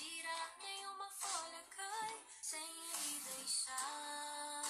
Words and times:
girar. 0.00 0.56
Nenhuma 0.62 1.08
folha 1.10 1.62
cai 1.76 2.14
sem 2.40 2.58
ele 2.60 3.20
deixar. 3.20 4.64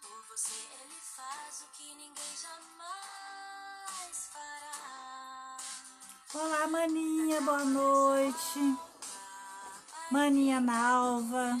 Por 0.00 0.20
você 0.30 0.54
ele 0.54 0.98
faz 1.00 1.62
o 1.62 1.66
que 1.76 1.94
ninguém 1.94 2.34
jamais 2.46 4.16
fará. 4.32 5.56
Olá, 6.34 6.66
maninha, 6.68 7.40
boa 7.42 7.64
noite. 7.64 8.78
Maninha 10.10 10.58
Nalva, 10.58 11.60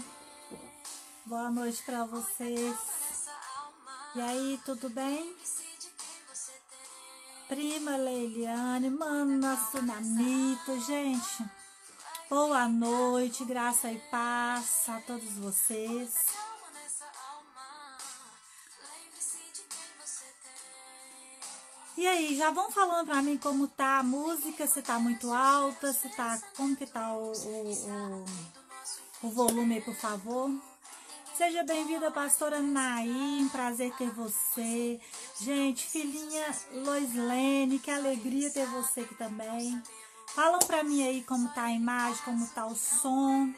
boa 1.26 1.50
noite 1.50 1.82
pra 1.82 2.04
vocês. 2.06 2.76
E 4.14 4.20
aí, 4.22 4.58
tudo 4.64 4.88
bem? 4.88 5.36
Prima 7.46 7.96
Leiliane, 7.96 8.88
Mana 8.88 9.54
Sunamito, 9.70 10.80
gente. 10.80 11.57
Boa 12.30 12.68
noite, 12.68 13.42
graça 13.42 13.90
e 13.90 13.98
paz 14.10 14.84
a 14.86 15.00
todos 15.00 15.32
vocês. 15.38 16.14
E 21.96 22.06
aí, 22.06 22.36
já 22.36 22.50
vão 22.50 22.70
falando 22.70 23.06
pra 23.06 23.22
mim 23.22 23.38
como 23.38 23.66
tá 23.66 24.00
a 24.00 24.02
música, 24.02 24.66
se 24.66 24.82
tá 24.82 24.98
muito 24.98 25.32
alta, 25.32 25.90
se 25.94 26.10
tá. 26.10 26.38
Como 26.54 26.76
que 26.76 26.84
tá 26.84 27.14
o, 27.14 27.32
o, 27.32 28.24
o, 29.22 29.26
o 29.26 29.30
volume 29.30 29.76
aí, 29.76 29.80
por 29.80 29.94
favor. 29.94 30.50
Seja 31.34 31.62
bem-vinda, 31.62 32.10
pastora 32.10 32.60
Naim, 32.60 33.48
prazer 33.50 33.90
ter 33.96 34.10
você. 34.10 35.00
Gente, 35.40 35.86
filhinha 35.86 36.54
Loislene, 36.72 37.78
que 37.78 37.90
alegria 37.90 38.50
ter 38.50 38.66
você 38.66 39.00
aqui 39.00 39.14
também. 39.14 39.82
Falam 40.38 40.60
pra 40.60 40.84
mim 40.84 41.02
aí 41.02 41.24
como 41.24 41.48
tá 41.48 41.64
a 41.64 41.72
imagem, 41.72 42.22
como 42.24 42.46
tá 42.46 42.64
o 42.64 42.76
som. 42.76 43.52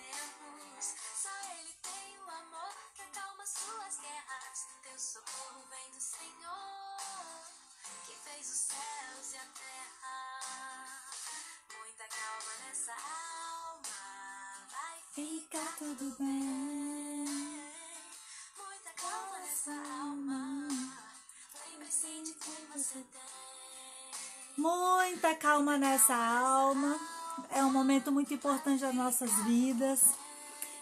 Momento 27.90 28.12
muito 28.12 28.32
importante 28.32 28.82
das 28.82 28.94
nossas 28.94 29.32
vidas. 29.42 30.12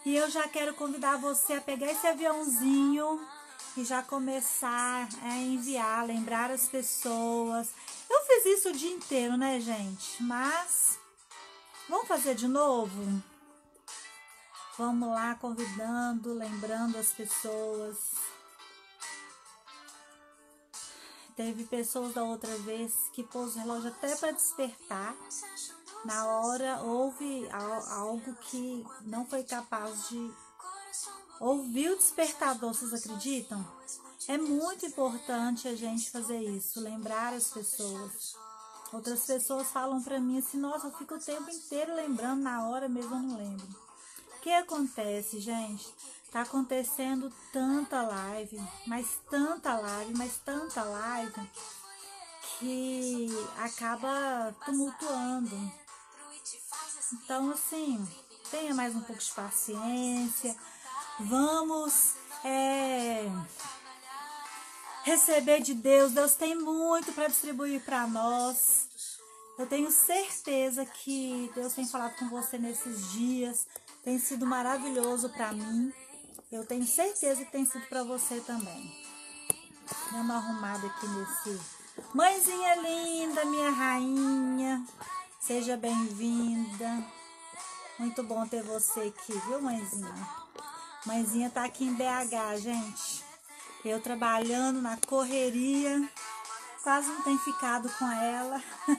E 0.04 0.14
eu 0.14 0.28
já 0.30 0.46
quero 0.46 0.74
convidar 0.74 1.16
você 1.16 1.54
a 1.54 1.60
pegar 1.60 1.90
esse 1.90 2.06
aviãozinho 2.06 3.26
e 3.78 3.82
já 3.82 4.02
começar 4.02 5.08
a 5.22 5.36
enviar, 5.38 6.06
lembrar 6.06 6.50
as 6.50 6.68
pessoas. 6.68 7.70
Eu 8.10 8.20
fiz 8.26 8.58
isso 8.58 8.68
o 8.68 8.72
dia 8.74 8.90
inteiro, 8.90 9.38
né, 9.38 9.58
gente? 9.58 10.22
Mas 10.22 10.98
vamos 11.88 12.06
fazer 12.06 12.34
de 12.34 12.46
novo? 12.46 13.22
Vamos 14.76 15.08
lá, 15.08 15.34
convidando, 15.36 16.34
lembrando 16.34 16.98
as 16.98 17.10
pessoas. 17.10 17.97
Teve 21.34 21.64
pessoas 21.64 22.12
da 22.12 22.22
outra 22.22 22.54
vez 22.58 22.92
que 23.14 23.22
pôs 23.22 23.56
o 23.56 23.58
relógio 23.60 23.88
até 23.88 24.14
para 24.14 24.32
despertar. 24.32 25.16
Na 26.04 26.26
hora 26.26 26.81
houve 26.82 27.48
al- 27.50 27.86
algo 27.92 28.34
que 28.34 28.86
não 29.03 29.26
foi 29.26 29.42
capaz 29.42 30.09
de 30.09 30.32
ouvir 31.41 31.91
o 31.91 31.97
despertador, 31.97 32.72
vocês 32.72 32.94
acreditam? 32.94 33.64
É 34.26 34.36
muito 34.38 34.86
importante 34.86 35.69
a 35.69 35.75
gente 35.75 36.10
fazer 36.10 36.41
isso, 36.41 36.81
lembrar 36.81 37.32
as 37.32 37.48
pessoas. 37.50 38.34
Outras 38.92 39.26
pessoas 39.26 39.69
falam 39.69 40.03
pra 40.03 40.19
mim 40.19 40.38
assim, 40.38 40.59
nossa, 40.59 40.86
eu 40.86 40.92
fico 40.97 41.14
o 41.14 41.20
tempo 41.20 41.50
inteiro 41.50 41.94
lembrando, 41.94 42.42
na 42.42 42.66
hora 42.69 42.88
mesmo 42.88 43.15
eu 43.15 43.20
não 43.20 43.36
lembro. 43.36 43.66
O 44.36 44.41
que 44.41 44.50
acontece, 44.53 45.41
gente? 45.41 45.92
Tá 46.30 46.42
acontecendo 46.42 47.32
tanta 47.53 48.03
live, 48.03 48.60
mas 48.86 49.06
tanta 49.30 49.76
live, 49.78 50.15
mas 50.16 50.38
tanta 50.44 50.82
live, 50.84 51.50
que 52.59 53.28
acaba 53.59 54.54
tumultuando. 54.65 55.72
Então, 57.12 57.50
assim, 57.50 58.06
tenha 58.50 58.74
mais 58.74 58.94
um 58.94 59.00
pouco 59.00 59.22
de 59.22 59.30
paciência. 59.30 60.54
Vamos 61.20 62.14
é, 62.44 63.24
receber 65.04 65.62
de 65.62 65.74
Deus. 65.74 66.12
Deus 66.12 66.34
tem 66.34 66.54
muito 66.54 67.12
para 67.12 67.28
distribuir 67.28 67.80
para 67.82 68.06
nós. 68.06 68.88
Eu 69.58 69.66
tenho 69.66 69.91
certeza 69.91 70.84
que 70.84 71.50
Deus 71.54 71.72
tem 71.72 71.86
falado 71.86 72.14
com 72.16 72.28
você 72.28 72.58
nesses 72.58 73.10
dias. 73.12 73.66
Tem 74.04 74.18
sido 74.18 74.47
maravilhoso 74.47 75.30
para 75.30 75.52
mim. 75.52 75.92
Eu 76.52 76.64
tenho 76.66 76.86
certeza 76.86 77.44
que 77.44 77.50
tem 77.50 77.64
sido 77.64 77.86
para 77.86 78.02
você 78.04 78.41
também. 78.41 78.94
Dá 80.12 80.18
uma 80.18 80.36
arrumada 80.36 80.86
aqui 80.86 81.06
nesse. 81.08 81.60
Mãezinha 82.14 82.74
linda, 82.76 83.44
minha 83.47 83.70
rainha. 83.70 84.86
Seja 85.41 85.76
bem-vinda. 85.76 87.04
Muito 87.99 88.22
bom 88.22 88.47
ter 88.47 88.62
você 88.62 89.00
aqui, 89.00 89.32
viu, 89.47 89.62
mãezinha? 89.62 90.28
Mãezinha 91.06 91.49
tá 91.49 91.65
aqui 91.65 91.84
em 91.84 91.94
BH, 91.94 92.60
gente. 92.60 93.25
Eu 93.84 94.00
trabalhando 94.00 94.82
na 94.82 94.97
correria. 95.06 96.10
Quase 96.82 97.09
não 97.09 97.22
tenho 97.22 97.38
ficado 97.38 97.88
com 97.98 98.10
ela. 98.10 98.62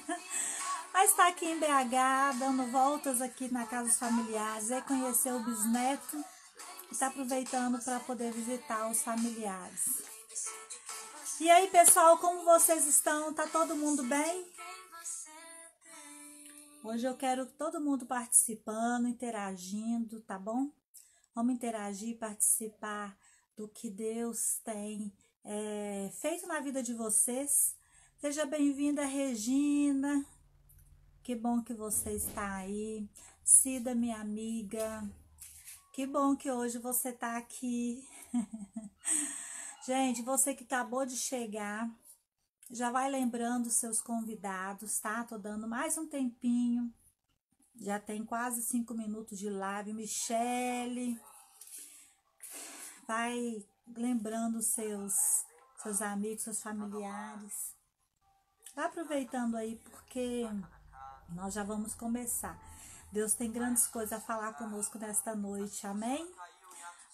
Mas 0.93 1.13
tá 1.13 1.27
aqui 1.27 1.45
em 1.45 1.59
BH, 1.59 2.39
dando 2.39 2.71
voltas 2.71 3.21
aqui 3.21 3.51
na 3.53 3.65
casa 3.65 3.89
dos 3.89 3.99
familiares. 3.99 4.71
É 4.71 4.81
conhecer 4.81 5.33
o 5.33 5.43
bisneto 5.43 6.23
e 6.91 6.95
tá 6.95 7.07
aproveitando 7.07 7.83
para 7.83 7.99
poder 7.99 8.31
visitar 8.31 8.89
os 8.89 9.03
familiares. 9.03 10.03
E 11.39 11.49
aí, 11.51 11.67
pessoal, 11.67 12.17
como 12.17 12.43
vocês 12.43 12.87
estão? 12.87 13.33
Tá 13.33 13.45
todo 13.45 13.75
mundo 13.75 14.03
bem? 14.03 14.45
Hoje 16.81 17.05
eu 17.05 17.17
quero 17.17 17.45
todo 17.45 17.81
mundo 17.81 18.05
participando, 18.05 19.05
interagindo, 19.05 20.21
tá 20.21 20.39
bom? 20.39 20.71
Vamos 21.35 21.53
interagir, 21.53 22.17
participar 22.17 23.17
do 23.53 23.67
que 23.67 23.89
Deus 23.89 24.61
tem 24.63 25.11
é, 25.43 26.09
feito 26.21 26.47
na 26.47 26.61
vida 26.61 26.81
de 26.81 26.93
vocês. 26.93 27.75
Seja 28.17 28.45
bem-vinda, 28.45 29.03
Regina. 29.03 30.25
Que 31.21 31.35
bom 31.35 31.61
que 31.61 31.73
você 31.73 32.11
está 32.11 32.55
aí. 32.55 33.09
Cida, 33.43 33.93
minha 33.93 34.21
amiga. 34.21 35.03
Que 35.91 36.07
bom 36.07 36.33
que 36.33 36.49
hoje 36.49 36.77
você 36.77 37.09
está 37.09 37.35
aqui. 37.35 38.07
Gente, 39.85 40.21
você 40.21 40.55
que 40.55 40.63
acabou 40.63 41.05
de 41.05 41.17
chegar, 41.17 41.93
já 42.69 42.91
vai 42.91 43.09
lembrando 43.09 43.69
seus 43.69 43.99
convidados, 43.99 44.99
tá? 44.99 45.23
Tô 45.23 45.37
dando 45.37 45.67
mais 45.67 45.97
um 45.97 46.07
tempinho. 46.07 46.93
Já 47.75 47.99
tem 47.99 48.23
quase 48.23 48.61
cinco 48.61 48.93
minutos 48.93 49.39
de 49.39 49.49
live. 49.49 49.93
Michele, 49.93 51.19
vai 53.07 53.65
lembrando 53.95 54.61
seus, 54.61 55.13
seus 55.81 56.01
amigos, 56.01 56.43
seus 56.43 56.61
familiares. 56.61 57.75
Vai 58.75 58.85
aproveitando 58.85 59.55
aí, 59.55 59.75
porque 59.77 60.45
nós 61.29 61.53
já 61.53 61.63
vamos 61.63 61.95
começar. 61.95 62.59
Deus 63.11 63.33
tem 63.33 63.51
grandes 63.51 63.87
coisas 63.87 64.13
a 64.13 64.21
falar 64.21 64.53
conosco 64.53 64.99
nesta 64.99 65.35
noite, 65.35 65.87
amém? 65.87 66.31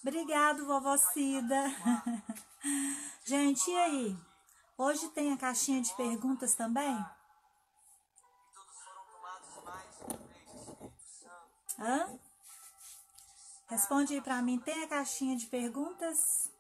Obrigado, 0.02 0.66
vovó 0.66 0.98
Cida. 0.98 1.64
Gente, 3.24 3.72
e 3.72 3.78
aí? 3.78 4.35
Hoje 4.78 5.08
tem 5.10 5.32
a 5.32 5.38
caixinha 5.38 5.82
de 5.82 5.94
perguntas 5.94 6.54
também? 6.54 7.06
Hã? 11.80 12.20
Responde 13.68 14.14
aí 14.14 14.22
pra 14.22 14.42
mim. 14.42 14.60
Tem 14.60 14.84
a 14.84 14.88
caixinha 14.88 15.38
de 15.38 15.46
perguntas? 15.48 16.52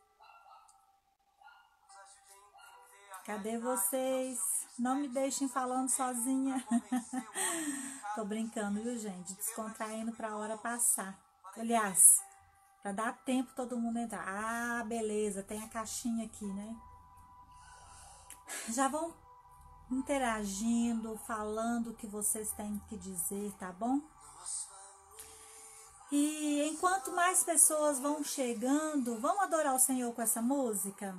Cadê 3.25 3.57
vocês? 3.57 4.39
Não 4.79 4.95
me 4.95 5.09
deixem 5.09 5.49
falando 5.49 5.89
sozinha. 5.89 6.63
Tô 8.15 8.23
brincando, 8.23 8.81
viu, 8.81 8.97
gente? 8.97 9.33
Descontraindo 9.33 10.13
pra 10.13 10.37
hora 10.37 10.57
passar. 10.57 11.19
Aliás, 11.57 12.21
pra 12.81 12.93
dar 12.93 13.17
tempo 13.25 13.51
todo 13.55 13.77
mundo 13.77 13.99
entrar. 13.99 14.25
Ah, 14.25 14.83
beleza. 14.85 15.43
Tem 15.43 15.61
a 15.61 15.67
caixinha 15.67 16.25
aqui, 16.25 16.45
né? 16.45 16.75
Já 18.69 18.87
vão 18.87 19.13
interagindo, 19.91 21.17
falando 21.27 21.91
o 21.91 21.95
que 21.95 22.07
vocês 22.07 22.51
têm 22.51 22.81
que 22.87 22.97
dizer, 22.97 23.51
tá 23.53 23.71
bom? 23.71 24.01
E 26.11 26.63
enquanto 26.69 27.11
mais 27.11 27.43
pessoas 27.43 27.99
vão 27.99 28.23
chegando, 28.23 29.19
vamos 29.19 29.43
adorar 29.43 29.75
o 29.75 29.79
Senhor 29.79 30.13
com 30.13 30.21
essa 30.21 30.41
música? 30.41 31.17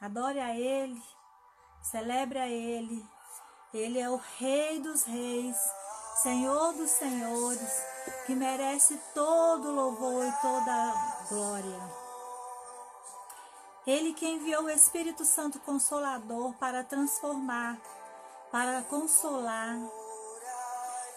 Adore 0.00 0.40
a 0.40 0.56
Ele, 0.56 1.02
celebre 1.82 2.38
a 2.38 2.48
Ele. 2.48 3.06
Ele 3.72 3.98
é 3.98 4.10
o 4.10 4.20
Rei 4.38 4.80
dos 4.80 5.04
Reis, 5.04 5.56
Senhor 6.22 6.72
dos 6.74 6.90
Senhores, 6.90 7.82
que 8.26 8.34
merece 8.34 8.98
todo 9.14 9.72
louvor 9.72 10.26
e 10.26 10.32
toda 10.42 11.26
glória. 11.28 12.01
Ele 13.86 14.12
que 14.14 14.28
enviou 14.28 14.64
o 14.64 14.70
Espírito 14.70 15.24
Santo 15.24 15.58
Consolador 15.60 16.54
para 16.54 16.84
transformar, 16.84 17.76
para 18.50 18.82
consolar, 18.82 19.76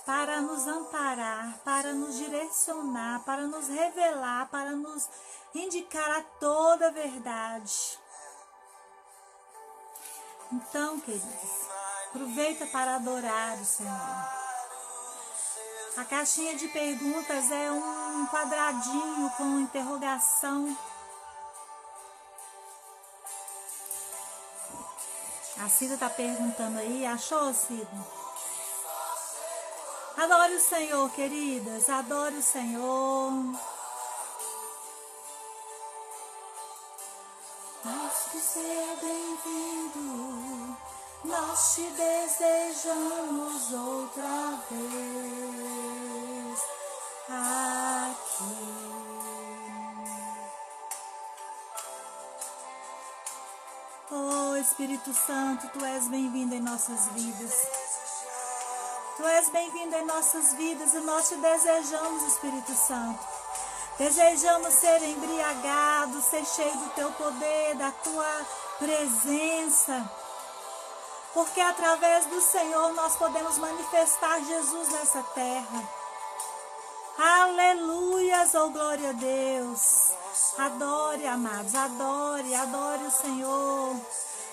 para 0.06 0.42
nos 0.42 0.68
amparar, 0.68 1.60
para 1.64 1.94
nos 1.94 2.16
direcionar, 2.16 3.24
para 3.24 3.44
nos 3.44 3.68
revelar, 3.68 4.48
para 4.50 4.72
nos 4.72 5.08
indicar 5.54 6.10
a 6.12 6.22
toda 6.40 6.88
a 6.88 6.92
verdade. 6.92 8.00
Então, 10.52 11.00
queridos, 11.00 11.70
aproveita 12.10 12.66
para 12.68 12.96
adorar 12.96 13.60
o 13.60 13.66
Senhor. 13.66 14.46
A 15.98 16.04
caixinha 16.04 16.56
de 16.56 16.68
perguntas 16.68 17.50
é 17.52 17.72
um 17.72 18.28
quadradinho 18.28 19.30
com 19.38 19.60
interrogação. 19.60 20.78
A 25.58 25.70
Cida 25.70 25.94
está 25.94 26.10
perguntando 26.10 26.80
aí, 26.80 27.06
achou, 27.06 27.54
Cida? 27.54 27.88
Adore 30.18 30.56
o 30.56 30.62
Senhor, 30.62 31.10
queridas. 31.12 31.90
Adore 31.90 32.38
o 32.38 32.44
Senhor. 32.44 33.32
Mas 37.84 38.28
que 38.32 38.40
ser 38.40 38.98
bem-vindo. 39.02 40.78
Nós 41.24 41.76
te 41.76 41.82
desejamos 41.82 43.72
outra 43.72 44.60
vez 44.70 46.60
aqui. 47.30 48.95
Oh 54.12 54.56
Espírito 54.56 55.12
Santo, 55.16 55.68
tu 55.70 55.84
és 55.84 56.08
bem-vindo 56.08 56.54
em 56.54 56.62
nossas 56.62 57.08
vidas. 57.08 57.54
Tu 59.18 59.24
és 59.26 59.50
bem-vindo 59.50 59.96
em 59.96 60.06
nossas 60.06 60.54
vidas 60.54 60.94
e 60.94 61.00
nós 61.00 61.28
te 61.28 61.36
desejamos, 61.36 62.22
Espírito 62.24 62.72
Santo. 62.76 63.20
Desejamos 63.98 64.74
ser 64.76 65.02
embriagados, 65.02 66.24
ser 66.26 66.46
cheio 66.46 66.78
do 66.78 66.90
teu 66.92 67.12
poder, 67.14 67.76
da 67.78 67.92
tua 67.92 68.46
presença. 68.78 70.08
Porque 71.34 71.60
através 71.60 72.28
do 72.28 72.42
Senhor 72.42 72.94
nós 72.94 73.16
podemos 73.16 73.58
manifestar 73.58 74.40
Jesus 74.44 74.88
nessa 74.90 75.24
terra. 75.34 76.05
Aleluias, 77.18 78.54
oh 78.56 78.70
glória 78.70 79.10
a 79.10 79.14
Deus. 79.14 80.12
Adore, 80.58 81.26
amados, 81.26 81.74
adore, 81.74 82.54
adore 82.54 83.04
o 83.04 83.12
Senhor. 83.12 83.96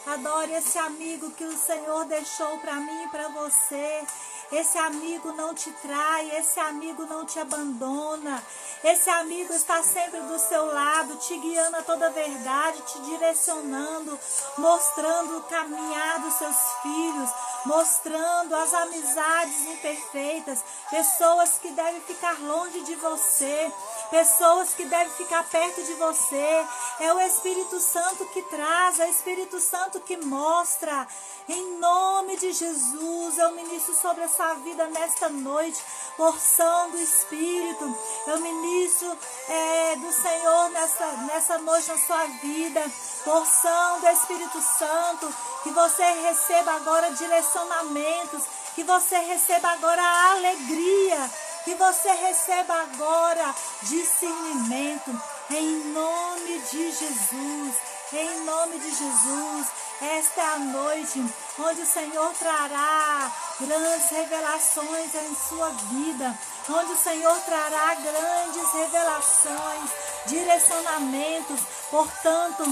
Adore 0.07 0.53
esse 0.53 0.79
amigo 0.79 1.31
que 1.33 1.45
o 1.45 1.57
Senhor 1.57 2.05
deixou 2.05 2.59
para 2.59 2.75
mim 2.77 3.05
e 3.05 3.09
para 3.09 3.29
você. 3.29 4.05
Esse 4.53 4.77
amigo 4.77 5.33
não 5.33 5.55
te 5.55 5.71
trai, 5.81 6.37
esse 6.37 6.61
amigo 6.61 7.07
não 7.07 7.25
te 7.25 7.41
abandona. 7.41 8.45
Esse 8.85 9.09
amigo 9.09 9.53
está 9.55 9.83
sempre 9.83 10.21
do 10.21 10.39
seu 10.39 10.67
lado, 10.67 11.17
te 11.17 11.39
guiando 11.39 11.79
a 11.79 11.83
toda 11.83 12.09
a 12.09 12.11
verdade, 12.11 12.83
te 12.83 13.01
direcionando, 13.01 14.19
mostrando 14.59 15.39
o 15.39 15.43
caminhar 15.45 16.21
dos 16.21 16.35
seus 16.35 16.57
filhos, 16.83 17.31
mostrando 17.65 18.55
as 18.57 18.75
amizades 18.75 19.65
imperfeitas, 19.67 20.63
pessoas 20.91 21.59
que 21.59 21.71
devem 21.71 22.01
ficar 22.03 22.39
longe 22.41 22.81
de 22.83 22.95
você, 22.97 23.73
pessoas 24.11 24.75
que 24.75 24.85
devem 24.85 25.13
ficar 25.15 25.49
perto 25.49 25.83
de 25.83 25.95
você. 25.95 26.67
É 27.01 27.15
o 27.15 27.21
Espírito 27.21 27.81
Santo 27.81 28.27
que 28.27 28.43
traz, 28.43 28.99
é 28.99 29.07
o 29.07 29.11
Espírito 29.11 29.61
Santo 29.61 30.01
que 30.01 30.17
mostra. 30.19 31.07
Em 31.49 31.79
nome 31.79 32.37
de 32.37 32.53
Jesus, 32.53 33.39
eu 33.39 33.53
ministro 33.53 33.95
sobre 33.95 34.23
essa 34.23 34.42
vida 34.55 34.87
nesta 34.89 35.29
noite, 35.29 35.81
porção 36.17 36.91
do 36.91 36.99
Espírito. 36.99 37.97
Eu 38.27 38.39
ministro 38.41 39.17
é, 39.49 39.97
do 39.97 40.13
Senhor 40.13 40.71
nessa, 40.71 41.07
nessa 41.29 41.59
noite 41.59 41.89
na 41.89 41.99
sua 41.99 42.25
vida, 42.43 42.83
porção 43.25 44.01
do 44.01 44.09
Espírito 44.09 44.61
Santo. 44.61 45.35
Que 45.63 45.71
você 45.71 46.05
receba 46.05 46.73
agora 46.73 47.11
direcionamentos, 47.13 48.43
que 48.75 48.83
você 48.83 49.17
receba 49.17 49.69
agora 49.69 50.03
alegria, 50.33 51.31
que 51.65 51.75
você 51.75 52.11
receba 52.11 52.75
agora 52.75 53.55
discernimento. 53.83 55.11
Em 55.51 55.93
nome 55.93 56.59
de 56.71 56.91
Jesus, 56.93 57.75
em 58.13 58.41
nome 58.45 58.79
de 58.79 58.91
Jesus. 58.91 59.67
Esta 60.03 60.41
é 60.41 60.45
a 60.55 60.59
noite 60.59 61.25
onde 61.61 61.83
o 61.83 61.87
Senhor 61.87 62.35
trará 62.35 63.31
grandes 63.61 64.11
revelações 64.11 65.15
em 65.15 65.37
sua 65.49 65.69
vida, 65.71 66.37
onde 66.69 66.93
o 66.93 66.97
Senhor 66.97 67.39
trará 67.43 67.95
grandes 67.95 68.73
revelações, 68.73 69.91
direcionamentos. 70.27 71.61
Portanto, 71.89 72.65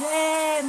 é, 0.00 0.62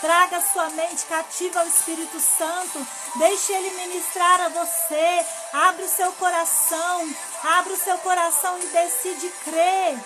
traga 0.00 0.40
sua 0.40 0.70
mente 0.70 1.04
cativa 1.04 1.60
ao 1.60 1.66
Espírito 1.68 2.18
Santo, 2.18 2.84
deixe 3.14 3.52
Ele 3.52 3.70
ministrar 3.70 4.40
a 4.40 4.48
você, 4.48 5.24
abre 5.52 5.84
o 5.84 5.88
seu 5.88 6.10
coração, 6.14 7.14
abre 7.44 7.74
o 7.74 7.78
seu 7.78 7.96
coração 7.98 8.58
e 8.58 8.66
decide 8.66 9.28
crer. 9.44 10.00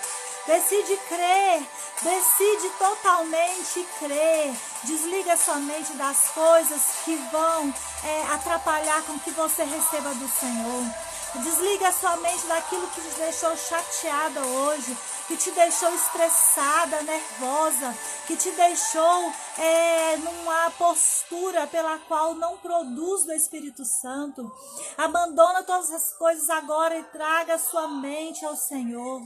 Decide 0.47 0.95
crer, 1.07 1.65
decide 2.03 2.69
totalmente 2.77 3.83
crer. 3.97 4.55
Desliga 4.83 5.35
sua 5.35 5.55
mente 5.55 5.93
das 5.93 6.29
coisas 6.29 6.81
que 7.03 7.15
vão 7.31 7.73
é, 8.03 8.33
atrapalhar 8.33 9.01
com 9.05 9.17
que 9.19 9.31
você 9.31 9.63
receba 9.63 10.13
do 10.13 10.29
Senhor. 10.29 10.83
Desliga 11.43 11.91
sua 11.91 12.15
mente 12.17 12.45
daquilo 12.45 12.87
que 12.89 13.01
te 13.01 13.15
deixou 13.17 13.57
chateada 13.57 14.39
hoje, 14.45 14.95
que 15.27 15.35
te 15.35 15.49
deixou 15.51 15.93
estressada, 15.93 17.01
nervosa, 17.01 17.93
que 18.27 18.37
te 18.37 18.51
deixou 18.51 19.33
é, 19.57 20.17
numa 20.17 20.69
postura 20.77 21.65
pela 21.67 21.97
qual 22.07 22.35
não 22.35 22.57
produz 22.57 23.25
do 23.25 23.33
Espírito 23.33 23.83
Santo. 23.83 24.49
Abandona 24.95 25.63
todas 25.63 25.89
as 25.91 26.13
coisas 26.13 26.49
agora 26.51 26.97
e 26.99 27.03
traga 27.05 27.57
sua 27.57 27.87
mente 27.87 28.45
ao 28.45 28.55
Senhor. 28.55 29.21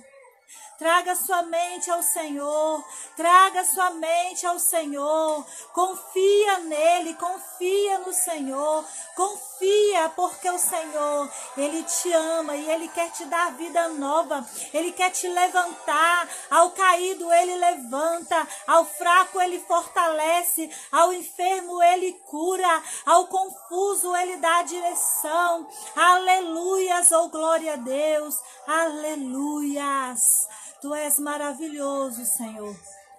Traga 0.80 1.14
sua 1.14 1.42
mente 1.42 1.92
ao 1.92 2.02
Senhor, 2.02 2.82
traga 3.18 3.66
sua 3.66 3.90
mente 3.90 4.48
ao 4.48 4.58
Senhor. 4.58 5.46
Confia 5.74 6.60
nele, 6.60 7.16
confia 7.16 8.00
no 8.00 8.14
Senhor. 8.14 8.86
Confia 9.14 10.10
porque 10.16 10.50
o 10.50 10.58
Senhor, 10.58 11.30
ele 11.58 11.84
te 11.84 12.14
ama 12.14 12.56
e 12.56 12.70
ele 12.70 12.88
quer 12.88 13.12
te 13.12 13.26
dar 13.26 13.52
vida 13.58 13.90
nova. 13.90 14.48
Ele 14.74 14.94
quer 14.94 15.12
te 15.12 15.28
levantar. 15.28 16.30
Ao 16.50 16.72
caído 16.72 17.30
ele 17.30 17.56
levanta, 17.56 18.48
ao 18.66 18.86
fraco 18.86 19.42
ele 19.42 19.60
fortalece, 19.60 20.74
ao 20.94 21.12
enfermo 21.12 21.84
ele 21.84 22.14
cura, 22.26 22.84
ao 23.06 23.28
confuso 23.28 24.16
ele 24.16 24.38
dá 24.38 24.64
direção. 24.64 25.68
Aleluias, 25.94 27.12
oh 27.12 27.28
glória 27.28 27.74
a 27.74 27.76
Deus. 27.76 28.40
Aleluias. 28.66 30.48
Tu 30.82 30.96
és 30.96 31.20
maravilhoso, 31.20 32.26
Senhor. 32.26 32.76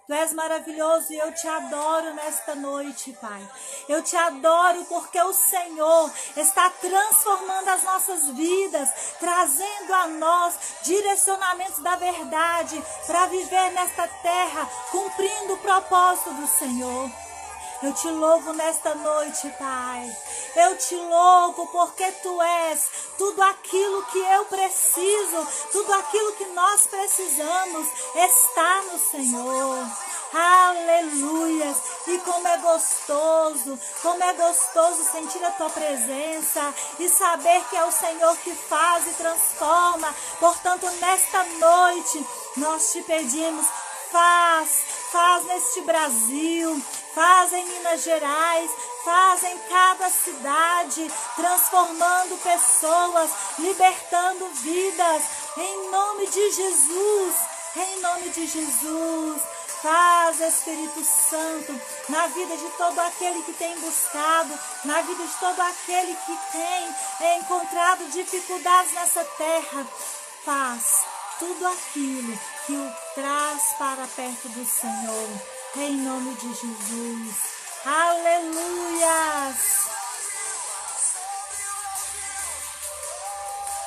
Tu 0.06 0.14
és 0.14 0.32
maravilhoso 0.32 1.12
e 1.12 1.18
eu 1.18 1.30
te 1.32 1.46
adoro 1.46 2.14
nesta 2.14 2.54
noite, 2.54 3.12
Pai. 3.20 3.48
Eu 3.88 4.02
te 4.02 4.16
adoro 4.16 4.84
porque 4.86 5.20
o 5.20 5.32
Senhor 5.32 6.10
está 6.36 6.70
transformando 6.70 7.68
as 7.68 7.82
nossas 7.84 8.30
vidas, 8.30 8.88
trazendo 9.20 9.92
a 9.94 10.08
nós 10.08 10.54
direcionamentos 10.82 11.78
da 11.80 11.96
verdade 11.96 12.82
para 13.06 13.26
viver 13.26 13.72
nesta 13.72 14.08
terra, 14.08 14.68
cumprindo 14.90 15.54
o 15.54 15.58
propósito 15.58 16.32
do 16.32 16.46
Senhor. 16.46 17.10
Eu 17.82 17.92
te 17.94 18.08
louvo 18.08 18.52
nesta 18.54 18.94
noite, 18.94 19.48
Pai. 19.58 20.10
Eu 20.56 20.76
te 20.76 20.96
louvo 20.96 21.66
porque 21.68 22.10
tu 22.22 22.42
és 22.42 22.88
tudo 23.16 23.42
aquilo 23.42 24.02
que 24.06 24.18
eu 24.18 24.44
preciso, 24.46 25.46
tudo 25.70 25.92
aquilo 25.94 26.32
que 26.32 26.46
nós 26.46 26.86
precisamos 26.86 27.88
está 28.14 28.82
no 28.82 28.98
Senhor. 28.98 29.86
Aleluias! 30.32 31.76
E 32.06 32.18
como 32.18 32.46
é 32.46 32.56
gostoso, 32.58 33.78
como 34.00 34.22
é 34.22 34.32
gostoso 34.32 35.04
sentir 35.10 35.44
a 35.44 35.50
tua 35.50 35.70
presença 35.70 36.74
e 37.00 37.08
saber 37.08 37.64
que 37.68 37.76
é 37.76 37.84
o 37.84 37.90
Senhor 37.90 38.36
que 38.38 38.54
faz 38.54 39.06
e 39.08 39.14
transforma. 39.14 40.14
Portanto, 40.38 40.88
nesta 41.00 41.42
noite, 41.44 42.24
nós 42.56 42.92
te 42.92 43.02
pedimos, 43.02 43.66
faz, 44.12 44.82
faz 45.10 45.44
neste 45.46 45.80
Brasil, 45.80 46.80
faz 47.14 47.52
em 47.52 47.64
Minas 47.64 48.02
Gerais, 48.02 48.70
faz 49.04 49.44
em 49.44 49.58
cada 49.68 50.10
cidade, 50.10 51.10
transformando 51.36 52.42
pessoas, 52.42 53.30
libertando 53.58 54.46
vidas, 54.62 55.22
em 55.56 55.90
nome 55.90 56.26
de 56.26 56.50
Jesus, 56.52 57.34
em 57.76 58.00
nome 58.00 58.28
de 58.30 58.46
Jesus. 58.46 59.42
Faz, 59.82 60.40
Espírito 60.40 61.02
Santo, 61.02 61.80
na 62.10 62.26
vida 62.26 62.54
de 62.54 62.68
todo 62.76 62.98
aquele 62.98 63.42
que 63.44 63.52
tem 63.54 63.78
buscado, 63.80 64.58
na 64.84 65.00
vida 65.00 65.24
de 65.24 65.32
todo 65.40 65.58
aquele 65.58 66.14
que 66.14 66.38
tem 66.52 67.38
encontrado 67.38 68.10
dificuldades 68.10 68.92
nessa 68.92 69.24
terra. 69.24 69.86
Faz 70.44 71.02
tudo 71.38 71.66
aquilo 71.66 72.38
que 72.66 72.72
o 72.74 72.92
traz 73.14 73.74
para 73.78 74.06
perto 74.08 74.48
do 74.50 74.66
Senhor, 74.66 75.28
em 75.76 75.96
nome 76.02 76.34
de 76.34 76.48
Jesus. 76.48 77.36
Aleluias! 77.84 79.56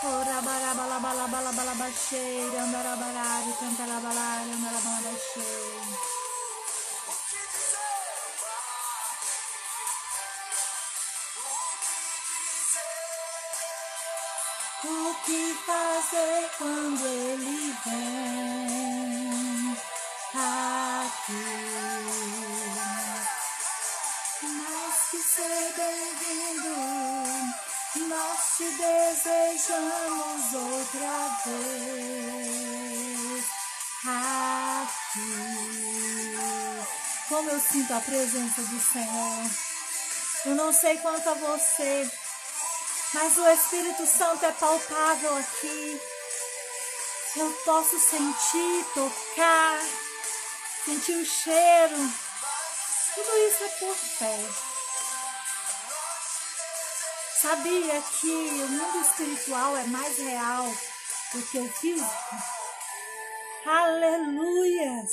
Ora 0.03 0.41
baraba 0.41 0.85
la 0.85 0.99
bala 0.99 1.27
bala 1.27 1.51
bala 1.51 1.75
baixeira. 1.75 2.63
O 14.85 15.15
que 15.25 15.53
fazer 15.65 16.49
quando 16.57 17.05
ele 17.05 17.73
vem 17.85 18.53
aqui? 20.33 20.72
Te 28.57 28.65
desejamos 28.65 30.53
outra 30.53 31.37
vez 31.45 32.33
aqui. 34.05 35.23
Como 37.29 37.49
eu 37.49 37.59
sinto 37.59 37.93
a 37.93 37.99
presença 37.99 38.61
do 38.61 38.79
Senhor. 38.79 39.49
Eu 40.45 40.55
não 40.55 40.71
sei 40.71 40.97
quanto 40.97 41.27
a 41.29 41.33
você. 41.33 42.11
Mas 43.13 43.37
o 43.37 43.49
Espírito 43.49 44.05
Santo 44.05 44.45
é 44.45 44.51
palpável 44.51 45.37
aqui. 45.37 46.01
Eu 47.35 47.51
posso 47.65 47.99
sentir, 47.99 48.85
tocar, 48.93 49.79
sentir 50.85 51.13
o 51.13 51.25
cheiro. 51.25 52.13
Tudo 53.15 53.37
isso 53.47 53.63
é 53.63 53.67
por 53.79 53.95
fé. 53.95 54.72
Sabia 57.43 58.01
que 58.21 58.29
o 58.29 58.69
mundo 58.69 59.01
espiritual 59.01 59.75
é 59.75 59.85
mais 59.87 60.17
real 60.17 60.63
do 61.33 61.45
que 61.51 61.59
o 61.59 61.67
físico? 61.67 62.35
Aleluias! 63.65 65.11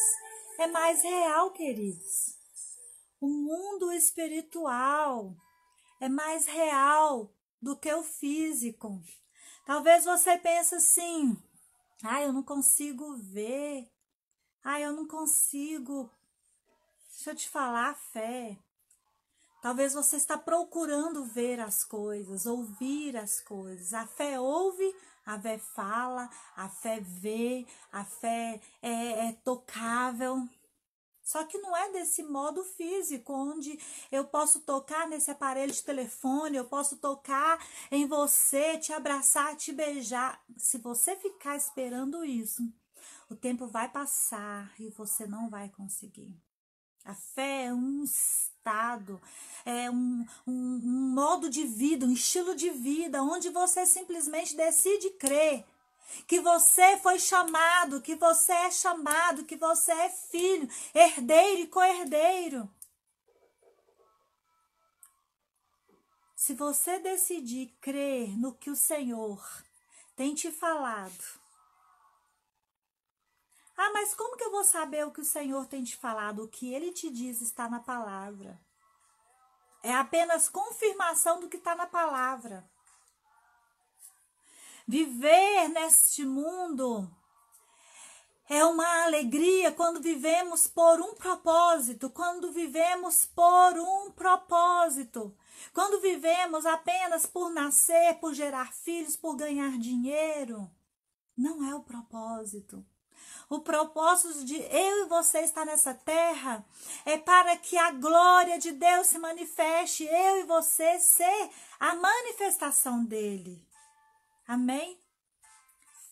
É 0.61 0.69
mais 0.69 1.03
real, 1.03 1.51
queridos. 1.51 2.39
O 3.21 3.27
mundo 3.27 3.91
espiritual 3.91 5.35
é 6.01 6.09
mais 6.09 6.47
real 6.47 7.35
do 7.61 7.77
que 7.77 7.93
o 7.93 8.05
físico. 8.05 9.03
Talvez 9.67 10.05
você 10.05 10.39
pense 10.39 10.77
assim: 10.77 11.37
ah, 12.05 12.23
eu 12.23 12.33
não 12.33 12.45
consigo 12.45 13.17
ver. 13.17 13.91
Ah, 14.63 14.81
eu 14.81 14.93
não 14.93 15.09
consigo. 15.09 16.09
Deixa 17.13 17.33
eu 17.33 17.35
te 17.35 17.49
falar, 17.49 17.97
fé. 18.13 18.57
Talvez 19.61 19.93
você 19.93 20.17
está 20.17 20.39
procurando 20.39 21.25
ver 21.25 21.61
as 21.61 21.85
coisas, 21.85 22.47
ouvir 22.47 23.17
as 23.17 23.41
coisas. 23.41 23.93
A 23.93 24.07
fé 24.07 24.41
ouve, 24.41 24.95
a 25.25 25.39
fé 25.39 25.59
fala, 25.59 26.31
a 26.57 26.69
fé 26.69 27.01
vê, 27.01 27.67
a 27.93 28.05
fé 28.05 28.61
é, 28.81 29.29
é 29.29 29.33
tocável. 29.45 30.49
Só 31.23 31.45
que 31.45 31.59
não 31.59 31.77
é 31.77 31.93
desse 31.93 32.23
modo 32.23 32.65
físico, 32.65 33.33
onde 33.33 33.79
eu 34.11 34.25
posso 34.25 34.61
tocar 34.63 35.07
nesse 35.07 35.31
aparelho 35.31 35.73
de 35.73 35.85
telefone, 35.85 36.57
eu 36.57 36.65
posso 36.65 36.97
tocar 36.97 37.65
em 37.91 38.07
você, 38.07 38.79
te 38.79 38.93
abraçar, 38.93 39.55
te 39.57 39.73
beijar. 39.73 40.43
Se 40.57 40.79
você 40.79 41.15
ficar 41.15 41.57
esperando 41.57 42.25
isso, 42.25 42.63
o 43.29 43.37
tempo 43.37 43.69
vai 43.69 43.89
passar 43.89 44.75
e 44.81 44.89
você 44.91 45.27
não 45.27 45.49
vai 45.49 45.69
conseguir. 45.69 46.35
A 47.05 47.15
fé 47.15 47.67
é 47.67 47.73
um 47.73 48.05
estado, 48.61 49.21
é 49.65 49.91
um, 49.91 50.27
um, 50.47 50.81
um 50.85 51.15
modo 51.15 51.49
de 51.49 51.65
vida, 51.65 52.05
um 52.05 52.13
estilo 52.13 52.55
de 52.55 52.69
vida, 52.69 53.23
onde 53.23 53.49
você 53.49 53.87
simplesmente 53.87 54.55
decide 54.55 55.11
crer 55.11 55.65
que 56.27 56.41
você 56.41 56.99
foi 56.99 57.19
chamado, 57.19 58.03
que 58.03 58.17
você 58.17 58.53
é 58.53 58.71
chamado, 58.71 59.45
que 59.45 59.57
você 59.57 59.93
é 59.93 60.11
filho, 60.11 60.69
herdeiro 60.95 61.63
e 61.63 61.67
co-herdeiro. 61.69 62.69
Se 66.37 66.55
você 66.55 66.99
decidir 66.99 67.73
crer 67.81 68.37
no 68.39 68.53
que 68.53 68.71
o 68.71 68.77
Senhor 68.77 69.43
tem 70.17 70.35
te 70.35 70.51
falado, 70.51 71.40
ah, 73.83 73.91
mas 73.95 74.15
como 74.15 74.37
que 74.37 74.45
eu 74.45 74.51
vou 74.51 74.63
saber 74.63 75.07
o 75.07 75.11
que 75.11 75.23
o 75.23 75.25
Senhor 75.25 75.65
tem 75.65 75.83
te 75.83 75.97
falado? 75.97 76.45
O 76.45 76.49
que 76.49 76.75
ele 76.75 76.93
te 76.93 77.09
diz 77.09 77.41
está 77.41 77.67
na 77.67 77.81
palavra. 77.81 78.61
É 79.83 79.95
apenas 79.95 80.51
confirmação 80.51 81.41
do 81.41 81.49
que 81.49 81.57
está 81.57 81.75
na 81.75 81.87
palavra. 81.87 82.69
Viver 84.87 85.69
neste 85.69 86.27
mundo 86.27 87.11
é 88.51 88.63
uma 88.67 89.05
alegria 89.05 89.73
quando 89.73 90.03
vivemos 90.03 90.67
por 90.67 91.01
um 91.01 91.15
propósito, 91.15 92.11
quando 92.11 92.53
vivemos 92.53 93.25
por 93.25 93.79
um 93.79 94.11
propósito. 94.11 95.35
Quando 95.73 96.03
vivemos 96.03 96.67
apenas 96.67 97.25
por 97.25 97.49
nascer, 97.49 98.19
por 98.19 98.35
gerar 98.35 98.75
filhos, 98.75 99.17
por 99.17 99.37
ganhar 99.37 99.79
dinheiro, 99.79 100.71
não 101.35 101.65
é 101.65 101.75
o 101.75 101.83
propósito. 101.83 102.85
O 103.51 103.59
propósito 103.59 104.45
de 104.45 104.55
eu 104.55 105.05
e 105.05 105.09
você 105.09 105.41
estar 105.41 105.67
nessa 105.67 105.93
terra 105.93 106.65
é 107.05 107.19
para 107.19 107.57
que 107.57 107.77
a 107.77 107.91
glória 107.91 108.61
de 108.61 108.71
Deus 108.71 109.09
se 109.09 109.19
manifeste, 109.19 110.05
eu 110.05 110.39
e 110.39 110.45
você 110.45 111.01
ser 111.01 111.51
a 111.81 111.97
manifestação 111.97 113.05
dele. 113.05 113.61
Amém? 114.47 114.97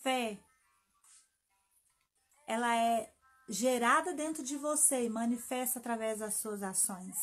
Fé. 0.03 0.37
Ela 2.45 2.75
é 2.75 3.09
gerada 3.47 4.11
dentro 4.11 4.43
de 4.43 4.57
você 4.57 5.05
e 5.05 5.09
manifesta 5.09 5.79
através 5.79 6.19
das 6.19 6.33
suas 6.33 6.61
ações. 6.61 7.15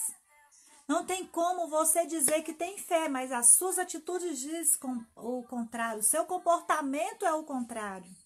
Não 0.89 1.05
tem 1.05 1.27
como 1.27 1.69
você 1.69 2.07
dizer 2.07 2.41
que 2.43 2.55
tem 2.55 2.79
fé, 2.79 3.07
mas 3.07 3.31
as 3.31 3.51
suas 3.51 3.79
atitudes 3.79 4.39
dizem 4.39 5.07
o 5.15 5.43
contrário. 5.43 6.01
O 6.01 6.03
seu 6.03 6.25
comportamento 6.25 7.27
é 7.27 7.35
o 7.35 7.45
contrário. 7.45 8.26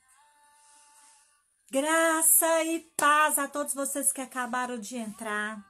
Graça 1.73 2.65
e 2.65 2.81
paz 2.97 3.39
a 3.39 3.47
todos 3.47 3.75
vocês 3.75 4.13
que 4.13 4.21
acabaram 4.21 4.77
de 4.77 4.97
entrar. 4.97 5.65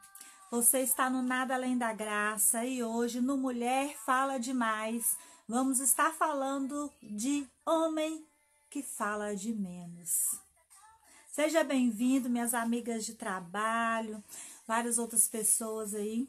Você 0.50 0.78
está 0.78 1.10
no 1.10 1.20
Nada 1.20 1.52
Além 1.52 1.76
da 1.76 1.92
Graça 1.92 2.64
e 2.64 2.82
hoje 2.82 3.20
no 3.20 3.36
Mulher 3.36 3.94
Fala 4.06 4.38
Demais 4.38 5.18
vamos 5.46 5.78
estar 5.78 6.10
falando 6.14 6.90
de 7.02 7.46
homem 7.66 8.26
que 8.70 8.82
fala 8.82 9.36
de 9.36 9.52
menos. 9.52 10.40
Seja 11.30 11.62
bem-vindo, 11.62 12.30
minhas 12.30 12.54
amigas 12.54 13.04
de 13.04 13.12
trabalho, 13.12 14.24
várias 14.66 14.96
outras 14.96 15.28
pessoas 15.28 15.94
aí. 15.94 16.26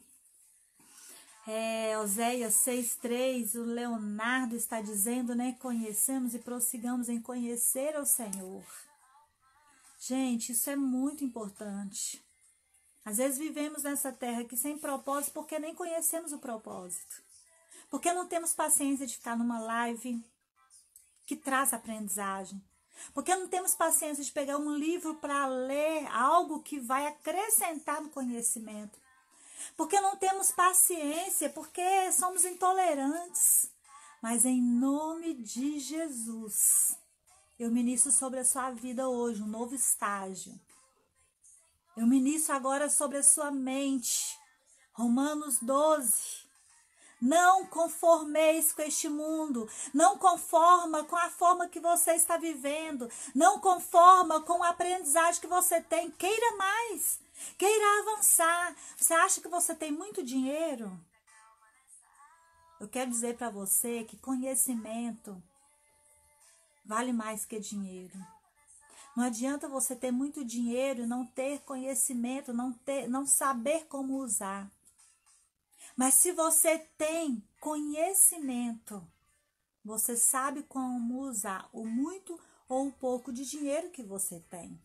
É, 1.47 1.97
Oséias 1.97 2.55
6,3, 2.55 3.55
o 3.55 3.63
Leonardo 3.63 4.53
está 4.53 4.81
dizendo, 4.81 5.33
né? 5.33 5.55
Conhecemos 5.59 6.35
e 6.35 6.39
prossigamos 6.39 7.07
em 7.07 7.21
conhecer 7.21 7.97
o 7.97 8.05
Senhor. 8.05 8.65
Gente, 10.03 10.53
isso 10.53 10.67
é 10.67 10.75
muito 10.75 11.23
importante. 11.23 12.19
Às 13.05 13.17
vezes 13.17 13.37
vivemos 13.37 13.83
nessa 13.83 14.11
terra 14.11 14.41
aqui 14.41 14.57
sem 14.57 14.75
propósito 14.75 15.33
porque 15.33 15.59
nem 15.59 15.75
conhecemos 15.75 16.33
o 16.33 16.39
propósito. 16.39 17.21
Porque 17.87 18.11
não 18.11 18.27
temos 18.27 18.51
paciência 18.51 19.05
de 19.05 19.15
ficar 19.15 19.37
numa 19.37 19.59
live 19.59 20.19
que 21.23 21.35
traz 21.35 21.71
aprendizagem. 21.71 22.59
Porque 23.13 23.35
não 23.35 23.47
temos 23.47 23.75
paciência 23.75 24.23
de 24.23 24.31
pegar 24.31 24.57
um 24.57 24.75
livro 24.75 25.13
para 25.15 25.45
ler 25.45 26.07
algo 26.07 26.63
que 26.63 26.79
vai 26.79 27.05
acrescentar 27.05 28.01
no 28.01 28.09
conhecimento. 28.09 28.99
Porque 29.77 30.01
não 30.01 30.15
temos 30.15 30.51
paciência, 30.51 31.47
porque 31.51 32.11
somos 32.11 32.43
intolerantes. 32.43 33.69
Mas 34.19 34.45
em 34.45 34.59
nome 34.59 35.35
de 35.35 35.79
Jesus, 35.79 36.97
eu 37.63 37.69
ministro 37.69 38.11
sobre 38.11 38.39
a 38.39 38.43
sua 38.43 38.71
vida 38.71 39.07
hoje 39.07 39.43
um 39.43 39.47
novo 39.47 39.75
estágio. 39.75 40.59
Eu 41.95 42.07
ministro 42.07 42.55
agora 42.55 42.89
sobre 42.89 43.19
a 43.19 43.23
sua 43.23 43.51
mente. 43.51 44.35
Romanos 44.93 45.59
12. 45.59 46.41
Não 47.21 47.67
conformeis 47.67 48.71
com 48.71 48.81
este 48.81 49.07
mundo, 49.07 49.69
não 49.93 50.17
conforma 50.17 51.03
com 51.03 51.15
a 51.15 51.29
forma 51.29 51.69
que 51.69 51.79
você 51.79 52.13
está 52.13 52.35
vivendo, 52.35 53.07
não 53.35 53.59
conforma 53.59 54.41
com 54.41 54.63
a 54.63 54.69
aprendizagem 54.69 55.39
que 55.39 55.45
você 55.45 55.79
tem. 55.79 56.09
Queira 56.09 56.57
mais, 56.57 57.19
queira 57.59 57.99
avançar. 57.99 58.75
Você 58.97 59.13
acha 59.13 59.39
que 59.39 59.47
você 59.47 59.75
tem 59.75 59.91
muito 59.91 60.23
dinheiro? 60.23 60.91
Eu 62.79 62.89
quero 62.89 63.11
dizer 63.11 63.37
para 63.37 63.51
você 63.51 64.03
que 64.03 64.17
conhecimento 64.17 65.39
vale 66.83 67.13
mais 67.13 67.45
que 67.45 67.59
dinheiro. 67.59 68.17
Não 69.15 69.25
adianta 69.25 69.67
você 69.67 69.95
ter 69.95 70.11
muito 70.11 70.43
dinheiro 70.45 71.03
e 71.03 71.07
não 71.07 71.25
ter 71.25 71.59
conhecimento, 71.61 72.53
não 72.53 72.71
ter, 72.71 73.07
não 73.07 73.25
saber 73.25 73.85
como 73.87 74.17
usar. 74.17 74.71
Mas 75.95 76.13
se 76.15 76.31
você 76.31 76.79
tem 76.97 77.43
conhecimento, 77.59 79.05
você 79.83 80.15
sabe 80.15 80.63
como 80.63 81.21
usar 81.21 81.69
o 81.73 81.85
muito 81.85 82.39
ou 82.69 82.87
o 82.87 82.91
pouco 82.91 83.33
de 83.33 83.45
dinheiro 83.45 83.89
que 83.89 84.01
você 84.01 84.39
tem. 84.49 84.79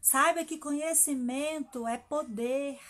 Saiba 0.00 0.44
que 0.44 0.56
conhecimento 0.56 1.86
é 1.86 1.98
poder. 1.98 2.80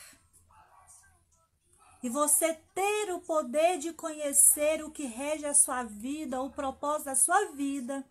E 2.03 2.09
você 2.09 2.55
ter 2.75 3.13
o 3.13 3.21
poder 3.21 3.79
de 3.79 3.93
conhecer 3.93 4.85
o 4.85 4.91
que 4.91 5.05
rege 5.05 5.47
a 5.47 5.55
sua 5.55 5.83
vida, 5.83 6.41
o 6.41 6.51
propósito 6.51 7.07
da 7.07 7.15
sua 7.15 7.53
vida, 7.53 8.05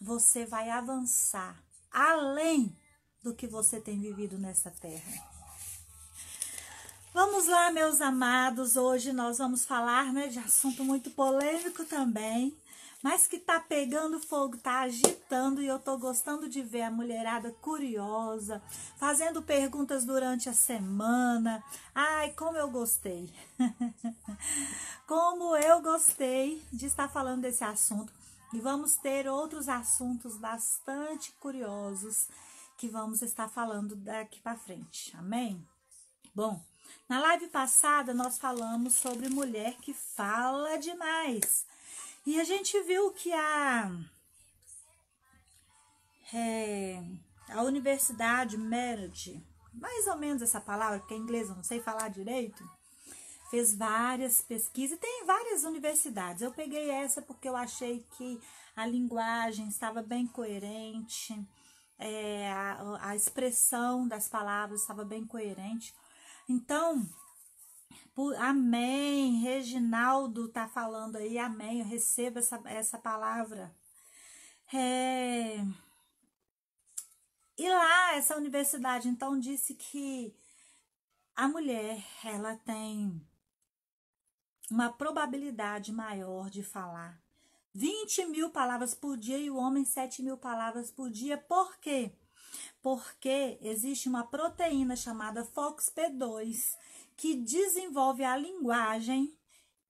você 0.00 0.44
vai 0.44 0.70
avançar 0.70 1.62
além 1.90 2.76
do 3.22 3.34
que 3.34 3.46
você 3.46 3.80
tem 3.80 3.98
vivido 3.98 4.38
nessa 4.38 4.70
terra. 4.70 5.38
Vamos 7.12 7.48
lá, 7.48 7.72
meus 7.72 8.00
amados. 8.00 8.76
Hoje 8.76 9.12
nós 9.12 9.38
vamos 9.38 9.64
falar 9.64 10.12
né, 10.12 10.28
de 10.28 10.38
assunto 10.38 10.84
muito 10.84 11.10
polêmico 11.10 11.84
também, 11.84 12.56
mas 13.02 13.26
que 13.28 13.38
tá 13.38 13.60
pegando 13.60 14.18
fogo, 14.18 14.56
tá 14.56 14.80
agitando 14.80 15.62
e 15.62 15.66
eu 15.66 15.78
tô 15.78 15.96
gostando 15.96 16.48
de 16.48 16.62
ver 16.62 16.82
a 16.82 16.90
mulherada 16.90 17.52
curiosa, 17.60 18.60
fazendo 18.96 19.42
perguntas 19.42 20.04
durante 20.04 20.48
a 20.48 20.52
semana. 20.52 21.62
Ai, 21.94 22.32
como 22.32 22.56
eu 22.56 22.70
gostei! 22.70 23.32
como 25.06 25.56
eu 25.56 25.80
gostei 25.80 26.62
de 26.72 26.86
estar 26.86 27.08
falando 27.08 27.42
desse 27.42 27.62
assunto. 27.62 28.12
E 28.52 28.60
vamos 28.60 28.96
ter 28.96 29.28
outros 29.28 29.68
assuntos 29.68 30.36
bastante 30.36 31.32
curiosos 31.32 32.28
que 32.78 32.88
vamos 32.88 33.22
estar 33.22 33.48
falando 33.48 33.94
daqui 33.94 34.40
para 34.40 34.56
frente. 34.56 35.14
Amém? 35.16 35.62
Bom, 36.34 36.60
na 37.08 37.20
live 37.20 37.48
passada, 37.48 38.14
nós 38.14 38.38
falamos 38.38 38.94
sobre 38.94 39.28
mulher 39.28 39.76
que 39.76 39.92
fala 39.92 40.78
demais. 40.78 41.66
E 42.26 42.40
a 42.40 42.44
gente 42.44 42.80
viu 42.82 43.10
que 43.12 43.32
a, 43.32 43.90
é, 46.34 47.02
a 47.48 47.62
Universidade 47.62 48.56
Merit, 48.56 49.42
mais 49.72 50.06
ou 50.06 50.16
menos 50.16 50.42
essa 50.42 50.60
palavra, 50.60 50.98
porque 50.98 51.14
em 51.14 51.20
inglês 51.20 51.48
eu 51.48 51.56
não 51.56 51.62
sei 51.62 51.80
falar 51.80 52.08
direito, 52.08 52.62
fez 53.50 53.74
várias 53.74 54.40
pesquisas. 54.42 54.98
Tem 54.98 55.24
várias 55.24 55.64
universidades. 55.64 56.42
Eu 56.42 56.52
peguei 56.52 56.90
essa 56.90 57.22
porque 57.22 57.48
eu 57.48 57.56
achei 57.56 58.06
que 58.16 58.40
a 58.76 58.86
linguagem 58.86 59.68
estava 59.68 60.02
bem 60.02 60.26
coerente, 60.26 61.34
é, 61.98 62.50
a, 62.52 63.08
a 63.08 63.16
expressão 63.16 64.06
das 64.06 64.28
palavras 64.28 64.82
estava 64.82 65.04
bem 65.04 65.26
coerente. 65.26 65.92
Então, 66.48 67.04
amém. 68.38 69.40
Reginaldo 69.40 70.48
tá 70.48 70.68
falando 70.68 71.16
aí, 71.16 71.38
amém. 71.38 71.80
Eu 71.80 71.86
recebo 71.86 72.38
essa, 72.38 72.60
essa 72.66 72.98
palavra. 72.98 73.74
É, 74.72 75.58
e 77.56 77.68
lá, 77.68 78.14
essa 78.14 78.36
universidade, 78.36 79.08
então, 79.08 79.38
disse 79.38 79.74
que 79.74 80.34
a 81.34 81.48
mulher, 81.48 82.04
ela 82.24 82.56
tem 82.56 83.20
uma 84.70 84.92
probabilidade 84.92 85.92
maior 85.92 86.50
de 86.50 86.62
falar 86.62 87.18
20 87.74 88.26
mil 88.26 88.50
palavras 88.50 88.94
por 88.94 89.16
dia 89.16 89.38
e 89.38 89.50
o 89.50 89.56
homem 89.56 89.84
7 89.84 90.22
mil 90.22 90.36
palavras 90.36 90.90
por 90.90 91.10
dia. 91.10 91.38
Por 91.38 91.78
quê? 91.78 92.12
porque 92.82 93.58
existe 93.60 94.08
uma 94.08 94.24
proteína 94.24 94.96
chamada 94.96 95.44
FOXP2 95.44 96.76
que 97.18 97.34
desenvolve 97.34 98.22
a 98.22 98.36
linguagem 98.36 99.36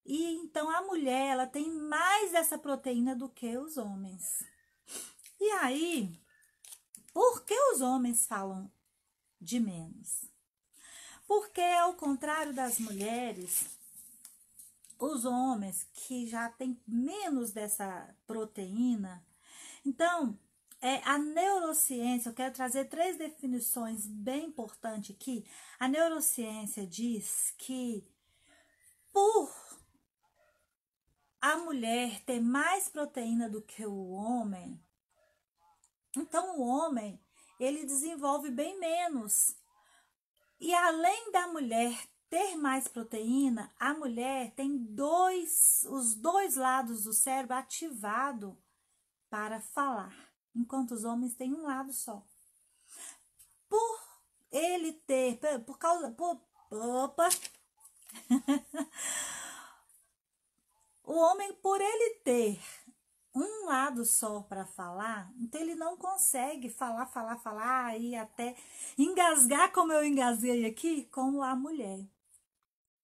e 0.05 0.33
então 0.37 0.71
a 0.71 0.81
mulher 0.81 1.33
ela 1.33 1.47
tem 1.47 1.71
mais 1.71 2.33
essa 2.33 2.57
proteína 2.57 3.15
do 3.15 3.29
que 3.29 3.59
os 3.59 3.77
homens. 3.77 4.43
E 5.39 5.51
aí, 5.51 6.19
por 7.13 7.45
que 7.45 7.55
os 7.73 7.83
homens 7.83 8.27
falam 8.27 8.73
de 9.39 9.61
menos? 9.61 10.25
Porque 11.27 11.61
ao 11.61 11.93
contrário 11.93 12.55
das 12.55 12.79
mulheres, 12.79 13.67
os 14.99 15.27
homens 15.27 15.87
que 15.93 16.27
já 16.27 16.49
têm 16.49 16.81
menos 16.87 17.53
dessa 17.53 18.17
proteína, 18.27 19.23
então 19.85 20.39
é, 20.81 21.03
a 21.05 21.19
neurociência, 21.19 22.29
eu 22.29 22.35
quero 22.35 22.55
trazer 22.55 22.85
três 22.85 23.17
definições 23.17 24.07
bem 24.07 24.47
importantes 24.47 25.15
aqui. 25.15 25.45
A 25.79 25.89
neurociência 25.89 26.87
diz 26.87 27.53
que 27.59 28.07
por 29.13 29.53
a 31.41 31.57
mulher 31.57 32.21
ter 32.25 32.41
mais 32.41 32.89
proteína 32.89 33.49
do 33.49 33.61
que 33.61 33.85
o 33.85 34.11
homem, 34.11 34.81
então 36.17 36.59
o 36.59 36.63
homem 36.63 37.21
ele 37.59 37.85
desenvolve 37.85 38.51
bem 38.51 38.79
menos. 38.79 39.57
E 40.61 40.73
além 40.75 41.33
da 41.33 41.49
mulher 41.49 41.97
ter 42.29 42.57
mais 42.57 42.87
proteína, 42.87 43.73
a 43.79 43.95
mulher 43.95 44.53
tem 44.55 44.77
dois, 44.77 45.85
os 45.89 46.15
dois 46.15 46.57
lados 46.57 47.05
do 47.05 47.13
cérebro 47.13 47.57
ativado 47.57 48.57
para 49.29 49.61
falar 49.61 50.28
enquanto 50.55 50.93
os 50.93 51.05
homens 51.05 51.35
têm 51.35 51.55
um 51.55 51.63
lado 51.63 51.93
só. 51.93 52.23
Por 53.69 54.01
ele 54.51 54.93
ter, 54.93 55.39
por 55.65 55.79
causa, 55.79 56.11
por, 56.11 56.41
opa, 56.71 57.29
o 61.05 61.13
homem, 61.15 61.53
por 61.55 61.81
ele 61.81 62.15
ter 62.25 62.61
um 63.35 63.67
lado 63.67 64.05
só 64.05 64.41
para 64.43 64.65
falar, 64.65 65.33
então 65.39 65.61
ele 65.61 65.75
não 65.75 65.97
consegue 65.97 66.69
falar, 66.69 67.07
falar, 67.07 67.37
falar 67.37 67.99
e 67.99 68.17
até 68.17 68.57
engasgar 68.97 69.73
como 69.73 69.93
eu 69.93 70.05
engasguei 70.05 70.65
aqui, 70.67 71.05
como 71.13 71.43
a 71.43 71.55
mulher. 71.55 72.05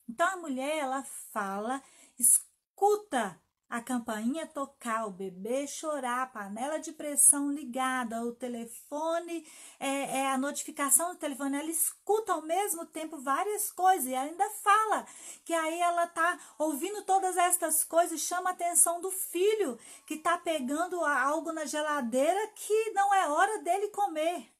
Então 0.09 0.27
a 0.27 0.37
mulher 0.37 0.79
ela 0.79 1.03
fala, 1.31 1.83
escuta 2.19 3.41
a 3.75 3.81
campainha 3.81 4.47
tocar, 4.47 5.05
o 5.05 5.11
bebê 5.11 5.67
chorar, 5.67 6.23
a 6.23 6.27
panela 6.27 6.79
de 6.79 6.93
pressão 6.93 7.51
ligada, 7.51 8.23
o 8.23 8.33
telefone, 8.33 9.45
é, 9.81 10.19
é, 10.19 10.31
a 10.31 10.39
notificação 10.39 11.13
do 11.13 11.19
telefone, 11.19 11.59
ela 11.59 11.69
escuta 11.69 12.35
ao 12.35 12.43
mesmo 12.43 12.87
tempo 12.87 13.19
várias 13.21 13.73
coisas 13.73 14.07
e 14.07 14.15
ainda 14.15 14.49
fala 14.63 15.05
que 15.45 15.53
aí 15.53 15.81
ela 15.81 16.07
tá 16.07 16.39
ouvindo 16.57 17.03
todas 17.03 17.37
estas 17.37 17.83
coisas, 17.83 18.21
chama 18.21 18.51
a 18.51 18.53
atenção 18.53 19.01
do 19.01 19.11
filho 19.11 19.77
que 20.07 20.19
tá 20.19 20.39
pegando 20.39 21.05
algo 21.05 21.51
na 21.51 21.65
geladeira 21.65 22.47
que 22.55 22.93
não 22.93 23.13
é 23.13 23.29
hora 23.29 23.59
dele 23.59 23.89
comer. 23.89 24.55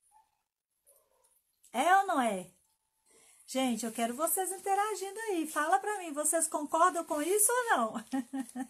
É 1.73 1.97
ou 1.99 2.07
não 2.09 2.21
é? 2.21 2.54
Gente, 3.47 3.85
eu 3.85 3.93
quero 3.93 4.15
vocês 4.15 4.51
interagindo 4.51 5.19
aí. 5.21 5.47
Fala 5.47 5.79
para 5.79 5.99
mim, 5.99 6.13
vocês 6.13 6.47
concordam 6.47 7.05
com 7.05 7.21
isso 7.21 7.53
ou 7.53 7.77
não? 7.77 8.05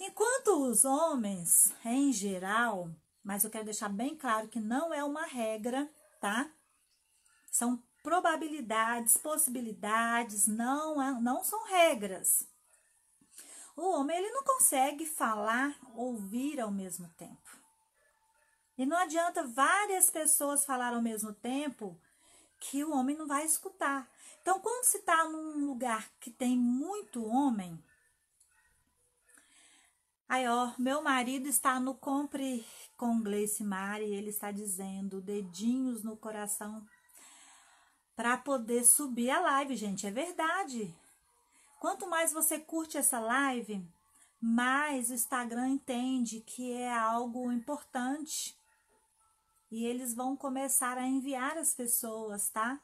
Enquanto 0.00 0.68
os 0.68 0.84
homens, 0.84 1.72
em 1.84 2.12
geral, 2.12 2.90
mas 3.22 3.44
eu 3.44 3.50
quero 3.50 3.64
deixar 3.64 3.88
bem 3.88 4.16
claro 4.16 4.48
que 4.48 4.58
não 4.58 4.94
é 4.94 5.04
uma 5.04 5.26
regra, 5.26 5.88
tá? 6.20 6.50
São 7.50 7.82
probabilidades, 8.02 9.16
possibilidades, 9.18 10.46
não, 10.46 11.20
não 11.20 11.44
são 11.44 11.64
regras. 11.64 12.48
O 13.76 13.90
homem 13.90 14.16
ele 14.16 14.30
não 14.30 14.42
consegue 14.42 15.04
falar, 15.04 15.76
ouvir 15.94 16.60
ao 16.60 16.70
mesmo 16.70 17.08
tempo. 17.18 17.58
E 18.78 18.86
não 18.86 18.96
adianta 18.96 19.42
várias 19.42 20.08
pessoas 20.08 20.64
falar 20.64 20.94
ao 20.94 21.02
mesmo 21.02 21.32
tempo 21.32 22.00
que 22.60 22.84
o 22.84 22.92
homem 22.92 23.16
não 23.16 23.26
vai 23.26 23.44
escutar. 23.44 24.10
Então, 24.42 24.60
quando 24.60 24.84
se 24.84 24.98
está 24.98 25.24
num 25.28 25.66
lugar 25.66 26.10
que 26.20 26.30
tem 26.30 26.56
muito 26.56 27.24
homem, 27.24 27.82
aí 30.28 30.46
ó, 30.48 30.72
meu 30.78 31.02
marido 31.02 31.48
está 31.48 31.78
no 31.78 31.94
compre 31.94 32.66
com 32.96 33.22
Gleice 33.22 33.62
Mari, 33.62 34.12
ele 34.12 34.30
está 34.30 34.50
dizendo 34.50 35.20
dedinhos 35.20 36.02
no 36.02 36.16
coração 36.16 36.86
para 38.16 38.36
poder 38.36 38.84
subir 38.84 39.30
a 39.30 39.38
live, 39.38 39.76
gente, 39.76 40.06
é 40.06 40.10
verdade. 40.10 40.92
Quanto 41.78 42.08
mais 42.08 42.32
você 42.32 42.58
curte 42.58 42.98
essa 42.98 43.20
live, 43.20 43.86
mais 44.40 45.10
o 45.10 45.14
Instagram 45.14 45.68
entende 45.68 46.40
que 46.40 46.72
é 46.72 46.92
algo 46.92 47.52
importante. 47.52 48.58
E 49.70 49.84
eles 49.84 50.14
vão 50.14 50.36
começar 50.36 50.96
a 50.96 51.06
enviar 51.06 51.58
as 51.58 51.74
pessoas, 51.74 52.48
tá? 52.48 52.80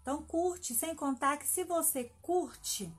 Então 0.00 0.22
curte, 0.22 0.74
sem 0.74 0.94
contar 0.94 1.36
que 1.36 1.46
se 1.46 1.64
você 1.64 2.12
curte, 2.20 2.92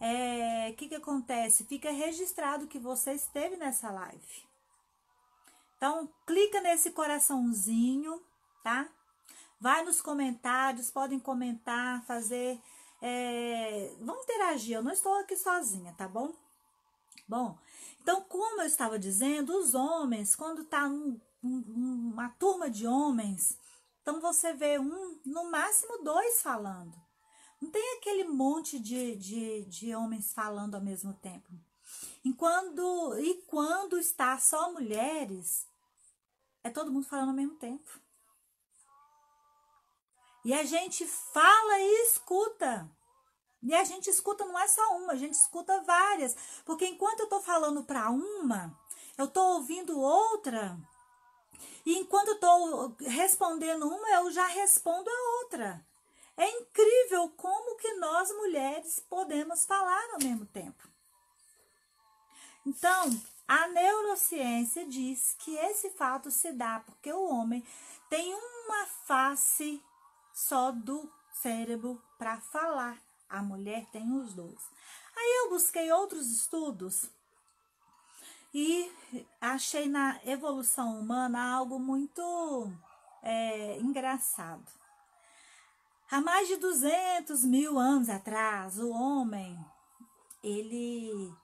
o 0.00 0.04
é, 0.04 0.72
que, 0.72 0.88
que 0.88 0.96
acontece? 0.96 1.64
Fica 1.64 1.90
registrado 1.92 2.66
que 2.66 2.78
você 2.78 3.12
esteve 3.12 3.56
nessa 3.56 3.90
live. 3.90 4.52
Então, 5.76 6.08
clica 6.26 6.60
nesse 6.60 6.90
coraçãozinho, 6.90 8.20
tá? 8.62 8.88
Vai 9.60 9.84
nos 9.84 10.00
comentários, 10.00 10.90
podem 10.90 11.20
comentar, 11.20 12.04
fazer. 12.04 12.60
É, 13.00 13.94
vamos 14.00 14.24
interagir, 14.24 14.76
eu 14.76 14.82
não 14.82 14.92
estou 14.92 15.14
aqui 15.14 15.36
sozinha, 15.36 15.92
tá 15.98 16.08
bom? 16.08 16.32
Bom, 17.28 17.56
então, 18.00 18.22
como 18.22 18.60
eu 18.60 18.66
estava 18.66 18.98
dizendo, 18.98 19.56
os 19.56 19.74
homens, 19.74 20.34
quando 20.34 20.64
tá 20.64 20.86
um, 20.86 21.20
uma 21.42 22.28
turma 22.38 22.70
de 22.70 22.86
homens, 22.86 23.58
então 24.00 24.20
você 24.20 24.52
vê 24.52 24.78
um, 24.78 25.20
no 25.24 25.50
máximo 25.50 26.02
dois 26.02 26.42
falando. 26.42 27.00
Não 27.60 27.70
tem 27.70 27.96
aquele 27.96 28.24
monte 28.24 28.78
de, 28.78 29.16
de, 29.16 29.64
de 29.66 29.94
homens 29.94 30.32
falando 30.32 30.74
ao 30.74 30.80
mesmo 30.80 31.14
tempo. 31.14 31.48
Enquanto, 32.24 33.16
e 33.18 33.42
quando 33.46 33.98
está 33.98 34.38
só 34.38 34.72
mulheres, 34.72 35.66
é 36.64 36.70
todo 36.70 36.90
mundo 36.90 37.06
falando 37.06 37.28
ao 37.28 37.34
mesmo 37.34 37.56
tempo. 37.56 38.00
E 40.44 40.52
a 40.52 40.64
gente 40.64 41.06
fala 41.06 41.78
e 41.78 42.02
escuta. 42.06 42.90
E 43.62 43.72
a 43.74 43.84
gente 43.84 44.10
escuta 44.10 44.44
não 44.44 44.58
é 44.58 44.66
só 44.66 44.96
uma, 44.96 45.12
a 45.12 45.16
gente 45.16 45.34
escuta 45.34 45.82
várias. 45.82 46.36
Porque 46.64 46.84
enquanto 46.86 47.20
eu 47.20 47.24
estou 47.24 47.40
falando 47.40 47.84
para 47.84 48.10
uma, 48.10 48.76
eu 49.16 49.26
estou 49.26 49.54
ouvindo 49.54 50.00
outra. 50.00 50.76
E 51.84 51.98
enquanto 51.98 52.32
estou 52.32 52.96
respondendo 53.00 53.88
uma, 53.88 54.08
eu 54.10 54.30
já 54.30 54.46
respondo 54.46 55.08
a 55.10 55.42
outra. 55.42 55.84
É 56.36 56.48
incrível 56.48 57.28
como 57.36 57.76
que 57.76 57.92
nós 57.94 58.30
mulheres 58.32 59.00
podemos 59.00 59.66
falar 59.66 60.10
ao 60.12 60.18
mesmo 60.18 60.46
tempo. 60.46 60.88
Então, 62.64 63.10
a 63.46 63.68
neurociência 63.68 64.86
diz 64.86 65.34
que 65.40 65.56
esse 65.56 65.90
fato 65.90 66.30
se 66.30 66.52
dá 66.52 66.80
porque 66.80 67.12
o 67.12 67.28
homem 67.28 67.64
tem 68.08 68.32
uma 68.34 68.86
face 69.04 69.82
só 70.32 70.70
do 70.70 71.12
cérebro 71.32 72.00
para 72.16 72.40
falar. 72.40 73.02
A 73.28 73.42
mulher 73.42 73.86
tem 73.90 74.12
os 74.12 74.32
dois. 74.34 74.60
Aí 75.16 75.40
eu 75.40 75.50
busquei 75.50 75.90
outros 75.90 76.30
estudos 76.30 77.10
e 78.54 78.92
achei 79.40 79.88
na 79.88 80.20
evolução 80.24 81.00
humana 81.00 81.54
algo 81.54 81.78
muito 81.78 82.70
é, 83.22 83.78
engraçado. 83.78 84.70
Há 86.10 86.20
mais 86.20 86.46
de 86.46 86.56
200 86.56 87.44
mil 87.44 87.78
anos 87.78 88.10
atrás, 88.10 88.78
o 88.78 88.90
homem, 88.90 89.58
ele, 90.42 91.34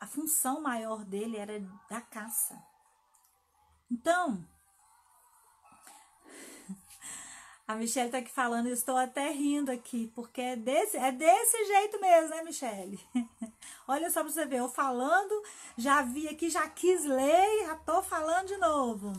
a 0.00 0.06
função 0.06 0.62
maior 0.62 1.04
dele 1.04 1.36
era 1.36 1.60
da 1.90 2.00
caça. 2.00 2.58
Então, 3.90 4.42
A 7.66 7.76
Michelle 7.76 8.10
tá 8.10 8.18
aqui 8.18 8.30
falando, 8.30 8.68
estou 8.68 8.94
até 8.94 9.30
rindo 9.30 9.70
aqui, 9.72 10.12
porque 10.14 10.40
é 10.40 10.54
desse, 10.54 10.98
é 10.98 11.10
desse 11.10 11.64
jeito 11.64 11.98
mesmo, 11.98 12.28
né, 12.28 12.42
Michelle? 12.42 13.00
Olha 13.88 14.10
só 14.10 14.22
para 14.22 14.30
você 14.30 14.44
ver, 14.44 14.58
eu 14.58 14.68
falando, 14.68 15.42
já 15.74 16.02
vi 16.02 16.28
aqui, 16.28 16.50
já 16.50 16.68
quis 16.68 17.06
ler, 17.06 17.66
já 17.66 17.74
tô 17.76 18.02
falando 18.02 18.48
de 18.48 18.58
novo. 18.58 19.12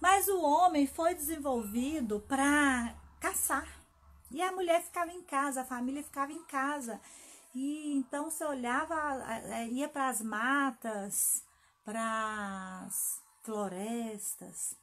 Mas 0.00 0.28
o 0.28 0.40
homem 0.40 0.86
foi 0.86 1.12
desenvolvido 1.14 2.20
para 2.28 2.94
caçar. 3.18 3.66
E 4.30 4.40
a 4.40 4.52
mulher 4.52 4.82
ficava 4.82 5.10
em 5.10 5.22
casa, 5.22 5.62
a 5.62 5.64
família 5.64 6.04
ficava 6.04 6.32
em 6.32 6.44
casa. 6.44 7.00
E 7.52 7.96
então 7.96 8.30
você 8.30 8.44
olhava, 8.44 8.94
ia 9.72 9.88
para 9.88 10.08
as 10.08 10.20
matas, 10.20 11.42
para 11.84 12.84
as 12.86 13.20
florestas, 13.42 14.76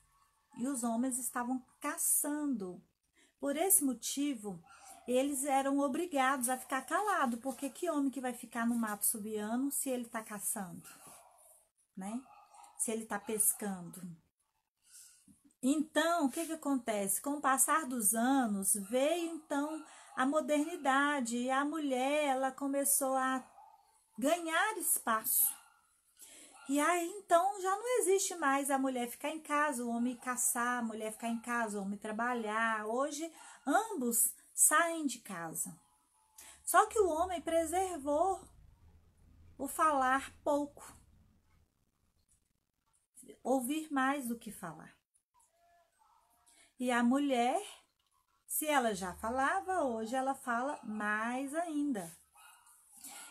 e 0.57 0.67
os 0.67 0.83
homens 0.83 1.17
estavam 1.17 1.63
caçando. 1.79 2.81
Por 3.39 3.55
esse 3.55 3.83
motivo, 3.83 4.63
eles 5.07 5.43
eram 5.43 5.79
obrigados 5.79 6.49
a 6.49 6.57
ficar 6.57 6.81
calados, 6.85 7.39
porque 7.39 7.69
que 7.69 7.89
homem 7.89 8.09
que 8.09 8.21
vai 8.21 8.33
ficar 8.33 8.65
no 8.65 8.75
mato 8.75 9.05
subiano 9.05 9.71
se 9.71 9.89
ele 9.89 10.03
está 10.03 10.21
caçando, 10.21 10.87
né? 11.95 12.21
Se 12.77 12.91
ele 12.91 13.03
está 13.03 13.19
pescando. 13.19 14.01
Então, 15.61 16.25
o 16.25 16.29
que 16.29 16.45
que 16.45 16.53
acontece? 16.53 17.21
Com 17.21 17.35
o 17.35 17.41
passar 17.41 17.85
dos 17.85 18.13
anos, 18.13 18.73
veio 18.73 19.35
então 19.35 19.83
a 20.15 20.25
modernidade 20.25 21.37
e 21.37 21.49
a 21.49 21.63
mulher, 21.63 22.25
ela 22.25 22.51
começou 22.51 23.15
a 23.15 23.43
ganhar 24.17 24.77
espaço 24.77 25.62
e 26.69 26.79
aí 26.79 27.09
então 27.17 27.61
já 27.61 27.75
não 27.75 27.99
existe 27.99 28.35
mais 28.35 28.71
a 28.71 28.77
mulher 28.77 29.09
ficar 29.09 29.29
em 29.29 29.39
casa, 29.39 29.83
o 29.83 29.89
homem 29.89 30.15
caçar, 30.15 30.79
a 30.79 30.83
mulher 30.83 31.11
ficar 31.11 31.27
em 31.27 31.39
casa, 31.39 31.77
o 31.77 31.81
homem 31.81 31.97
trabalhar. 31.97 32.85
Hoje 32.85 33.29
ambos 33.65 34.33
saem 34.53 35.05
de 35.05 35.19
casa. 35.19 35.77
Só 36.63 36.85
que 36.85 36.99
o 36.99 37.09
homem 37.09 37.41
preservou 37.41 38.41
o 39.57 39.67
falar 39.67 40.33
pouco. 40.43 40.95
Ouvir 43.43 43.91
mais 43.91 44.27
do 44.27 44.39
que 44.39 44.51
falar. 44.51 44.95
E 46.79 46.91
a 46.91 47.03
mulher, 47.03 47.61
se 48.47 48.65
ela 48.67 48.95
já 48.95 49.13
falava, 49.15 49.83
hoje 49.83 50.15
ela 50.15 50.33
fala 50.33 50.79
mais 50.83 51.53
ainda. 51.53 52.09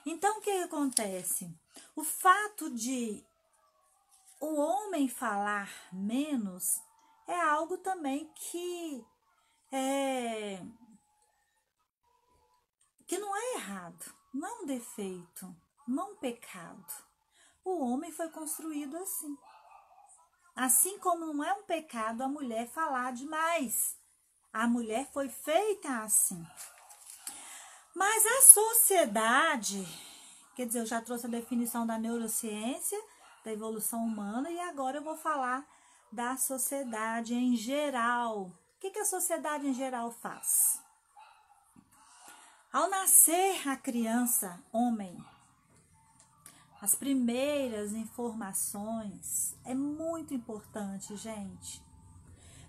Então 0.04 0.38
o 0.38 0.40
que 0.40 0.50
acontece? 0.50 1.61
O 1.94 2.02
fato 2.02 2.70
de 2.70 3.24
o 4.40 4.56
homem 4.56 5.08
falar 5.08 5.70
menos 5.92 6.82
é 7.26 7.40
algo 7.40 7.78
também 7.78 8.28
que 8.34 9.06
é, 9.70 10.60
que 13.06 13.18
não 13.18 13.34
é 13.36 13.54
errado, 13.54 14.14
não 14.34 14.48
é 14.48 14.52
um 14.62 14.66
defeito, 14.66 15.56
não 15.86 16.02
é 16.02 16.06
um 16.12 16.16
pecado. 16.16 16.92
O 17.64 17.84
homem 17.84 18.10
foi 18.10 18.28
construído 18.30 18.96
assim. 18.96 19.38
Assim 20.54 20.98
como 20.98 21.32
não 21.32 21.44
é 21.44 21.52
um 21.54 21.62
pecado 21.62 22.22
a 22.22 22.28
mulher 22.28 22.68
falar 22.68 23.12
demais. 23.12 23.96
A 24.52 24.66
mulher 24.66 25.10
foi 25.12 25.28
feita 25.28 26.02
assim. 26.02 26.44
Mas 27.94 28.26
a 28.26 28.42
sociedade 28.42 29.86
Quer 30.54 30.66
dizer, 30.66 30.80
eu 30.80 30.86
já 30.86 31.00
trouxe 31.00 31.26
a 31.26 31.30
definição 31.30 31.86
da 31.86 31.98
neurociência, 31.98 32.98
da 33.44 33.52
evolução 33.52 34.04
humana, 34.04 34.50
e 34.50 34.60
agora 34.60 34.98
eu 34.98 35.04
vou 35.04 35.16
falar 35.16 35.66
da 36.10 36.36
sociedade 36.36 37.34
em 37.34 37.56
geral. 37.56 38.42
O 38.42 38.52
que, 38.80 38.90
que 38.90 38.98
a 38.98 39.04
sociedade 39.04 39.66
em 39.66 39.72
geral 39.72 40.10
faz? 40.10 40.82
Ao 42.72 42.88
nascer 42.88 43.68
a 43.68 43.76
criança, 43.76 44.58
homem, 44.72 45.16
as 46.80 46.94
primeiras 46.94 47.92
informações 47.92 49.56
é 49.64 49.74
muito 49.74 50.34
importante, 50.34 51.16
gente. 51.16 51.80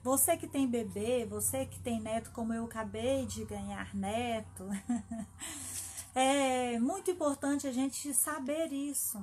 Você 0.03 0.37
que 0.37 0.45
tem 0.45 0.67
bebê, 0.67 1.25
você 1.25 1.65
que 1.65 1.79
tem 1.79 2.01
neto, 2.01 2.31
como 2.31 2.53
eu 2.53 2.65
acabei 2.65 3.25
de 3.25 3.43
ganhar 3.45 3.95
neto, 3.95 4.67
É 6.15 6.79
muito 6.79 7.09
importante 7.09 7.67
a 7.67 7.71
gente 7.71 8.13
saber 8.13 8.71
isso. 8.71 9.17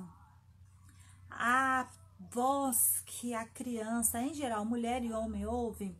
A 1.29 1.87
voz 2.29 3.01
que 3.05 3.33
a 3.33 3.45
criança, 3.45 4.21
em 4.21 4.33
geral, 4.33 4.65
mulher 4.65 5.01
e 5.03 5.13
homem 5.13 5.45
ouve, 5.45 5.97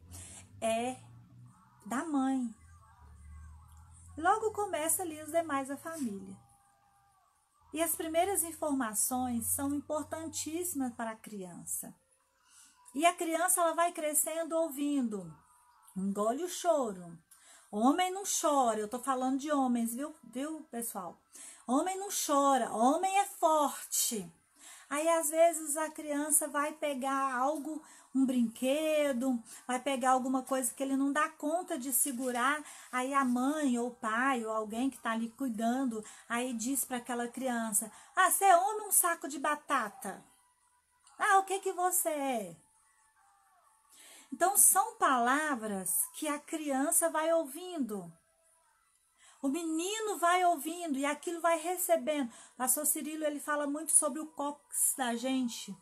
é 0.60 0.98
da 1.86 2.04
mãe. 2.04 2.54
Logo 4.18 4.52
começa 4.52 5.02
ali 5.02 5.22
os 5.22 5.32
demais 5.32 5.72
a 5.72 5.78
família. 5.78 6.36
E 7.74 7.82
as 7.82 7.96
primeiras 7.96 8.44
informações 8.44 9.48
são 9.48 9.74
importantíssimas 9.74 10.94
para 10.94 11.12
a 11.12 11.16
criança. 11.16 11.96
E 12.94 13.06
a 13.06 13.14
criança 13.14 13.62
ela 13.62 13.74
vai 13.74 13.94
crescendo 13.94 14.58
ouvindo. 14.58 15.34
Engole 15.96 16.44
o 16.44 16.50
choro. 16.50 17.18
Homem 17.72 18.12
não 18.12 18.24
chora. 18.24 18.80
Eu 18.80 18.88
tô 18.90 19.00
falando 19.00 19.40
de 19.40 19.50
homens, 19.50 19.96
viu, 19.96 20.14
viu, 20.24 20.68
pessoal? 20.70 21.18
Homem 21.66 21.98
não 21.98 22.10
chora. 22.10 22.70
Homem 22.74 23.18
é 23.18 23.26
forte. 23.26 24.30
Aí 24.90 25.08
às 25.08 25.30
vezes 25.30 25.78
a 25.78 25.90
criança 25.90 26.50
vai 26.50 26.74
pegar 26.74 27.34
algo, 27.34 27.82
um 28.14 28.26
brinquedo, 28.26 29.42
vai 29.66 29.80
pegar 29.80 30.12
alguma 30.12 30.44
coisa 30.44 30.74
que 30.74 30.84
ele 30.84 30.98
não 30.98 31.14
dá 31.14 31.30
conta 31.30 31.80
de 31.80 31.94
segurar. 31.94 32.62
Aí 32.92 33.14
a 33.14 33.24
mãe 33.24 33.80
ou 33.80 33.88
o 33.88 33.96
pai 33.96 34.46
ou 34.46 34.52
alguém 34.52 34.90
que 34.90 34.98
está 34.98 35.12
ali 35.12 35.30
cuidando, 35.30 36.04
aí 36.28 36.52
diz 36.52 36.84
para 36.84 36.98
aquela 36.98 37.30
criança: 37.30 37.90
"Ah, 38.14 38.30
você 38.30 38.44
é 38.44 38.58
homem 38.58 38.88
um 38.88 38.92
saco 38.92 39.30
de 39.30 39.40
batata?" 39.40 40.22
"Ah, 41.18 41.40
o 41.40 41.46
que 41.46 41.60
que 41.60 41.72
você 41.72 42.10
é?" 42.10 42.56
Então 44.32 44.56
são 44.58 44.96
palavras 44.96 46.08
que 46.14 46.28
a 46.28 46.40
criança 46.40 47.10
vai 47.10 47.32
ouvindo. 47.34 48.12
O 49.42 49.50
menino 49.50 50.18
vai 50.18 50.46
ouvindo 50.46 50.98
e 50.98 51.06
aquilo 51.06 51.42
vai 51.42 51.58
recebendo. 51.58 52.32
Pastor 52.56 52.86
Cirilo, 52.86 53.24
ele 53.24 53.40
fala 53.40 53.66
muito 53.66 53.92
sobre 53.92 54.20
o 54.20 54.28
cóccix 54.28 54.94
da 54.96 55.16
gente. 55.16 55.76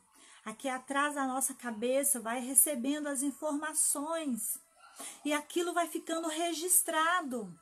Aqui 0.46 0.70
atrás 0.70 1.16
da 1.16 1.28
nossa 1.28 1.54
cabeça 1.54 2.22
vai 2.22 2.40
recebendo 2.40 3.08
as 3.08 3.22
informações. 3.22 4.58
E 5.26 5.34
aquilo 5.34 5.74
vai 5.74 5.88
ficando 5.88 6.28
registrado. 6.30 7.54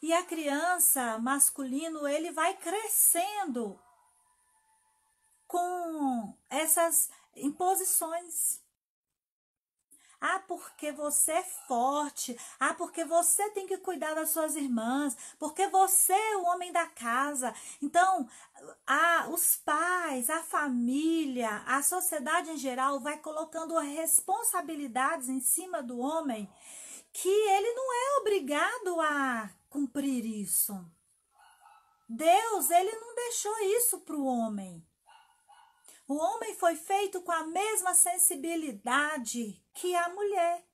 E 0.00 0.12
a 0.12 0.22
criança 0.22 1.18
masculino, 1.18 2.06
ele 2.06 2.30
vai 2.30 2.56
crescendo 2.56 3.78
com 5.48 6.32
essas 6.48 7.10
imposições. 7.34 8.60
Ah, 10.20 10.42
porque 10.48 10.90
você 10.90 11.32
é 11.32 11.42
forte. 11.42 12.36
Ah, 12.58 12.74
porque 12.74 13.04
você 13.04 13.50
tem 13.50 13.66
que 13.66 13.78
cuidar 13.78 14.14
das 14.14 14.30
suas 14.30 14.56
irmãs. 14.56 15.16
Porque 15.38 15.68
você 15.68 16.12
é 16.12 16.36
o 16.36 16.44
homem 16.44 16.72
da 16.72 16.86
casa. 16.86 17.54
Então, 17.80 18.28
a, 18.86 19.28
os 19.30 19.56
pais, 19.56 20.28
a 20.28 20.42
família, 20.42 21.62
a 21.66 21.82
sociedade 21.82 22.50
em 22.50 22.56
geral 22.56 22.98
vai 22.98 23.18
colocando 23.18 23.78
responsabilidades 23.78 25.28
em 25.28 25.40
cima 25.40 25.82
do 25.82 25.98
homem 25.98 26.48
que 27.12 27.28
ele 27.28 27.72
não 27.72 27.92
é 27.92 28.20
obrigado 28.20 29.00
a 29.00 29.50
cumprir 29.68 30.24
isso. 30.24 30.74
Deus, 32.08 32.70
ele 32.70 32.92
não 32.92 33.14
deixou 33.14 33.58
isso 33.76 34.00
para 34.00 34.16
o 34.16 34.24
homem. 34.24 34.86
O 36.08 36.16
homem 36.16 36.54
foi 36.54 36.74
feito 36.74 37.20
com 37.20 37.30
a 37.30 37.44
mesma 37.44 37.92
sensibilidade 37.92 39.62
que 39.74 39.94
a 39.94 40.08
mulher. 40.08 40.64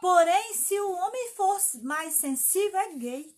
Porém, 0.00 0.54
se 0.54 0.78
o 0.80 0.90
homem 0.90 1.34
fosse 1.36 1.78
mais 1.84 2.14
sensível, 2.14 2.80
é 2.80 2.92
gay. 2.94 3.36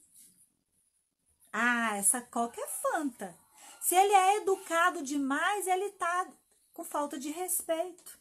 Ah, 1.53 1.99
essa 1.99 2.23
coca 2.23 2.59
é 2.59 2.67
fanta. 2.67 3.39
Se 3.79 3.95
ele 3.95 4.15
é 4.15 4.37
educado 4.39 5.03
demais, 5.03 5.67
ele 5.67 5.85
está 5.85 6.27
com 6.73 6.83
falta 6.83 7.19
de 7.19 7.31
respeito. 7.31 8.19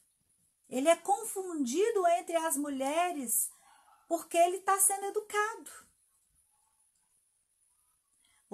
Ele 0.70 0.90
é 0.90 0.96
confundido 0.98 2.06
entre 2.20 2.36
as 2.36 2.58
mulheres 2.58 3.50
porque 4.08 4.38
ele 4.38 4.58
está 4.58 4.78
sendo 4.80 5.06
educado. 5.06 5.72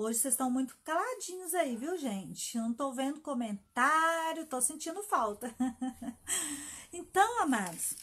Hoje 0.02 0.20
vocês 0.20 0.34
estão 0.34 0.50
muito 0.50 0.78
caladinhos 0.82 1.54
aí, 1.54 1.76
viu, 1.76 1.98
gente? 1.98 2.58
Eu 2.58 2.64
não 2.64 2.74
tô 2.74 2.94
vendo 2.94 3.20
comentário, 3.20 4.46
tô 4.46 4.62
sentindo 4.62 5.04
falta. 5.04 5.54
então, 6.94 7.42
amados, 7.42 7.98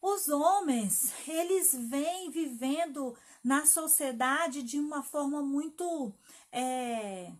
os 0.00 0.28
homens, 0.28 1.12
eles 1.26 1.74
vêm 1.90 2.30
vivendo 2.30 3.18
na 3.42 3.66
sociedade 3.66 4.62
de 4.62 4.78
uma 4.78 5.02
forma 5.02 5.42
muito 5.42 6.14
é, 6.52 7.32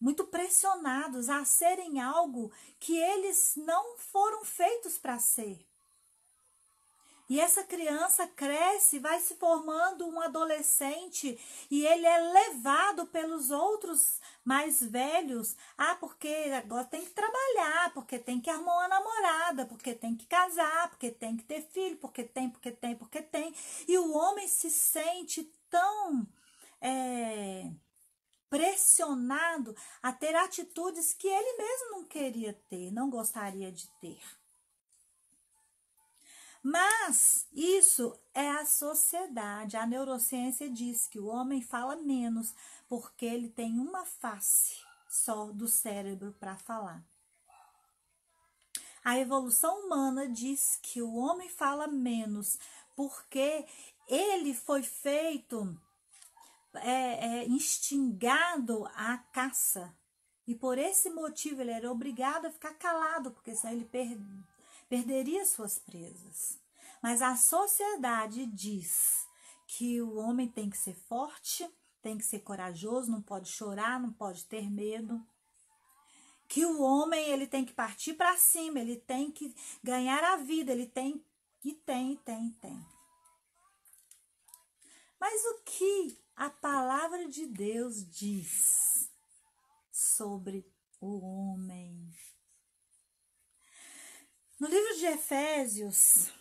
muito 0.00 0.24
pressionados 0.24 1.28
a 1.28 1.44
serem 1.44 2.00
algo 2.00 2.50
que 2.80 2.96
eles 2.96 3.56
não 3.56 3.98
foram 3.98 4.42
feitos 4.42 4.96
para 4.96 5.18
ser. 5.18 5.68
E 7.28 7.40
essa 7.40 7.64
criança 7.64 8.26
cresce, 8.26 8.98
vai 8.98 9.18
se 9.18 9.34
formando 9.36 10.06
um 10.06 10.20
adolescente 10.20 11.38
e 11.70 11.86
ele 11.86 12.06
é 12.06 12.18
levado 12.18 13.06
pelos 13.06 13.50
outros 13.50 14.20
mais 14.44 14.82
velhos. 14.82 15.56
Ah, 15.78 15.94
porque 15.94 16.28
agora 16.54 16.84
tem 16.84 17.02
que 17.02 17.10
trabalhar, 17.10 17.94
porque 17.94 18.18
tem 18.18 18.40
que 18.40 18.50
arrumar 18.50 18.74
uma 18.74 18.88
namorada, 18.88 19.64
porque 19.64 19.94
tem 19.94 20.14
que 20.14 20.26
casar, 20.26 20.90
porque 20.90 21.10
tem 21.10 21.36
que 21.36 21.44
ter 21.44 21.62
filho, 21.62 21.96
porque 21.96 22.24
tem, 22.24 22.50
porque 22.50 22.70
tem, 22.70 22.94
porque 22.94 23.22
tem. 23.22 23.54
E 23.88 23.96
o 23.96 24.12
homem 24.14 24.46
se 24.46 24.70
sente 24.70 25.50
tão 25.70 26.26
é, 26.78 27.70
pressionado 28.50 29.74
a 30.02 30.12
ter 30.12 30.34
atitudes 30.34 31.14
que 31.14 31.26
ele 31.26 31.56
mesmo 31.56 31.90
não 31.92 32.04
queria 32.04 32.52
ter, 32.68 32.92
não 32.92 33.08
gostaria 33.08 33.72
de 33.72 33.88
ter. 33.98 34.20
Mas 36.66 37.46
isso 37.52 38.18
é 38.32 38.48
a 38.48 38.64
sociedade. 38.64 39.76
A 39.76 39.86
neurociência 39.86 40.70
diz 40.70 41.06
que 41.06 41.20
o 41.20 41.26
homem 41.26 41.60
fala 41.60 41.94
menos 41.94 42.54
porque 42.88 43.26
ele 43.26 43.50
tem 43.50 43.78
uma 43.78 44.06
face 44.06 44.82
só 45.06 45.52
do 45.52 45.68
cérebro 45.68 46.34
para 46.40 46.56
falar. 46.56 47.04
A 49.04 49.18
evolução 49.18 49.84
humana 49.84 50.26
diz 50.26 50.78
que 50.80 51.02
o 51.02 51.14
homem 51.16 51.50
fala 51.50 51.86
menos 51.86 52.58
porque 52.96 53.66
ele 54.08 54.54
foi 54.54 54.82
feito 54.82 55.78
é, 56.76 57.42
é, 57.42 57.46
instigado 57.46 58.86
à 58.96 59.18
caça. 59.18 59.94
E 60.46 60.54
por 60.54 60.78
esse 60.78 61.10
motivo 61.10 61.60
ele 61.60 61.72
era 61.72 61.92
obrigado 61.92 62.46
a 62.46 62.50
ficar 62.50 62.72
calado, 62.72 63.30
porque 63.32 63.54
senão 63.54 63.74
ele 63.74 63.84
perde 63.84 64.24
perderia 64.88 65.44
suas 65.44 65.78
presas. 65.78 66.58
Mas 67.02 67.20
a 67.20 67.36
sociedade 67.36 68.46
diz 68.46 69.26
que 69.66 70.00
o 70.00 70.16
homem 70.16 70.48
tem 70.48 70.70
que 70.70 70.78
ser 70.78 70.94
forte, 70.94 71.68
tem 72.00 72.16
que 72.18 72.24
ser 72.24 72.40
corajoso, 72.40 73.10
não 73.10 73.22
pode 73.22 73.48
chorar, 73.48 74.00
não 74.00 74.12
pode 74.12 74.44
ter 74.44 74.70
medo. 74.70 75.20
Que 76.48 76.64
o 76.64 76.82
homem 76.82 77.30
ele 77.30 77.46
tem 77.46 77.64
que 77.64 77.72
partir 77.72 78.14
para 78.14 78.36
cima, 78.36 78.78
ele 78.78 78.96
tem 78.96 79.30
que 79.30 79.54
ganhar 79.82 80.22
a 80.22 80.36
vida, 80.36 80.72
ele 80.72 80.86
tem 80.86 81.24
e 81.64 81.72
tem, 81.72 82.16
tem, 82.16 82.50
tem. 82.60 82.86
Mas 85.18 85.42
o 85.46 85.62
que 85.64 86.18
a 86.36 86.50
palavra 86.50 87.26
de 87.26 87.46
Deus 87.46 88.06
diz 88.06 89.10
sobre 89.90 90.70
o 91.00 91.20
homem? 91.20 92.14
No 94.64 94.70
livro 94.70 94.96
de 94.96 95.04
Efésios, 95.04 96.32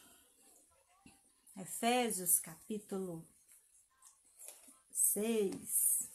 Efésios 1.58 2.40
capítulo 2.40 3.22
6. 4.94 6.08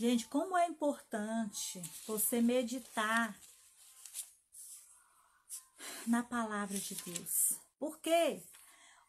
Gente, 0.00 0.26
como 0.26 0.58
é 0.58 0.66
importante 0.66 1.80
você 2.08 2.40
meditar 2.40 3.38
na 6.08 6.24
palavra 6.24 6.76
de 6.76 6.96
Deus. 7.04 7.52
Porque 7.78 8.42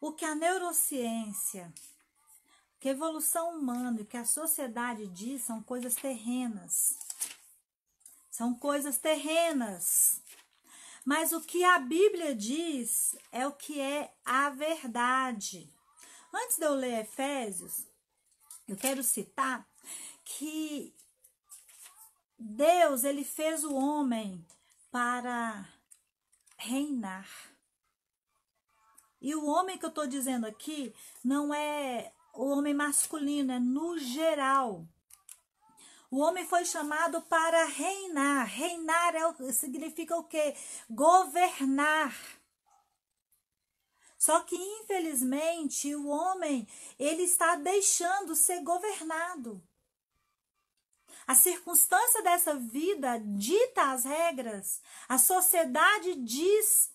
o 0.00 0.12
que 0.12 0.24
a 0.24 0.36
neurociência, 0.36 1.74
que 2.78 2.90
a 2.90 2.92
evolução 2.92 3.58
humana 3.58 4.00
e 4.00 4.04
que 4.04 4.16
a 4.16 4.24
sociedade 4.24 5.08
diz 5.08 5.42
são 5.42 5.60
coisas 5.60 5.96
terrenas. 5.96 6.96
São 8.30 8.54
coisas 8.54 8.98
terrenas. 8.98 10.22
Mas 11.04 11.32
o 11.32 11.40
que 11.40 11.64
a 11.64 11.78
Bíblia 11.78 12.34
diz 12.34 13.16
é 13.32 13.46
o 13.46 13.52
que 13.52 13.80
é 13.80 14.12
a 14.24 14.50
verdade. 14.50 15.72
Antes 16.32 16.58
de 16.58 16.64
eu 16.64 16.74
ler 16.74 17.00
Efésios, 17.00 17.86
eu 18.68 18.76
quero 18.76 19.02
citar 19.02 19.66
que 20.24 20.94
Deus, 22.38 23.04
ele 23.04 23.24
fez 23.24 23.64
o 23.64 23.74
homem 23.74 24.46
para 24.90 25.68
reinar. 26.56 27.28
E 29.20 29.34
o 29.34 29.44
homem 29.46 29.76
que 29.76 29.84
eu 29.84 29.90
estou 29.90 30.06
dizendo 30.06 30.46
aqui 30.46 30.94
não 31.22 31.52
é 31.52 32.12
o 32.32 32.46
homem 32.46 32.72
masculino, 32.72 33.52
é 33.52 33.58
no 33.58 33.98
geral. 33.98 34.86
O 36.10 36.18
homem 36.18 36.44
foi 36.44 36.64
chamado 36.64 37.22
para 37.22 37.64
reinar. 37.66 38.46
Reinar 38.46 39.14
é, 39.14 39.52
significa 39.52 40.16
o 40.16 40.24
quê? 40.24 40.56
Governar. 40.90 42.14
Só 44.18 44.40
que 44.40 44.56
infelizmente 44.56 45.94
o 45.94 46.08
homem, 46.08 46.68
ele 46.98 47.22
está 47.22 47.56
deixando 47.56 48.34
ser 48.34 48.60
governado. 48.62 49.62
A 51.26 51.34
circunstância 51.34 52.22
dessa 52.22 52.54
vida 52.54 53.18
dita 53.18 53.92
as 53.92 54.04
regras, 54.04 54.82
a 55.08 55.16
sociedade 55.16 56.16
diz 56.16 56.92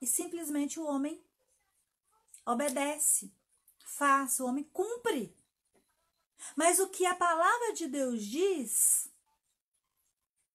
e 0.00 0.06
simplesmente 0.06 0.78
o 0.78 0.84
homem 0.84 1.20
obedece, 2.44 3.32
faz, 3.84 4.38
o 4.38 4.46
homem 4.46 4.64
cumpre. 4.64 5.34
Mas 6.56 6.78
o 6.78 6.88
que 6.88 7.06
a 7.06 7.14
palavra 7.14 7.72
de 7.74 7.86
Deus 7.88 8.24
diz 8.24 9.10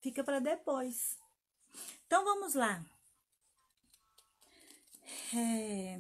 fica 0.01 0.23
para 0.23 0.39
depois. 0.39 1.17
Então 2.05 2.23
vamos 2.23 2.53
lá. 2.53 2.83
É, 5.35 5.99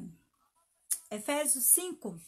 Efésios 1.09 1.65
5. 1.65 2.19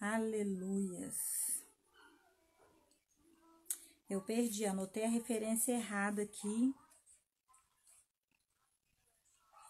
Aleluias. 0.00 1.18
Eu 4.08 4.22
perdi, 4.22 4.64
anotei 4.64 5.04
a 5.04 5.08
referência 5.08 5.72
errada 5.72 6.22
aqui. 6.22 6.74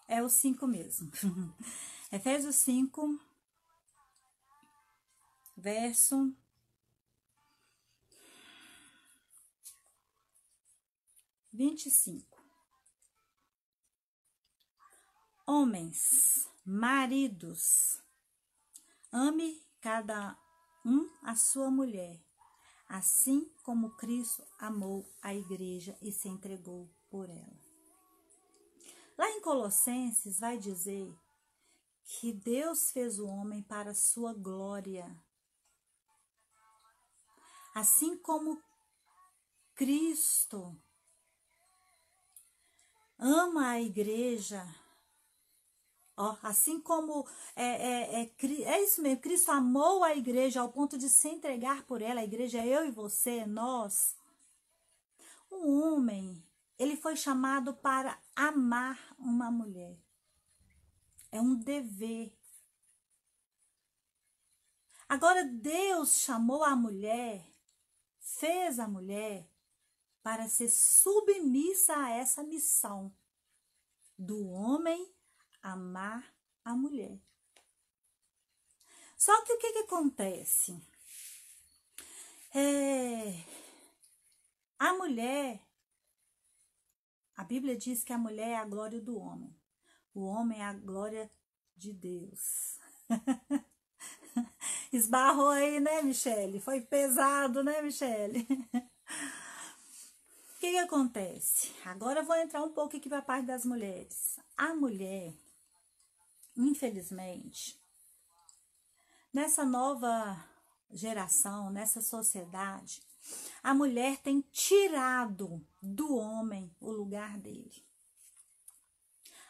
É 0.08 0.22
o 0.22 0.28
5 0.28 0.66
mesmo. 0.66 1.10
Efésios 2.10 2.56
5, 2.56 3.20
verso 5.56 6.34
vinte 11.58 11.86
e 11.86 11.90
cinco. 11.90 12.38
Homens, 15.44 16.48
maridos, 16.64 18.00
ame 19.10 19.60
cada 19.80 20.38
um 20.84 21.10
a 21.22 21.34
sua 21.34 21.68
mulher, 21.68 22.22
assim 22.88 23.50
como 23.64 23.96
Cristo 23.96 24.44
amou 24.58 25.04
a 25.20 25.34
igreja 25.34 25.98
e 26.00 26.12
se 26.12 26.28
entregou 26.28 26.88
por 27.10 27.28
ela. 27.28 27.67
Lá 29.18 29.28
em 29.30 29.40
Colossenses 29.40 30.38
vai 30.38 30.56
dizer 30.56 31.12
que 32.04 32.32
Deus 32.32 32.92
fez 32.92 33.18
o 33.18 33.26
homem 33.26 33.60
para 33.60 33.92
sua 33.92 34.32
glória. 34.32 35.04
Assim 37.74 38.16
como 38.16 38.62
Cristo 39.74 40.80
ama 43.18 43.70
a 43.70 43.80
igreja, 43.80 44.64
ó, 46.16 46.36
assim 46.40 46.80
como 46.80 47.28
é, 47.56 47.64
é, 47.64 48.22
é, 48.22 48.32
é, 48.64 48.84
isso 48.84 49.02
mesmo, 49.02 49.20
Cristo 49.20 49.50
amou 49.50 50.04
a 50.04 50.14
igreja 50.14 50.60
ao 50.60 50.72
ponto 50.72 50.96
de 50.96 51.08
se 51.08 51.28
entregar 51.28 51.84
por 51.84 52.00
ela, 52.00 52.20
a 52.20 52.24
igreja 52.24 52.58
é 52.58 52.68
eu 52.68 52.86
e 52.86 52.92
você, 52.92 53.44
nós. 53.44 54.16
Um 55.50 55.82
homem, 55.82 56.47
ele 56.78 56.96
foi 56.96 57.16
chamado 57.16 57.74
para 57.74 58.18
amar 58.36 59.14
uma 59.18 59.50
mulher. 59.50 59.98
É 61.30 61.40
um 61.40 61.56
dever. 61.56 62.32
Agora, 65.08 65.44
Deus 65.44 66.20
chamou 66.20 66.62
a 66.62 66.76
mulher, 66.76 67.44
fez 68.20 68.78
a 68.78 68.86
mulher 68.86 69.50
para 70.22 70.48
ser 70.48 70.68
submissa 70.68 71.96
a 71.96 72.10
essa 72.10 72.42
missão 72.42 73.14
do 74.18 74.48
homem 74.48 75.12
amar 75.62 76.34
a 76.64 76.74
mulher. 76.74 77.18
Só 79.16 79.42
que 79.44 79.52
o 79.52 79.58
que, 79.58 79.72
que 79.72 79.78
acontece? 79.80 80.80
É, 82.54 83.44
a 84.78 84.92
mulher, 84.94 85.60
a 87.38 87.44
Bíblia 87.44 87.76
diz 87.76 88.02
que 88.02 88.12
a 88.12 88.18
mulher 88.18 88.48
é 88.48 88.56
a 88.56 88.64
glória 88.64 89.00
do 89.00 89.16
homem, 89.16 89.56
o 90.12 90.24
homem 90.24 90.60
é 90.60 90.64
a 90.64 90.72
glória 90.72 91.30
de 91.76 91.92
Deus. 91.92 92.80
Esbarrou 94.92 95.50
aí, 95.50 95.78
né, 95.78 96.02
Michele? 96.02 96.58
Foi 96.58 96.80
pesado, 96.80 97.62
né, 97.62 97.80
Michele? 97.80 98.44
O 98.74 100.58
que, 100.58 100.72
que 100.72 100.78
acontece? 100.78 101.72
Agora 101.84 102.20
eu 102.20 102.24
vou 102.24 102.34
entrar 102.34 102.60
um 102.60 102.72
pouco 102.72 102.96
aqui 102.96 103.08
para 103.08 103.18
a 103.18 103.22
parte 103.22 103.46
das 103.46 103.64
mulheres. 103.64 104.40
A 104.56 104.74
mulher, 104.74 105.32
infelizmente, 106.56 107.80
nessa 109.32 109.64
nova 109.64 110.44
geração, 110.90 111.70
nessa 111.70 112.02
sociedade, 112.02 113.00
a 113.62 113.74
mulher 113.74 114.18
tem 114.18 114.40
tirado 114.52 115.64
do 115.82 116.16
homem 116.16 116.70
o 116.80 116.90
lugar 116.90 117.38
dele. 117.38 117.84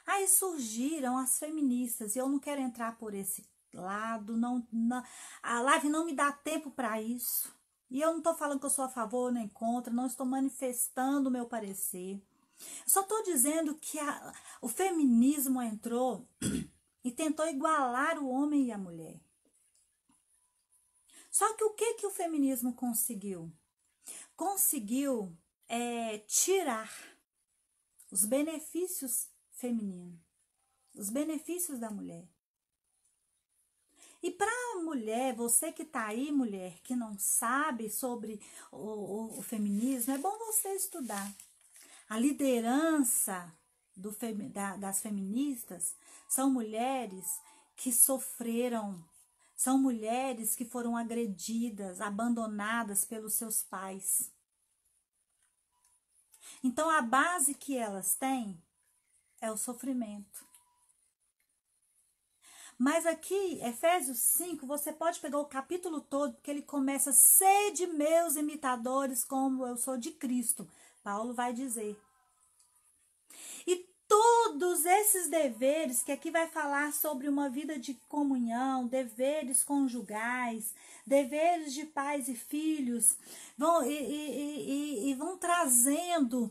Aí 0.07 0.27
surgiram 0.27 1.19
as 1.19 1.39
feministas, 1.39 2.17
e 2.17 2.19
eu 2.19 2.29
não 2.29 2.39
quero 2.39 2.61
entrar 2.61 2.97
por 2.97 3.13
esse 3.15 3.47
lado, 3.75 4.37
não, 4.37 4.67
não 4.73 5.03
a 5.43 5.61
live 5.61 5.89
não 5.89 6.07
me 6.07 6.15
dá 6.15 6.33
tempo 6.33 6.71
para 6.71 7.01
isso. 7.01 7.53
E 7.91 8.01
eu 8.01 8.11
não 8.11 8.19
estou 8.19 8.35
falando 8.35 8.61
que 8.61 8.67
eu 8.67 8.71
sou 8.71 8.85
a 8.85 8.89
favor 8.89 9.33
nem 9.33 9.49
contra, 9.49 9.93
não 9.93 10.07
estou 10.07 10.27
manifestando 10.27 11.29
o 11.29 11.33
meu 11.33 11.47
parecer. 11.47 12.23
Só 12.87 13.03
estou 13.03 13.23
dizendo 13.23 13.75
que 13.75 13.99
a, 13.99 14.33
o 14.61 14.69
feminismo 14.69 15.63
entrou 15.63 16.27
e 17.05 17.11
tentou 17.11 17.47
igualar 17.47 18.19
o 18.19 18.29
homem 18.29 18.67
e 18.67 18.73
a 18.73 18.79
mulher. 18.79 19.21
Só 21.31 21.55
que 21.55 21.65
o 21.65 21.75
que, 21.75 21.95
que 21.95 22.07
o 22.07 22.11
feminismo 22.11 22.75
conseguiu? 22.75 23.53
Conseguiu 24.39 25.37
é, 25.69 26.19
tirar 26.19 26.89
os 28.09 28.25
benefícios 28.25 29.29
femininos, 29.51 30.21
os 30.95 31.11
benefícios 31.11 31.81
da 31.81 31.91
mulher. 31.91 32.25
E 34.23 34.31
para 34.31 34.49
a 34.49 34.81
mulher, 34.85 35.35
você 35.35 35.73
que 35.73 35.83
está 35.83 36.07
aí, 36.07 36.31
mulher, 36.31 36.79
que 36.85 36.95
não 36.95 37.19
sabe 37.19 37.91
sobre 37.91 38.41
o, 38.71 38.77
o, 38.77 39.39
o, 39.41 39.43
feminismo, 39.43 40.15
é 40.15 40.19
bom 40.19 40.39
você 40.39 40.69
estudar. 40.73 41.35
A 42.09 42.17
liderança 42.17 43.53
do, 43.97 44.17
da, 44.53 44.77
das 44.77 45.01
feministas 45.01 45.97
são 46.29 46.49
mulheres 46.49 47.27
que 47.75 47.93
sofreram, 47.93 49.05
são 49.59 49.77
mulheres 49.77 50.55
que 50.55 50.65
foram 50.65 50.97
agredidas, 50.97 52.01
abandonadas 52.01 53.05
pelos 53.05 53.35
seus 53.35 53.61
pais. 53.61 54.33
Então 56.63 56.89
a 56.89 57.03
base 57.03 57.55
que 57.55 57.77
elas 57.77 58.15
têm 58.15 58.57
é 59.41 59.51
o 59.51 59.57
sofrimento. 59.57 60.47
Mas 62.79 63.05
aqui, 63.05 63.61
Efésios 63.61 64.21
5, 64.21 64.65
você 64.65 64.93
pode 64.93 65.19
pegar 65.19 65.41
o 65.41 65.47
capítulo 65.47 66.01
todo, 66.03 66.35
porque 66.35 66.53
ele 66.53 66.63
começa: 66.63 67.13
sede 67.13 67.89
meus 67.89 68.37
imitadores, 68.37 69.25
como 69.25 69.67
eu 69.67 69.77
sou 69.77 69.99
de 69.99 70.13
Cristo. 70.13 70.71
Paulo 71.03 71.35
vai 71.35 71.53
dizer. 71.53 72.01
E 73.67 73.88
todos 74.09 74.85
esses 74.85 75.29
deveres, 75.29 76.03
que 76.03 76.11
aqui 76.11 76.31
vai 76.31 76.49
falar 76.49 76.93
sobre 76.93 77.29
uma 77.29 77.49
vida 77.49 77.79
de 77.79 77.95
comunhão, 78.09 78.87
deveres 78.87 79.63
conjugais, 79.63 80.75
deveres 81.07 81.75
de 81.75 81.85
pais 81.85 82.27
e 82.27 82.35
filhos, 82.35 83.17
vão, 83.57 83.85
e, 83.85 83.93
e, 83.93 84.71
e, 85.07 85.11
e 85.11 85.15
vão 85.15 85.37
trazendo 85.37 86.51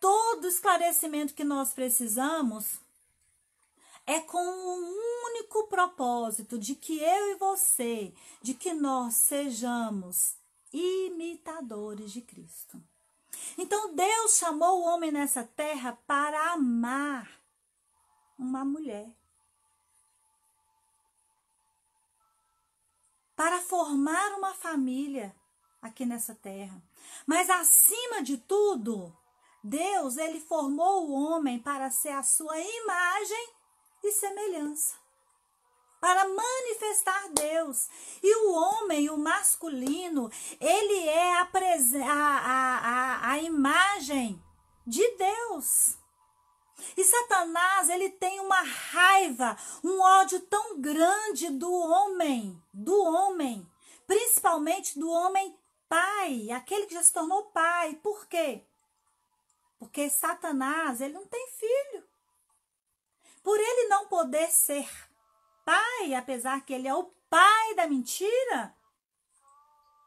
todo 0.00 0.44
o 0.44 0.48
esclarecimento 0.48 1.34
que 1.34 1.44
nós 1.44 1.74
precisamos 1.74 2.80
é 4.06 4.20
com 4.20 4.38
um 4.38 5.26
único 5.32 5.66
propósito 5.66 6.56
de 6.56 6.76
que 6.76 6.98
eu 7.00 7.32
e 7.32 7.34
você, 7.34 8.12
de 8.40 8.54
que 8.54 8.72
nós 8.72 9.14
sejamos 9.14 10.36
imitadores 10.72 12.12
de 12.12 12.20
Cristo. 12.20 12.80
Então 13.56 13.94
Deus 13.94 14.36
chamou 14.36 14.80
o 14.80 14.84
homem 14.84 15.10
nessa 15.10 15.44
terra 15.44 15.98
para 16.06 16.52
amar 16.52 17.30
uma 18.38 18.64
mulher. 18.64 19.10
Para 23.34 23.60
formar 23.60 24.38
uma 24.38 24.54
família 24.54 25.34
aqui 25.80 26.06
nessa 26.06 26.34
terra. 26.34 26.82
Mas 27.26 27.50
acima 27.50 28.22
de 28.22 28.38
tudo, 28.38 29.16
Deus, 29.62 30.16
ele 30.16 30.40
formou 30.40 31.08
o 31.08 31.12
homem 31.12 31.58
para 31.58 31.90
ser 31.90 32.10
a 32.10 32.22
sua 32.22 32.58
imagem 32.58 33.54
e 34.02 34.12
semelhança 34.12 35.05
para 36.06 36.24
manifestar 36.28 37.30
Deus. 37.30 37.88
E 38.22 38.32
o 38.36 38.52
homem, 38.52 39.10
o 39.10 39.18
masculino, 39.18 40.30
ele 40.60 41.08
é 41.08 41.32
a, 41.32 41.48
a, 42.04 42.78
a, 42.78 43.30
a 43.32 43.38
imagem 43.40 44.40
de 44.86 45.04
Deus. 45.16 45.98
E 46.96 47.02
Satanás, 47.02 47.88
ele 47.88 48.08
tem 48.10 48.38
uma 48.38 48.62
raiva, 48.62 49.58
um 49.82 50.00
ódio 50.00 50.38
tão 50.42 50.80
grande 50.80 51.50
do 51.50 51.72
homem, 51.72 52.62
do 52.72 52.96
homem, 53.02 53.68
principalmente 54.06 55.00
do 55.00 55.10
homem 55.10 55.58
pai, 55.88 56.52
aquele 56.52 56.86
que 56.86 56.94
já 56.94 57.02
se 57.02 57.12
tornou 57.12 57.46
pai. 57.46 57.98
Por 58.00 58.28
quê? 58.28 58.62
Porque 59.76 60.08
Satanás, 60.08 61.00
ele 61.00 61.14
não 61.14 61.26
tem 61.26 61.48
filho. 61.48 62.04
Por 63.42 63.58
ele 63.58 63.88
não 63.88 64.06
poder 64.06 64.52
ser 64.52 64.88
pai, 65.66 66.14
apesar 66.14 66.64
que 66.64 66.72
ele 66.72 66.86
é 66.86 66.94
o 66.94 67.10
pai 67.28 67.74
da 67.74 67.88
mentira, 67.88 68.72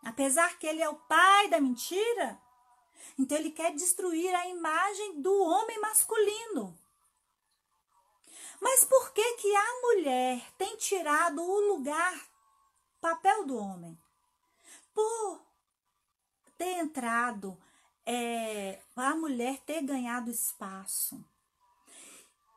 apesar 0.06 0.58
que 0.58 0.66
ele 0.66 0.82
é 0.82 0.88
o 0.88 0.96
pai 0.96 1.50
da 1.50 1.60
mentira, 1.60 2.42
então 3.18 3.38
ele 3.38 3.52
quer 3.52 3.74
destruir 3.74 4.34
a 4.34 4.48
imagem 4.48 5.22
do 5.22 5.38
homem 5.44 5.78
masculino. 5.82 6.80
Mas 8.62 8.86
por 8.86 9.12
que 9.12 9.36
que 9.36 9.54
a 9.54 9.82
mulher 9.82 10.42
tem 10.58 10.78
tirado 10.78 11.42
o 11.42 11.60
lugar, 11.74 12.30
papel 13.02 13.46
do 13.46 13.58
homem? 13.58 13.98
Por 14.94 15.42
ter 16.58 16.78
entrado, 16.78 17.62
é, 18.06 18.82
a 18.96 19.14
mulher 19.16 19.60
ter 19.66 19.82
ganhado 19.82 20.32
espaço 20.32 21.24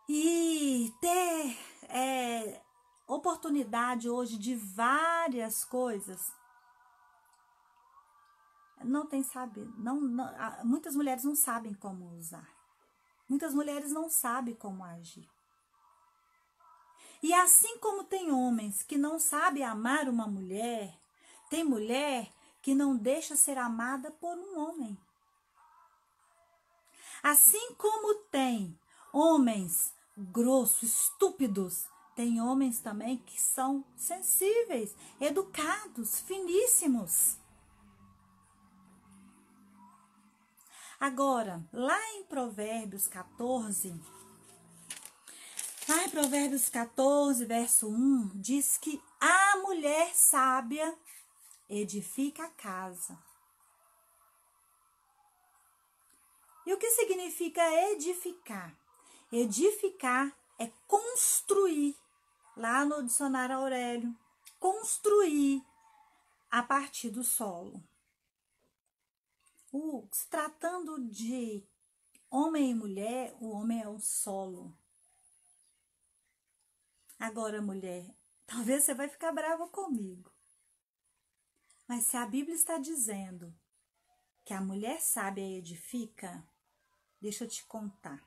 e 0.08 0.92
ter 1.00 1.56
é, 1.88 2.61
oportunidade 3.14 4.08
hoje 4.08 4.38
de 4.38 4.54
várias 4.54 5.64
coisas 5.64 6.32
não 8.84 9.06
tem 9.06 9.22
saber, 9.22 9.68
não, 9.78 10.00
não, 10.00 10.64
muitas 10.64 10.94
mulheres 10.94 11.24
não 11.24 11.36
sabem 11.36 11.72
como 11.74 12.16
usar. 12.16 12.48
Muitas 13.28 13.54
mulheres 13.54 13.92
não 13.92 14.10
sabem 14.10 14.54
como 14.54 14.84
agir. 14.84 15.28
E 17.22 17.32
assim 17.32 17.78
como 17.78 18.04
tem 18.04 18.32
homens 18.32 18.82
que 18.82 18.98
não 18.98 19.18
sabem 19.18 19.62
amar 19.62 20.08
uma 20.08 20.26
mulher, 20.26 20.98
tem 21.48 21.62
mulher 21.62 22.32
que 22.60 22.74
não 22.74 22.96
deixa 22.96 23.36
ser 23.36 23.56
amada 23.58 24.10
por 24.10 24.36
um 24.36 24.58
homem. 24.58 24.98
Assim 27.22 27.74
como 27.74 28.14
tem 28.30 28.76
homens 29.12 29.94
grossos, 30.16 30.82
estúpidos, 30.82 31.86
tem 32.14 32.40
homens 32.40 32.80
também 32.80 33.18
que 33.18 33.40
são 33.40 33.84
sensíveis, 33.96 34.94
educados, 35.20 36.20
finíssimos. 36.20 37.36
Agora, 41.00 41.66
lá 41.72 41.98
em 42.14 42.24
Provérbios 42.24 43.08
14, 43.08 43.92
lá 45.88 46.04
em 46.04 46.10
Provérbios 46.10 46.68
14, 46.68 47.44
verso 47.44 47.88
1, 47.88 48.30
diz 48.34 48.76
que 48.76 49.02
a 49.20 49.56
mulher 49.58 50.14
sábia 50.14 50.96
edifica 51.68 52.44
a 52.44 52.50
casa. 52.50 53.18
E 56.64 56.72
o 56.72 56.78
que 56.78 56.90
significa 56.90 57.62
edificar? 57.90 58.76
Edificar 59.32 60.32
é 60.58 60.70
construir, 60.86 61.96
lá 62.56 62.84
no 62.84 63.02
dicionário 63.02 63.56
Aurélio, 63.56 64.14
construir 64.58 65.64
a 66.50 66.62
partir 66.62 67.10
do 67.10 67.24
solo. 67.24 67.82
O, 69.72 70.06
se 70.12 70.28
tratando 70.28 71.08
de 71.08 71.64
homem 72.30 72.70
e 72.70 72.74
mulher, 72.74 73.34
o 73.40 73.50
homem 73.50 73.80
é 73.80 73.88
o 73.88 73.98
solo. 73.98 74.76
Agora, 77.18 77.62
mulher, 77.62 78.14
talvez 78.46 78.84
você 78.84 78.94
vai 78.94 79.08
ficar 79.08 79.32
brava 79.32 79.66
comigo. 79.68 80.30
Mas 81.88 82.04
se 82.04 82.16
a 82.16 82.26
Bíblia 82.26 82.54
está 82.54 82.78
dizendo 82.78 83.54
que 84.44 84.52
a 84.52 84.60
mulher 84.60 85.00
sábia 85.00 85.58
edifica, 85.58 86.46
deixa 87.20 87.44
eu 87.44 87.48
te 87.48 87.64
contar. 87.64 88.22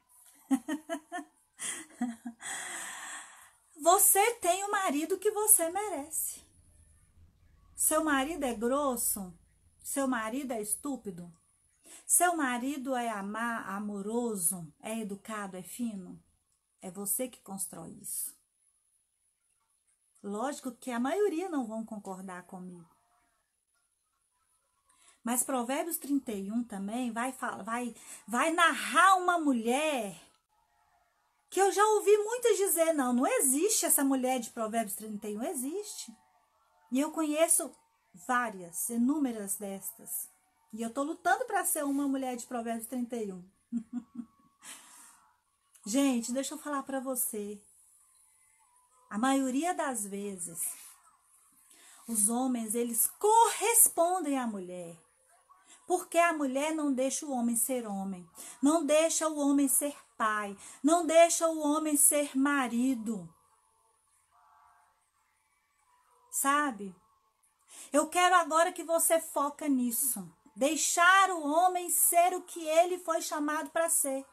você 3.86 4.33
tem 4.38 4.63
o 4.63 4.71
marido 4.71 5.19
que 5.19 5.29
você 5.29 5.69
merece. 5.69 6.41
Seu 7.75 8.03
marido 8.03 8.43
é 8.43 8.51
grosso, 8.51 9.31
seu 9.83 10.07
marido 10.07 10.53
é 10.53 10.59
estúpido? 10.59 11.31
Seu 12.03 12.36
marido 12.36 12.95
é 12.95 13.09
amar, 13.09 13.69
amoroso, 13.69 14.67
é 14.81 15.01
educado, 15.01 15.55
é 15.55 15.61
fino? 15.61 16.19
É 16.81 16.89
você 16.89 17.27
que 17.27 17.39
constrói 17.41 17.91
isso. 18.01 18.36
Lógico 20.23 20.71
que 20.71 20.89
a 20.89 20.99
maioria 20.99 21.47
não 21.47 21.67
vão 21.67 21.86
concordar 21.86 22.41
comigo. 22.47 22.89
Mas 25.23 25.43
Provérbios 25.43 25.99
31 25.99 26.63
também 26.63 27.11
vai, 27.11 27.31
vai, 27.63 27.95
vai 28.27 28.51
narrar 28.51 29.17
uma 29.17 29.38
mulher 29.38 30.19
que 31.56 31.62
eu 31.62 31.72
já 31.72 31.88
ouvi 31.88 32.18
muitas 32.18 32.58
dizer: 32.58 32.91
não, 32.91 33.14
não 33.14 33.26
existe 33.26 33.86
essa 33.86 34.03
mulher 34.03 34.41
de 34.41 34.49
Provérbios 34.49 34.93
31, 34.97 35.41
existe. 35.43 36.14
E 36.91 36.99
eu 36.99 37.12
conheço 37.12 37.72
várias, 38.28 38.89
inúmeras 38.89 39.56
destas. 39.56 40.30
E 40.74 40.82
eu 40.82 40.89
tô 40.89 41.01
lutando 41.01 41.45
para 41.45 41.64
ser 41.64 41.86
uma 41.86 42.10
mulher 42.10 42.36
de 42.36 42.45
Provérbios 42.45 42.88
31. 42.88 43.41
Gente, 45.88 46.34
deixa 46.34 46.56
eu 46.56 46.58
falar 46.58 46.84
para 46.84 46.99
você. 46.99 47.58
A 49.10 49.18
maioria 49.18 49.74
das 49.74 50.06
vezes, 50.06 50.60
os 52.06 52.28
homens, 52.28 52.76
eles 52.76 53.08
correspondem 53.18 54.38
à 54.38 54.45
mulher. 54.45 54.97
Porque 55.86 56.17
a 56.17 56.33
mulher 56.33 56.73
não 56.73 56.91
deixa 56.91 57.25
o 57.25 57.31
homem 57.31 57.55
ser 57.55 57.86
homem, 57.86 58.27
não 58.61 58.83
deixa 58.83 59.27
o 59.27 59.38
homem 59.38 59.67
ser 59.67 59.95
pai, 60.17 60.57
não 60.81 61.05
deixa 61.05 61.47
o 61.47 61.59
homem 61.59 61.95
ser 61.95 62.36
marido. 62.36 63.29
Sabe? 66.31 66.95
Eu 67.93 68.07
quero 68.07 68.33
agora 68.36 68.71
que 68.71 68.83
você 68.83 69.19
foca 69.19 69.67
nisso. 69.67 70.27
Deixar 70.55 71.29
o 71.31 71.47
homem 71.47 71.89
ser 71.89 72.33
o 72.33 72.41
que 72.41 72.65
ele 72.65 72.97
foi 72.97 73.21
chamado 73.21 73.69
para 73.69 73.89
ser. 73.89 74.25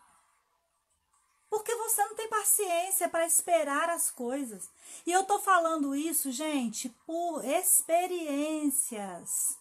Porque 1.50 1.74
você 1.76 2.02
não 2.04 2.14
tem 2.14 2.28
paciência 2.28 3.10
para 3.10 3.26
esperar 3.26 3.90
as 3.90 4.10
coisas. 4.10 4.70
E 5.04 5.12
eu 5.12 5.24
tô 5.24 5.38
falando 5.38 5.94
isso, 5.94 6.32
gente, 6.32 6.88
por 7.04 7.44
experiências. 7.44 9.60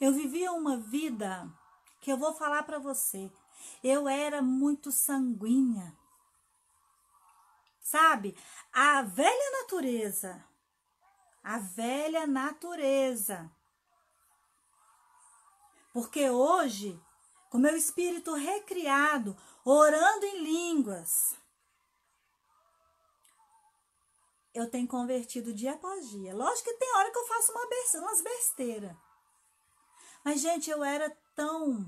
Eu 0.00 0.12
vivia 0.12 0.52
uma 0.52 0.76
vida 0.76 1.50
que 2.00 2.12
eu 2.12 2.16
vou 2.16 2.34
falar 2.34 2.62
para 2.62 2.78
você. 2.78 3.30
Eu 3.82 4.08
era 4.08 4.42
muito 4.42 4.92
sanguínea. 4.92 5.96
Sabe? 7.80 8.36
A 8.72 9.02
velha 9.02 9.60
natureza 9.60 10.44
a 11.46 11.58
velha 11.58 12.26
natureza. 12.26 13.48
Porque 15.92 16.28
hoje, 16.28 17.00
com 17.48 17.56
meu 17.56 17.76
espírito 17.76 18.34
recriado, 18.34 19.36
orando 19.64 20.26
em 20.26 20.42
línguas, 20.42 21.36
eu 24.52 24.68
tenho 24.68 24.88
convertido 24.88 25.54
dia 25.54 25.74
após 25.74 26.10
dia. 26.10 26.34
Lógico 26.34 26.68
que 26.68 26.78
tem 26.78 26.96
hora 26.96 27.12
que 27.12 27.18
eu 27.18 27.26
faço 27.28 27.52
uma 27.52 27.68
umas 28.00 28.20
besteiras. 28.22 28.96
Mas, 30.26 30.40
gente, 30.40 30.68
eu 30.68 30.82
era 30.82 31.16
tão, 31.36 31.86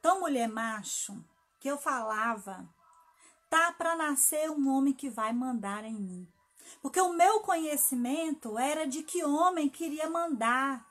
tão 0.00 0.20
mulher 0.20 0.48
macho, 0.48 1.22
que 1.60 1.68
eu 1.68 1.76
falava, 1.76 2.66
tá 3.50 3.70
para 3.70 3.94
nascer 3.94 4.50
um 4.50 4.66
homem 4.74 4.94
que 4.94 5.10
vai 5.10 5.30
mandar 5.34 5.84
em 5.84 5.92
mim. 5.92 6.26
Porque 6.80 6.98
o 6.98 7.12
meu 7.12 7.40
conhecimento 7.40 8.58
era 8.58 8.86
de 8.86 9.02
que 9.02 9.22
homem 9.22 9.68
queria 9.68 10.08
mandar. 10.08 10.88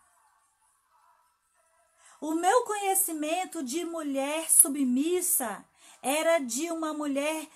O 2.22 2.36
meu 2.36 2.66
conhecimento 2.66 3.64
de 3.64 3.84
mulher 3.84 4.48
submissa 4.52 5.66
era 6.04 6.38
de 6.38 6.70
uma 6.70 6.94
mulher 6.94 7.50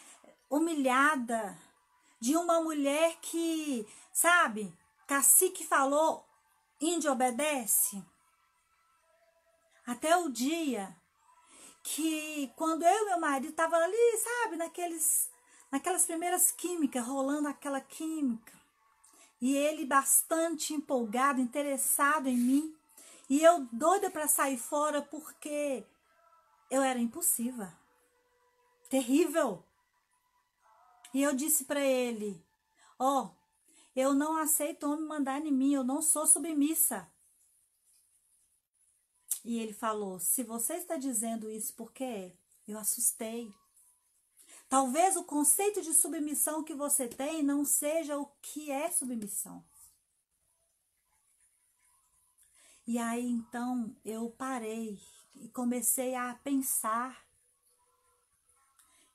humilhada, 0.50 1.56
de 2.20 2.36
uma 2.36 2.60
mulher 2.62 3.16
que, 3.22 3.88
sabe, 4.12 4.76
cacique 5.06 5.64
falou, 5.64 6.26
índio 6.80 7.12
obedece. 7.12 8.04
Até 9.86 10.16
o 10.18 10.30
dia 10.30 10.96
que, 11.84 12.52
quando 12.56 12.84
eu 12.84 13.04
e 13.04 13.06
meu 13.06 13.20
marido 13.20 13.50
estavam 13.50 13.80
ali, 13.80 14.18
sabe, 14.18 14.58
naqueles 14.58 15.32
naquelas 15.72 16.06
primeiras 16.06 16.52
químicas, 16.52 17.08
rolando 17.08 17.48
aquela 17.48 17.80
química. 17.80 18.60
e 19.40 19.58
ele 19.58 19.86
bastante 19.86 20.72
empolgado, 20.72 21.42
interessado 21.42 22.28
em 22.28 22.38
mim, 22.38 22.76
e 23.28 23.42
eu 23.42 23.68
doida 23.72 24.12
para 24.12 24.28
sair 24.28 24.58
fora 24.58 25.02
porque 25.02 25.84
eu 26.70 26.84
era 26.84 27.00
impulsiva. 27.00 27.76
Terrível. 28.88 29.64
E 31.14 31.24
eu 31.24 31.34
disse 31.34 31.66
para 31.66 31.80
ele: 31.80 32.46
Ó, 33.00 33.24
oh, 33.24 33.30
eu 33.96 34.14
não 34.14 34.38
aceito 34.38 34.92
homem 34.92 35.08
mandar 35.08 35.44
em 35.44 35.52
mim, 35.52 35.74
eu 35.74 35.84
não 35.84 36.02
sou 36.02 36.28
submissa. 36.28 37.10
E 39.44 39.60
ele 39.60 39.74
falou: 39.74 40.20
Se 40.20 40.44
você 40.44 40.76
está 40.76 40.98
dizendo 40.98 41.50
isso, 41.50 41.74
por 41.74 41.92
quê? 41.92 42.34
Eu 42.68 42.78
assustei. 42.78 43.54
Talvez 44.70 45.18
o 45.18 45.24
conceito 45.24 45.82
de 45.82 45.94
submissão 45.94 46.64
que 46.64 46.74
você 46.74 47.08
tem 47.08 47.44
não 47.44 47.66
seja 47.66 48.18
o 48.18 48.28
que 48.42 48.72
é 48.72 48.89
submissão. 48.89 49.64
E 52.88 52.98
aí 52.98 53.26
então 53.26 53.96
eu 54.04 54.30
parei 54.30 55.00
e 55.36 55.50
comecei 55.50 56.16
a 56.16 56.34
pensar. 56.36 57.26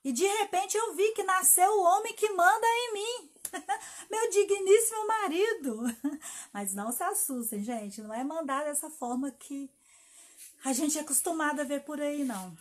E 0.03 0.13
de 0.13 0.25
repente 0.25 0.77
eu 0.77 0.93
vi 0.95 1.11
que 1.13 1.23
nasceu 1.23 1.69
o 1.71 1.83
homem 1.83 2.13
que 2.13 2.29
manda 2.29 2.67
em 2.67 2.93
mim. 2.93 3.31
Meu 4.09 4.29
digníssimo 4.29 5.07
marido. 5.07 5.83
Mas 6.53 6.73
não 6.73 6.91
se 6.91 7.03
assustem, 7.03 7.63
gente. 7.63 8.01
Não 8.01 8.13
é 8.13 8.23
mandar 8.23 8.63
dessa 8.63 8.89
forma 8.89 9.31
que 9.31 9.69
a 10.63 10.73
gente 10.73 10.97
é 10.97 11.01
acostumado 11.01 11.59
a 11.59 11.63
ver 11.63 11.83
por 11.83 12.01
aí, 12.01 12.23
não. 12.23 12.57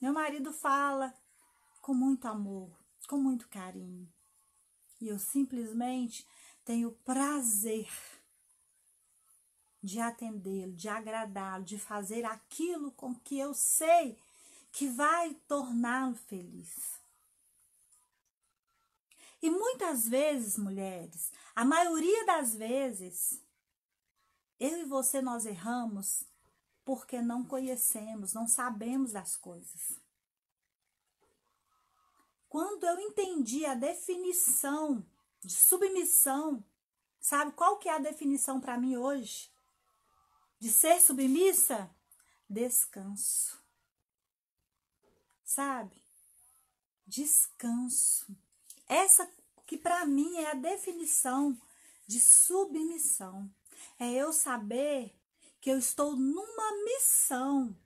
Meu 0.00 0.12
marido 0.12 0.52
fala 0.52 1.14
com 1.80 1.94
muito 1.94 2.26
amor, 2.26 2.70
com 3.08 3.16
muito 3.16 3.48
carinho. 3.48 4.08
E 5.00 5.08
eu 5.08 5.18
simplesmente 5.18 6.26
tenho 6.64 6.92
prazer 7.04 7.88
de 9.82 9.98
atendê-lo, 9.98 10.72
de 10.72 10.88
agradá-lo, 10.88 11.64
de 11.64 11.78
fazer 11.78 12.24
aquilo 12.24 12.92
com 12.92 13.14
que 13.14 13.38
eu 13.38 13.54
sei 13.54 14.18
que 14.72 14.86
vai 14.88 15.34
torná-lo 15.48 16.14
feliz. 16.14 17.00
E 19.42 19.50
muitas 19.50 20.06
vezes, 20.06 20.58
mulheres, 20.58 21.32
a 21.54 21.64
maioria 21.64 22.26
das 22.26 22.54
vezes, 22.54 23.40
eu 24.60 24.78
e 24.78 24.84
você 24.84 25.22
nós 25.22 25.46
erramos 25.46 26.22
porque 26.84 27.22
não 27.22 27.44
conhecemos, 27.44 28.34
não 28.34 28.46
sabemos 28.46 29.12
das 29.12 29.36
coisas. 29.36 29.98
Quando 32.48 32.84
eu 32.84 32.98
entendi 33.00 33.64
a 33.64 33.74
definição 33.74 35.06
de 35.40 35.54
submissão, 35.54 36.62
sabe 37.20 37.52
qual 37.52 37.78
que 37.78 37.88
é 37.88 37.94
a 37.94 37.98
definição 37.98 38.60
para 38.60 38.76
mim 38.76 38.96
hoje? 38.96 39.50
De 40.58 40.68
ser 40.68 41.00
submissa? 41.00 41.88
Descanso. 42.48 43.58
Sabe? 45.44 46.02
Descanso. 47.06 48.26
Essa 48.86 49.30
que 49.64 49.78
para 49.78 50.04
mim 50.04 50.36
é 50.36 50.50
a 50.50 50.54
definição 50.54 51.56
de 52.06 52.18
submissão. 52.18 53.48
É 53.98 54.10
eu 54.12 54.32
saber 54.32 55.14
que 55.60 55.70
eu 55.70 55.78
estou 55.78 56.16
numa 56.16 56.84
missão. 56.84 57.76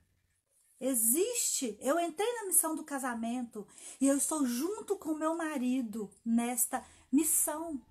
Existe, 0.79 1.77
eu 1.79 1.99
entrei 1.99 2.31
na 2.33 2.45
missão 2.45 2.75
do 2.75 2.83
casamento 2.83 3.67
e 3.99 4.07
eu 4.07 4.17
estou 4.17 4.45
junto 4.45 4.97
com 4.97 5.13
meu 5.13 5.35
marido 5.35 6.11
nesta 6.23 6.85
missão, 7.11 7.81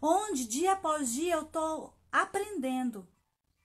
onde 0.00 0.46
dia 0.46 0.72
após 0.72 1.12
dia 1.12 1.34
eu 1.34 1.42
estou 1.42 1.94
aprendendo 2.10 3.06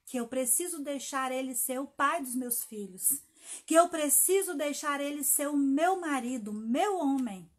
que 0.05 0.17
eu 0.17 0.27
preciso 0.27 0.83
deixar 0.83 1.31
ele 1.31 1.55
ser 1.55 1.79
o 1.79 1.87
pai 1.87 2.21
dos 2.21 2.35
meus 2.35 2.63
filhos, 2.63 3.21
que 3.65 3.73
eu 3.73 3.87
preciso 3.87 4.53
deixar 4.53 4.99
ele 4.99 5.23
ser 5.23 5.47
o 5.47 5.55
meu 5.55 5.99
marido, 5.99 6.51
meu 6.51 6.97
homem, 6.97 7.49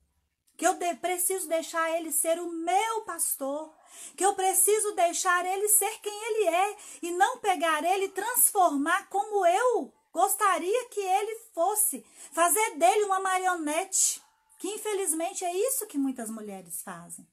que 0.56 0.66
eu 0.66 0.74
de, 0.74 0.94
preciso 0.94 1.48
deixar 1.48 1.90
ele 1.96 2.12
ser 2.12 2.38
o 2.40 2.50
meu 2.50 3.02
pastor, 3.02 3.74
que 4.16 4.24
eu 4.24 4.34
preciso 4.34 4.92
deixar 4.94 5.44
ele 5.44 5.68
ser 5.68 6.00
quem 6.00 6.24
ele 6.24 6.48
é 6.48 6.76
e 7.02 7.10
não 7.12 7.38
pegar 7.38 7.84
ele 7.84 8.06
e 8.06 8.10
transformar 8.10 9.08
como 9.08 9.46
eu 9.46 9.92
gostaria 10.12 10.88
que 10.88 11.00
ele 11.00 11.36
fosse, 11.54 12.04
fazer 12.32 12.76
dele 12.76 13.04
uma 13.04 13.20
marionete, 13.20 14.22
que 14.58 14.68
infelizmente 14.68 15.44
é 15.44 15.52
isso 15.68 15.86
que 15.86 15.98
muitas 15.98 16.30
mulheres 16.30 16.82
fazem. 16.82 17.26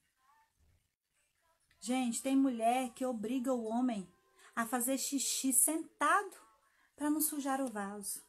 Gente, 1.80 2.22
tem 2.22 2.36
mulher 2.36 2.90
que 2.90 3.06
obriga 3.06 3.54
o 3.54 3.66
homem 3.66 4.08
a 4.56 4.66
fazer 4.66 4.98
xixi 4.98 5.54
sentado 5.54 6.36
para 6.96 7.10
não 7.10 7.22
sujar 7.22 7.62
o 7.62 7.68
vaso. 7.68 8.22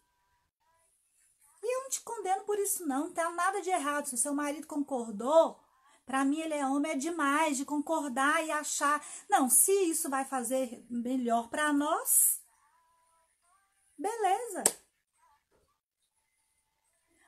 E 1.62 1.76
eu 1.76 1.82
não 1.82 1.90
te 1.90 2.00
condeno 2.00 2.44
por 2.44 2.58
isso, 2.58 2.86
não. 2.86 3.04
Não 3.04 3.12
tem 3.12 3.34
nada 3.34 3.60
de 3.60 3.70
errado. 3.70 4.06
Se 4.06 4.16
seu 4.16 4.34
marido 4.34 4.66
concordou, 4.66 5.60
para 6.06 6.24
mim 6.24 6.40
ele 6.40 6.54
é 6.54 6.66
homem, 6.66 6.92
é 6.92 6.96
demais 6.96 7.56
de 7.56 7.64
concordar 7.64 8.44
e 8.44 8.50
achar. 8.50 9.04
Não, 9.28 9.48
se 9.48 9.72
isso 9.84 10.08
vai 10.08 10.24
fazer 10.24 10.84
melhor 10.90 11.48
para 11.48 11.72
nós, 11.72 12.40
beleza. 13.96 14.64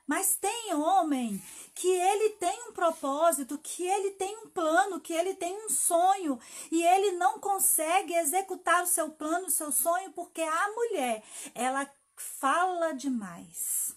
Mas 0.05 0.35
tem 0.35 0.73
homem 0.73 1.41
que 1.73 1.87
ele 1.87 2.31
tem 2.31 2.69
um 2.69 2.73
propósito, 2.73 3.57
que 3.57 3.87
ele 3.87 4.11
tem 4.11 4.37
um 4.39 4.49
plano, 4.49 4.99
que 4.99 5.13
ele 5.13 5.33
tem 5.33 5.55
um 5.65 5.69
sonho 5.69 6.37
e 6.69 6.83
ele 6.83 7.13
não 7.13 7.39
consegue 7.39 8.13
executar 8.13 8.83
o 8.83 8.87
seu 8.87 9.11
plano, 9.11 9.47
o 9.47 9.51
seu 9.51 9.71
sonho, 9.71 10.11
porque 10.11 10.41
a 10.41 10.71
mulher, 10.73 11.23
ela 11.55 11.89
fala 12.15 12.93
demais. 12.93 13.92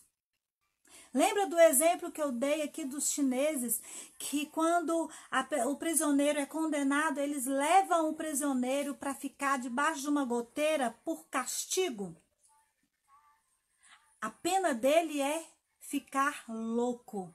Lembra 1.17 1.47
do 1.47 1.59
exemplo 1.59 2.13
que 2.13 2.21
eu 2.21 2.31
dei 2.31 2.61
aqui 2.61 2.85
dos 2.85 3.11
chineses, 3.11 3.81
que 4.19 4.45
quando 4.45 5.11
a, 5.31 5.49
o 5.67 5.75
prisioneiro 5.75 6.39
é 6.39 6.45
condenado, 6.45 7.19
eles 7.19 7.47
levam 7.47 8.11
o 8.11 8.13
prisioneiro 8.13 8.95
para 8.95 9.15
ficar 9.15 9.59
debaixo 9.59 10.03
de 10.03 10.11
uma 10.11 10.27
goteira 10.27 10.95
por 11.07 11.25
castigo? 11.29 12.15
A 14.21 14.29
pena 14.29 14.75
dele 14.75 15.23
é 15.23 15.43
ficar 15.81 16.45
louco. 16.47 17.35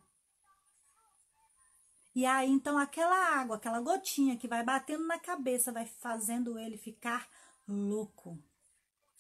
E 2.14 2.24
aí, 2.24 2.52
então, 2.52 2.78
aquela 2.78 3.18
água, 3.36 3.56
aquela 3.56 3.82
gotinha 3.82 4.38
que 4.38 4.48
vai 4.48 4.62
batendo 4.62 5.08
na 5.08 5.18
cabeça, 5.18 5.72
vai 5.72 5.88
fazendo 5.88 6.60
ele 6.60 6.78
ficar 6.78 7.28
louco. 7.68 8.38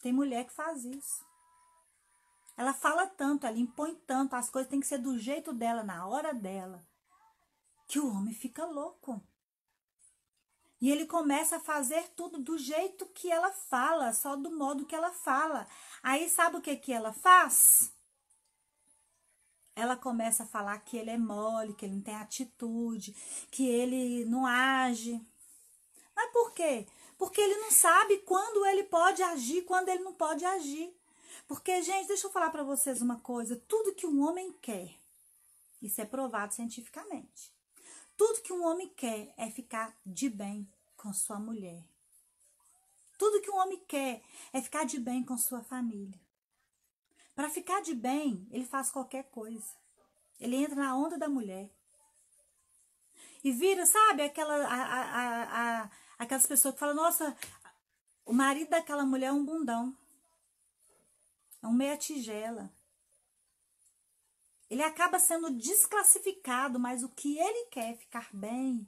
Tem 0.04 0.14
mulher 0.14 0.46
que 0.46 0.54
faz 0.54 0.86
isso. 0.86 1.31
Ela 2.62 2.74
fala 2.74 3.08
tanto, 3.08 3.48
ela 3.48 3.58
impõe 3.58 3.96
tanto, 4.06 4.36
as 4.36 4.48
coisas 4.48 4.70
têm 4.70 4.80
que 4.80 4.86
ser 4.86 5.00
do 5.00 5.18
jeito 5.18 5.52
dela, 5.52 5.82
na 5.82 6.06
hora 6.06 6.32
dela, 6.32 6.86
que 7.88 7.98
o 7.98 8.08
homem 8.08 8.36
fica 8.36 8.64
louco. 8.68 9.20
E 10.80 10.92
ele 10.92 11.08
começa 11.08 11.56
a 11.56 11.60
fazer 11.60 12.10
tudo 12.10 12.38
do 12.38 12.60
jeito 12.60 13.08
que 13.08 13.32
ela 13.32 13.52
fala, 13.52 14.14
só 14.14 14.36
do 14.36 14.56
modo 14.56 14.86
que 14.86 14.94
ela 14.94 15.12
fala. 15.12 15.68
Aí 16.04 16.30
sabe 16.30 16.58
o 16.58 16.62
que 16.62 16.76
que 16.76 16.94
ela 16.94 17.12
faz? 17.12 17.92
Ela 19.76 19.98
começa 19.98 20.44
a 20.44 20.46
falar 20.46 20.78
que 20.82 20.98
ele 20.98 21.10
é 21.10 21.18
mole, 21.18 21.74
que 21.74 21.84
ele 21.84 21.96
não 21.96 22.04
tem 22.04 22.16
atitude, 22.16 23.12
que 23.50 23.68
ele 23.68 24.24
não 24.26 24.46
age. 24.46 25.20
Mas 26.16 26.32
por 26.32 26.54
quê? 26.54 26.88
Porque 27.18 27.42
ele 27.42 27.58
não 27.58 27.72
sabe 27.72 28.20
quando 28.20 28.64
ele 28.68 28.84
pode 28.84 29.24
agir, 29.24 29.64
quando 29.64 29.90
ele 29.90 30.04
não 30.04 30.14
pode 30.14 30.46
agir. 30.46 31.01
Porque, 31.52 31.82
gente, 31.82 32.08
deixa 32.08 32.28
eu 32.28 32.32
falar 32.32 32.50
para 32.50 32.64
vocês 32.64 33.02
uma 33.02 33.20
coisa: 33.20 33.62
tudo 33.68 33.94
que 33.94 34.08
um 34.08 34.26
homem 34.26 34.54
quer, 34.62 34.96
isso 35.82 36.00
é 36.00 36.06
provado 36.06 36.54
cientificamente. 36.54 37.54
Tudo 38.16 38.42
que 38.42 38.54
um 38.54 38.64
homem 38.66 38.88
quer 38.88 39.34
é 39.36 39.50
ficar 39.50 39.94
de 40.06 40.30
bem 40.30 40.66
com 40.96 41.12
sua 41.12 41.38
mulher. 41.42 41.84
Tudo 43.18 43.42
que 43.42 43.52
um 43.52 43.58
homem 43.58 43.78
quer 43.86 44.24
é 44.54 44.62
ficar 44.62 44.86
de 44.86 44.98
bem 44.98 45.26
com 45.26 45.38
sua 45.38 45.62
família. 45.62 46.18
Para 47.36 47.50
ficar 47.50 47.82
de 47.82 47.94
bem, 47.94 48.48
ele 48.50 48.66
faz 48.66 48.90
qualquer 48.90 49.26
coisa. 49.26 49.76
Ele 50.40 50.56
entra 50.56 50.76
na 50.76 50.96
onda 50.96 51.18
da 51.18 51.28
mulher. 51.28 51.70
E 53.44 53.52
vira, 53.52 53.86
sabe, 53.86 54.24
aquela, 54.24 54.56
a, 54.56 54.84
a, 54.84 55.82
a, 55.82 55.92
aquelas 56.18 56.46
pessoas 56.46 56.76
que 56.76 56.80
falam: 56.80 56.96
nossa, 56.96 57.36
o 58.26 58.32
marido 58.32 58.70
daquela 58.70 59.06
mulher 59.06 59.28
é 59.28 59.34
um 59.34 59.44
bundão. 59.44 59.98
É 61.62 61.68
um 61.68 61.74
meia 61.74 61.98
tigela. 61.98 62.74
Ele 64.70 64.84
acaba 64.84 65.20
sendo 65.20 65.52
desclassificado, 65.52 66.80
mas 66.80 67.04
o 67.04 67.10
que 67.10 67.38
ele 67.38 67.66
quer 67.66 67.92
é 67.92 67.98
ficar 67.98 68.30
bem. 68.32 68.88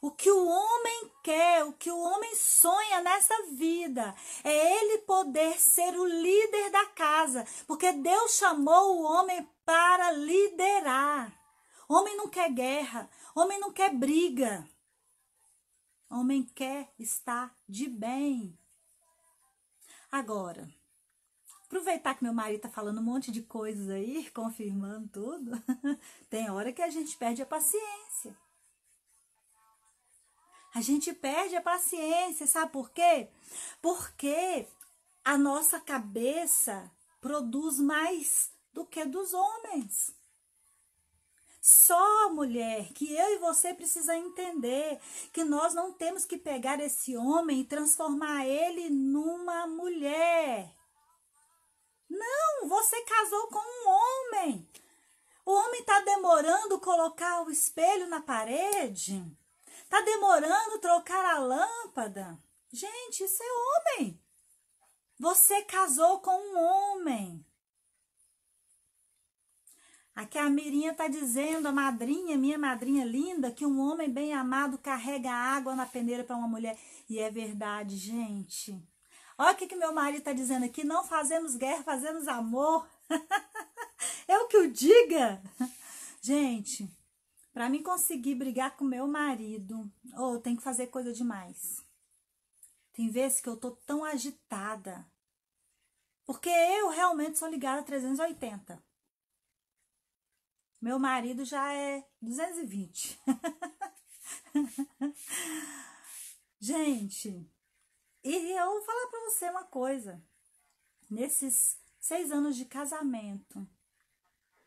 O 0.00 0.10
que 0.10 0.30
o 0.30 0.46
homem 0.46 1.10
quer, 1.22 1.64
o 1.64 1.72
que 1.72 1.90
o 1.90 1.98
homem 1.98 2.34
sonha 2.36 3.00
nessa 3.00 3.34
vida, 3.54 4.14
é 4.44 4.80
ele 4.80 4.98
poder 4.98 5.58
ser 5.58 5.98
o 5.98 6.04
líder 6.04 6.70
da 6.70 6.86
casa, 6.86 7.44
porque 7.66 7.92
Deus 7.92 8.36
chamou 8.36 8.98
o 8.98 9.02
homem 9.02 9.48
para 9.64 10.12
liderar. 10.12 11.36
Homem 11.88 12.16
não 12.16 12.28
quer 12.28 12.52
guerra, 12.52 13.10
homem 13.34 13.58
não 13.58 13.72
quer 13.72 13.92
briga. 13.92 14.68
Homem 16.08 16.44
quer 16.44 16.92
estar 16.98 17.56
de 17.68 17.88
bem. 17.88 18.56
Agora, 20.16 20.66
aproveitar 21.66 22.14
que 22.14 22.24
meu 22.24 22.32
marido 22.32 22.62
tá 22.62 22.70
falando 22.70 23.00
um 23.00 23.04
monte 23.04 23.30
de 23.30 23.42
coisas 23.42 23.90
aí, 23.90 24.24
confirmando 24.32 25.06
tudo. 25.08 25.50
Tem 26.30 26.48
hora 26.48 26.72
que 26.72 26.80
a 26.80 26.88
gente 26.88 27.14
perde 27.18 27.42
a 27.42 27.46
paciência. 27.46 28.34
A 30.74 30.80
gente 30.80 31.12
perde 31.12 31.54
a 31.54 31.60
paciência, 31.60 32.46
sabe 32.46 32.72
por 32.72 32.90
quê? 32.92 33.28
Porque 33.82 34.66
a 35.22 35.36
nossa 35.36 35.78
cabeça 35.78 36.90
produz 37.20 37.78
mais 37.78 38.50
do 38.72 38.86
que 38.86 39.04
dos 39.04 39.34
homens. 39.34 40.16
Só, 41.68 42.30
mulher, 42.30 42.92
que 42.92 43.12
eu 43.12 43.34
e 43.34 43.38
você 43.38 43.74
precisa 43.74 44.14
entender 44.14 45.00
que 45.32 45.42
nós 45.42 45.74
não 45.74 45.92
temos 45.92 46.24
que 46.24 46.38
pegar 46.38 46.78
esse 46.78 47.16
homem 47.16 47.62
e 47.62 47.64
transformar 47.64 48.46
ele 48.46 48.88
numa 48.88 49.66
mulher. 49.66 50.72
Não, 52.08 52.68
você 52.68 53.02
casou 53.02 53.48
com 53.48 53.58
um 53.58 53.88
homem. 53.88 54.70
O 55.44 55.50
homem 55.50 55.80
está 55.80 56.02
demorando 56.02 56.78
colocar 56.78 57.42
o 57.42 57.50
espelho 57.50 58.06
na 58.06 58.20
parede. 58.20 59.20
Está 59.82 60.00
demorando 60.02 60.78
trocar 60.78 61.34
a 61.34 61.40
lâmpada. 61.40 62.38
Gente, 62.72 63.24
isso 63.24 63.42
é 63.42 63.98
homem. 63.98 64.22
Você 65.18 65.62
casou 65.62 66.20
com 66.20 66.30
um 66.30 66.56
homem. 66.56 67.44
Aqui 70.16 70.38
a 70.38 70.48
Mirinha 70.48 70.92
está 70.92 71.08
dizendo, 71.08 71.68
a 71.68 71.72
madrinha, 71.72 72.38
minha 72.38 72.56
madrinha 72.56 73.04
linda, 73.04 73.50
que 73.50 73.66
um 73.66 73.78
homem 73.78 74.10
bem 74.10 74.32
amado 74.32 74.78
carrega 74.78 75.30
água 75.30 75.76
na 75.76 75.84
peneira 75.84 76.24
para 76.24 76.34
uma 76.34 76.48
mulher. 76.48 76.78
E 77.06 77.18
é 77.18 77.30
verdade, 77.30 77.98
gente. 77.98 78.82
Olha 79.36 79.52
o 79.52 79.56
que, 79.56 79.66
que 79.66 79.76
meu 79.76 79.92
marido 79.92 80.20
está 80.20 80.32
dizendo 80.32 80.64
aqui. 80.64 80.84
Não 80.84 81.04
fazemos 81.04 81.54
guerra, 81.54 81.82
fazemos 81.82 82.26
amor. 82.28 82.88
é 84.26 84.38
o 84.38 84.48
que 84.48 84.56
eu 84.56 84.70
diga. 84.70 85.42
Gente, 86.22 86.90
para 87.52 87.68
mim 87.68 87.82
conseguir 87.82 88.36
brigar 88.36 88.74
com 88.74 88.86
meu 88.86 89.06
marido, 89.06 89.92
ou 90.16 90.36
oh, 90.36 90.38
tem 90.38 90.56
que 90.56 90.62
fazer 90.62 90.86
coisa 90.86 91.12
demais. 91.12 91.84
Tem 92.94 93.10
vezes 93.10 93.42
que 93.42 93.50
eu 93.50 93.56
tô 93.58 93.72
tão 93.72 94.02
agitada. 94.02 95.06
Porque 96.24 96.48
eu 96.48 96.88
realmente 96.88 97.38
sou 97.38 97.50
ligada 97.50 97.80
a 97.80 97.84
380. 97.84 98.85
Meu 100.80 100.98
marido 100.98 101.44
já 101.44 101.72
é 101.72 102.06
220. 102.20 103.18
Gente, 106.60 107.50
e 108.22 108.52
eu 108.52 108.70
vou 108.72 108.82
falar 108.82 109.06
para 109.08 109.20
você 109.20 109.50
uma 109.50 109.64
coisa. 109.64 110.22
Nesses 111.08 111.78
seis 112.00 112.30
anos 112.30 112.56
de 112.56 112.64
casamento, 112.64 113.66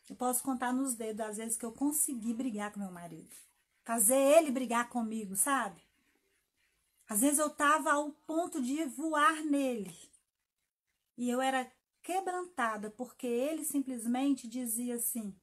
eu 0.09 0.15
posso 0.15 0.41
contar 0.43 0.73
nos 0.73 0.95
dedos 0.95 1.25
às 1.25 1.37
vezes 1.37 1.57
que 1.57 1.65
eu 1.65 1.71
consegui 1.71 2.33
brigar 2.33 2.71
com 2.71 2.79
meu 2.79 2.91
marido. 2.91 3.35
Fazer 3.83 4.15
ele 4.15 4.51
brigar 4.51 4.89
comigo, 4.89 5.35
sabe? 5.35 5.81
Às 7.07 7.21
vezes 7.21 7.39
eu 7.39 7.49
tava 7.49 7.91
ao 7.91 8.11
ponto 8.25 8.61
de 8.61 8.85
voar 8.85 9.43
nele. 9.43 9.95
E 11.17 11.29
eu 11.29 11.41
era 11.41 11.69
quebrantada 12.01 12.89
porque 12.89 13.27
ele 13.27 13.65
simplesmente 13.65 14.47
dizia 14.47 14.95
assim: 14.95 15.35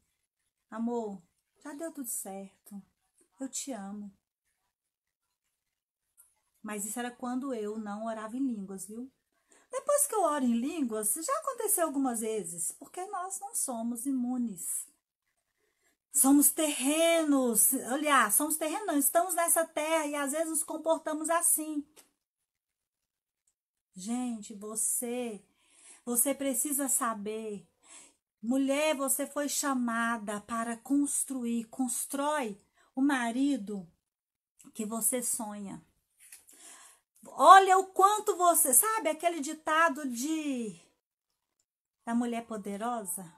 Amor, 0.76 1.22
já 1.64 1.72
deu 1.72 1.90
tudo 1.90 2.06
certo. 2.06 2.82
Eu 3.40 3.48
te 3.48 3.72
amo. 3.72 4.12
Mas 6.62 6.84
isso 6.84 6.98
era 6.98 7.10
quando 7.10 7.54
eu 7.54 7.78
não 7.78 8.04
orava 8.04 8.36
em 8.36 8.46
línguas, 8.46 8.86
viu? 8.86 9.10
Depois 9.70 10.06
que 10.06 10.14
eu 10.14 10.20
oro 10.20 10.44
em 10.44 10.52
línguas, 10.52 11.14
já 11.14 11.32
aconteceu 11.38 11.86
algumas 11.86 12.20
vezes, 12.20 12.72
porque 12.72 13.02
nós 13.06 13.40
não 13.40 13.54
somos 13.54 14.04
imunes. 14.04 14.86
Somos 16.12 16.50
terrenos, 16.50 17.72
aliás, 17.72 18.34
somos 18.34 18.58
terrenos, 18.58 18.96
estamos 18.96 19.34
nessa 19.34 19.64
terra 19.64 20.06
e 20.06 20.14
às 20.14 20.32
vezes 20.32 20.50
nos 20.50 20.62
comportamos 20.62 21.30
assim. 21.30 21.86
Gente, 23.94 24.52
você, 24.52 25.42
você 26.04 26.34
precisa 26.34 26.86
saber 26.86 27.66
Mulher, 28.46 28.94
você 28.94 29.26
foi 29.26 29.48
chamada 29.48 30.40
para 30.40 30.76
construir, 30.76 31.64
constrói 31.64 32.56
o 32.94 33.02
marido 33.02 33.84
que 34.72 34.86
você 34.86 35.20
sonha. 35.20 35.84
Olha 37.26 37.76
o 37.76 37.86
quanto 37.86 38.36
você, 38.36 38.72
sabe 38.72 39.08
aquele 39.08 39.40
ditado 39.40 40.08
de 40.08 40.80
da 42.04 42.14
mulher 42.14 42.46
poderosa? 42.46 43.34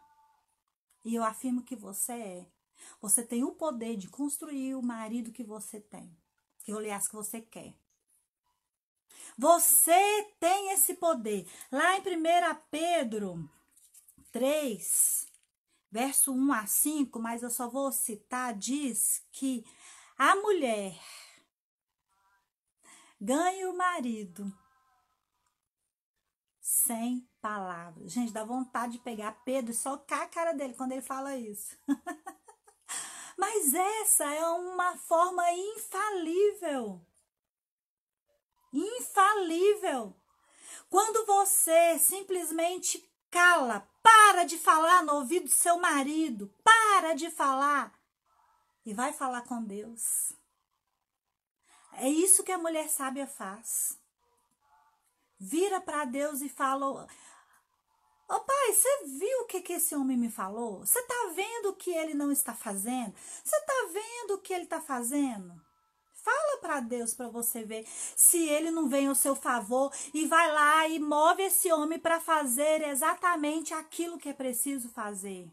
E 1.02 1.14
eu 1.14 1.24
afirmo 1.24 1.62
que 1.62 1.74
você 1.74 2.12
é. 2.12 2.46
Você 3.00 3.22
tem 3.22 3.42
o 3.42 3.52
poder 3.52 3.96
de 3.96 4.09
construir 4.09 4.74
o 4.74 4.82
marido 4.82 5.32
que 5.32 5.42
você 5.42 5.80
tem, 5.80 6.14
que 6.59 6.70
aliás 6.70 7.09
que 7.09 7.16
você 7.16 7.40
quer. 7.40 7.72
Você 9.38 10.34
tem 10.38 10.70
esse 10.72 10.92
poder. 10.92 11.48
Lá 11.72 11.96
em 11.96 12.00
1 12.00 12.04
Pedro 12.70 13.50
3, 14.33 15.26
verso 15.91 16.33
1 16.33 16.53
a 16.53 16.66
5, 16.66 17.18
mas 17.18 17.43
eu 17.43 17.51
só 17.51 17.68
vou 17.68 17.91
citar, 17.93 18.55
diz 18.55 19.22
que 19.33 19.64
a 20.16 20.37
mulher 20.37 20.99
ganha 23.20 23.70
o 23.70 23.76
marido 23.76 24.53
sem 26.61 27.29
palavras. 27.41 28.12
Gente, 28.12 28.33
dá 28.33 28.45
vontade 28.45 28.93
de 28.95 28.99
pegar 28.99 29.33
Pedro 29.45 29.70
e 29.70 29.74
socar 29.74 30.22
a 30.22 30.29
cara 30.29 30.53
dele 30.53 30.74
quando 30.74 30.93
ele 30.93 31.03
fala 31.03 31.37
isso. 31.37 31.76
Mas 33.37 33.72
essa 33.72 34.24
é 34.24 34.45
uma 34.51 34.97
forma 34.97 35.45
infalível. 35.53 37.01
Infalível. 38.72 40.14
Quando 40.91 41.24
você 41.24 41.99
simplesmente 41.99 43.07
cala, 43.31 43.89
para 44.03 44.45
de 44.45 44.59
falar 44.59 45.03
no 45.03 45.14
ouvido 45.14 45.45
do 45.45 45.51
seu 45.51 45.79
marido. 45.79 46.53
Para 46.62 47.14
de 47.14 47.31
falar. 47.31 47.93
E 48.85 48.95
vai 48.95 49.12
falar 49.12 49.43
com 49.43 49.62
Deus. 49.62 50.33
É 51.93 52.09
isso 52.09 52.45
que 52.45 52.53
a 52.53 52.59
mulher 52.59 52.89
sábia 52.89 53.26
faz. 53.26 53.99
Vira 55.39 55.81
para 55.81 56.05
Deus 56.05 56.41
e 56.41 56.49
fala: 56.49 56.87
Ô 56.87 57.07
oh, 58.29 58.41
pai, 58.41 58.72
você 58.72 59.05
viu 59.07 59.41
o 59.41 59.47
que, 59.47 59.61
que 59.61 59.74
esse 59.74 59.95
homem 59.95 60.16
me 60.16 60.31
falou? 60.31 60.81
Você 60.81 61.01
tá 61.03 61.33
vendo 61.35 61.70
o 61.70 61.74
que 61.76 61.91
ele 61.91 62.14
não 62.14 62.31
está 62.31 62.55
fazendo? 62.55 63.14
Você 63.43 63.61
tá 63.61 63.89
vendo 63.93 64.35
o 64.35 64.39
que 64.39 64.53
ele 64.53 64.64
está 64.64 64.81
fazendo? 64.81 65.67
Fala 66.22 66.58
para 66.60 66.80
Deus 66.80 67.14
para 67.14 67.28
você 67.28 67.64
ver 67.64 67.86
se 68.16 68.48
ele 68.48 68.70
não 68.70 68.88
vem 68.88 69.06
ao 69.06 69.14
seu 69.14 69.36
favor 69.36 69.92
e 70.12 70.26
vai 70.26 70.52
lá 70.52 70.88
e 70.88 70.98
move 70.98 71.42
esse 71.42 71.72
homem 71.72 71.98
para 71.98 72.20
fazer 72.20 72.82
exatamente 72.88 73.72
aquilo 73.72 74.18
que 74.18 74.28
é 74.28 74.32
preciso 74.32 74.88
fazer. 74.88 75.48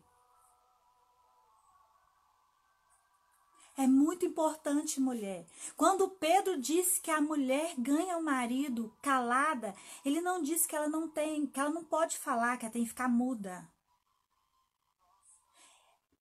É 3.78 3.86
muito 3.86 4.26
importante, 4.26 5.02
mulher. 5.02 5.46
Quando 5.76 6.10
Pedro 6.10 6.58
disse 6.58 7.02
que 7.02 7.12
a 7.12 7.20
mulher 7.20 7.76
ganha 7.78 8.18
o 8.18 8.24
marido 8.24 8.92
calada, 9.02 9.76
ele 10.04 10.22
não 10.22 10.42
disse 10.42 10.66
que 10.66 10.76
ela 10.76 10.88
não 10.88 11.10
tem, 11.10 11.46
que 11.46 11.60
ela 11.60 11.70
não 11.70 11.84
pode 11.84 12.18
falar, 12.18 12.58
que 12.58 12.66
ela 12.66 12.72
tem 12.72 12.84
que 12.84 12.90
ficar 12.90 13.10
muda. 13.10 13.68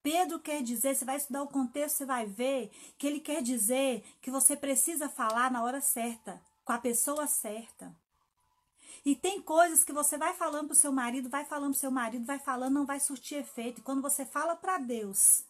Pedro 0.04 0.38
quer 0.38 0.62
dizer, 0.62 0.94
você 0.94 1.02
vai 1.02 1.16
estudar 1.16 1.42
o 1.42 1.48
contexto, 1.48 1.96
você 1.96 2.04
vai 2.04 2.26
ver 2.26 2.70
que 2.98 3.06
ele 3.06 3.20
quer 3.20 3.42
dizer 3.42 4.04
que 4.20 4.30
você 4.30 4.54
precisa 4.54 5.08
falar 5.08 5.50
na 5.50 5.64
hora 5.64 5.80
certa, 5.80 6.42
com 6.62 6.74
a 6.74 6.78
pessoa 6.78 7.26
certa. 7.26 7.96
E 9.02 9.16
tem 9.16 9.40
coisas 9.40 9.82
que 9.82 9.94
você 9.94 10.18
vai 10.18 10.34
falando 10.34 10.66
pro 10.66 10.76
seu 10.76 10.92
marido, 10.92 11.30
vai 11.30 11.46
falando 11.46 11.70
pro 11.70 11.80
seu 11.80 11.90
marido, 11.90 12.26
vai 12.26 12.38
falando, 12.38 12.74
não 12.74 12.84
vai 12.84 13.00
surtir 13.00 13.38
efeito. 13.38 13.80
E 13.80 13.82
quando 13.82 14.02
você 14.02 14.26
fala 14.26 14.54
para 14.54 14.76
Deus, 14.76 15.42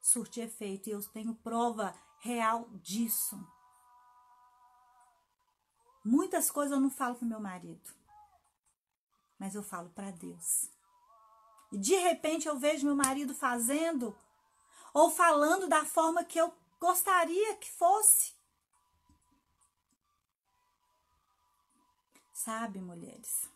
surte 0.00 0.40
efeito. 0.40 0.88
E 0.88 0.92
eu 0.92 1.02
tenho 1.08 1.34
prova 1.34 1.92
real 2.20 2.68
disso. 2.74 3.36
Muitas 6.04 6.48
coisas 6.48 6.70
eu 6.70 6.80
não 6.80 6.90
falo 6.90 7.16
pro 7.16 7.26
meu 7.26 7.40
marido, 7.40 7.90
mas 9.36 9.56
eu 9.56 9.64
falo 9.64 9.90
para 9.90 10.12
Deus. 10.12 10.75
E 11.72 11.78
de 11.78 11.96
repente 11.96 12.46
eu 12.46 12.58
vejo 12.58 12.86
meu 12.86 12.96
marido 12.96 13.34
fazendo 13.34 14.16
ou 14.94 15.10
falando 15.10 15.68
da 15.68 15.84
forma 15.84 16.24
que 16.24 16.38
eu 16.38 16.52
gostaria 16.80 17.56
que 17.56 17.70
fosse. 17.70 18.34
Sabe, 22.32 22.80
mulheres? 22.80 23.50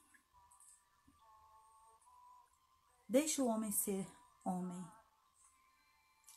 Deixa 3.09 3.43
o 3.43 3.47
homem 3.47 3.73
ser 3.73 4.07
homem. 4.45 4.85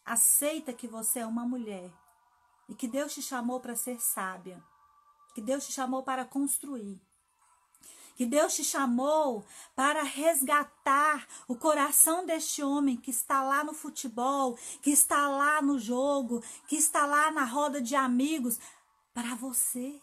Aceita 0.06 0.74
que 0.74 0.88
você 0.88 1.20
é 1.20 1.26
uma 1.26 1.46
mulher 1.46 1.92
e 2.68 2.76
que 2.76 2.88
Deus 2.88 3.14
te 3.14 3.22
chamou 3.22 3.60
para 3.60 3.76
ser 3.76 4.00
sábia, 4.00 4.64
que 5.34 5.42
Deus 5.42 5.66
te 5.66 5.72
chamou 5.72 6.04
para 6.04 6.26
construir, 6.26 7.02
que 8.16 8.26
Deus 8.26 8.56
te 8.56 8.64
chamou 8.64 9.46
para 9.76 10.04
resgatar 10.04 11.28
o 11.48 11.56
coração 11.56 12.26
deste 12.26 12.64
homem 12.64 12.98
que 12.98 13.12
está 13.12 13.44
lá 13.44 13.64
no 13.64 13.74
futebol, 13.74 14.58
que 14.82 14.92
está 14.92 15.28
lá 15.28 15.62
no 15.62 15.80
jogo, 15.80 16.44
que 16.68 16.76
está 16.76 17.06
lá 17.06 17.32
na 17.32 17.46
roda 17.46 17.82
de 17.82 17.96
amigos, 17.96 18.60
para 19.14 19.36
você. 19.36 20.00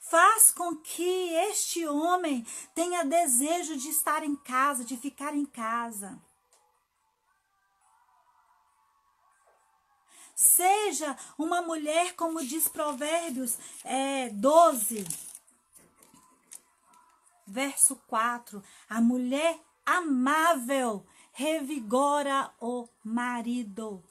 Faz 0.00 0.50
com 0.50 0.76
que 0.76 1.32
este 1.48 1.86
homem 1.86 2.46
tenha 2.74 3.04
desejo 3.04 3.76
de 3.76 3.88
estar 3.88 4.22
em 4.22 4.36
casa, 4.36 4.84
de 4.84 4.96
ficar 4.96 5.34
em 5.34 5.46
casa. 5.46 6.20
Seja 10.34 11.16
uma 11.38 11.62
mulher, 11.62 12.14
como 12.14 12.44
diz 12.44 12.66
Provérbios 12.66 13.56
é, 13.84 14.28
12, 14.30 15.06
verso 17.52 17.96
4. 18.06 18.62
A 18.88 19.00
mulher 19.00 19.60
amável 19.84 21.06
revigora 21.32 22.50
o 22.58 22.88
marido. 23.04 24.02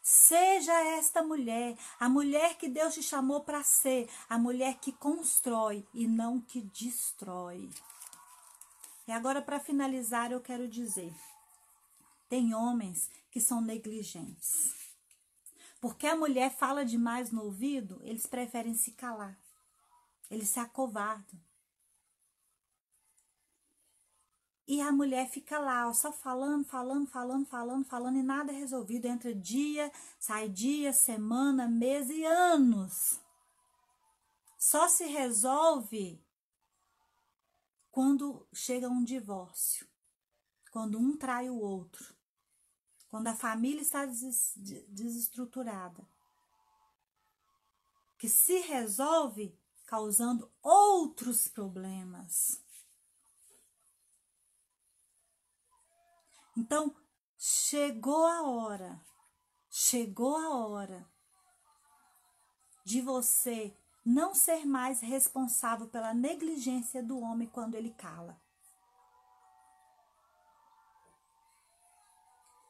Seja 0.00 0.72
esta 0.96 1.20
mulher, 1.20 1.76
a 1.98 2.08
mulher 2.08 2.56
que 2.56 2.68
Deus 2.68 2.94
te 2.94 3.02
chamou 3.02 3.40
para 3.40 3.64
ser, 3.64 4.08
a 4.28 4.38
mulher 4.38 4.78
que 4.78 4.92
constrói 4.92 5.84
e 5.92 6.06
não 6.06 6.40
que 6.40 6.60
destrói. 6.62 7.68
E 9.08 9.12
agora, 9.12 9.42
para 9.42 9.58
finalizar, 9.58 10.30
eu 10.30 10.40
quero 10.40 10.68
dizer: 10.68 11.12
tem 12.28 12.54
homens 12.54 13.10
que 13.32 13.40
são 13.40 13.60
negligentes. 13.60 14.74
Porque 15.80 16.06
a 16.06 16.16
mulher 16.16 16.50
fala 16.50 16.84
demais 16.84 17.32
no 17.32 17.44
ouvido, 17.44 18.00
eles 18.02 18.26
preferem 18.26 18.74
se 18.74 18.92
calar. 18.92 19.36
Eles 20.30 20.48
se 20.48 20.58
acovardam. 20.58 21.38
E 24.68 24.80
a 24.80 24.90
mulher 24.90 25.28
fica 25.28 25.60
lá, 25.60 25.88
ó, 25.88 25.92
só 25.92 26.10
falando, 26.10 26.64
falando, 26.64 27.06
falando, 27.06 27.46
falando, 27.46 27.84
falando, 27.84 28.18
e 28.18 28.22
nada 28.22 28.50
é 28.50 28.56
resolvido. 28.56 29.06
Entra 29.06 29.32
dia, 29.32 29.92
sai 30.18 30.48
dia, 30.48 30.92
semana, 30.92 31.68
mês 31.68 32.10
e 32.10 32.24
anos. 32.24 33.20
Só 34.58 34.88
se 34.88 35.04
resolve 35.04 36.20
quando 37.92 38.44
chega 38.52 38.88
um 38.88 39.04
divórcio, 39.04 39.86
quando 40.72 40.98
um 40.98 41.16
trai 41.16 41.48
o 41.48 41.60
outro, 41.60 42.12
quando 43.08 43.28
a 43.28 43.36
família 43.36 43.80
está 43.80 44.04
desestruturada, 44.04 46.04
que 48.18 48.28
se 48.28 48.58
resolve 48.62 49.56
causando 49.86 50.52
outros 50.62 51.48
problemas. 51.48 52.60
Então, 56.56 56.94
chegou 57.38 58.26
a 58.26 58.42
hora, 58.42 59.00
chegou 59.70 60.36
a 60.36 60.56
hora 60.56 61.08
de 62.84 63.00
você 63.00 63.76
não 64.04 64.34
ser 64.34 64.64
mais 64.64 65.00
responsável 65.00 65.88
pela 65.88 66.14
negligência 66.14 67.02
do 67.02 67.18
homem 67.18 67.48
quando 67.48 67.74
ele 67.74 67.90
cala. 67.90 68.40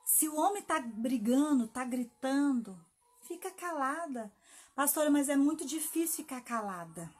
Se 0.04 0.28
o 0.28 0.36
homem 0.36 0.62
está 0.62 0.80
brigando, 0.80 1.66
está 1.66 1.84
gritando, 1.84 2.82
fica 3.20 3.50
calada. 3.50 4.32
Pastora, 4.76 5.10
mas 5.10 5.30
é 5.30 5.36
muito 5.36 5.66
difícil 5.66 6.16
ficar 6.16 6.42
calada. 6.42 7.10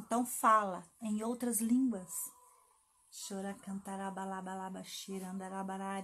Então 0.00 0.26
fala 0.26 0.84
em 1.00 1.22
outras 1.22 1.60
línguas. 1.60 2.12
Chora 3.28 3.54
cantarabalabalabaxira, 3.62 5.32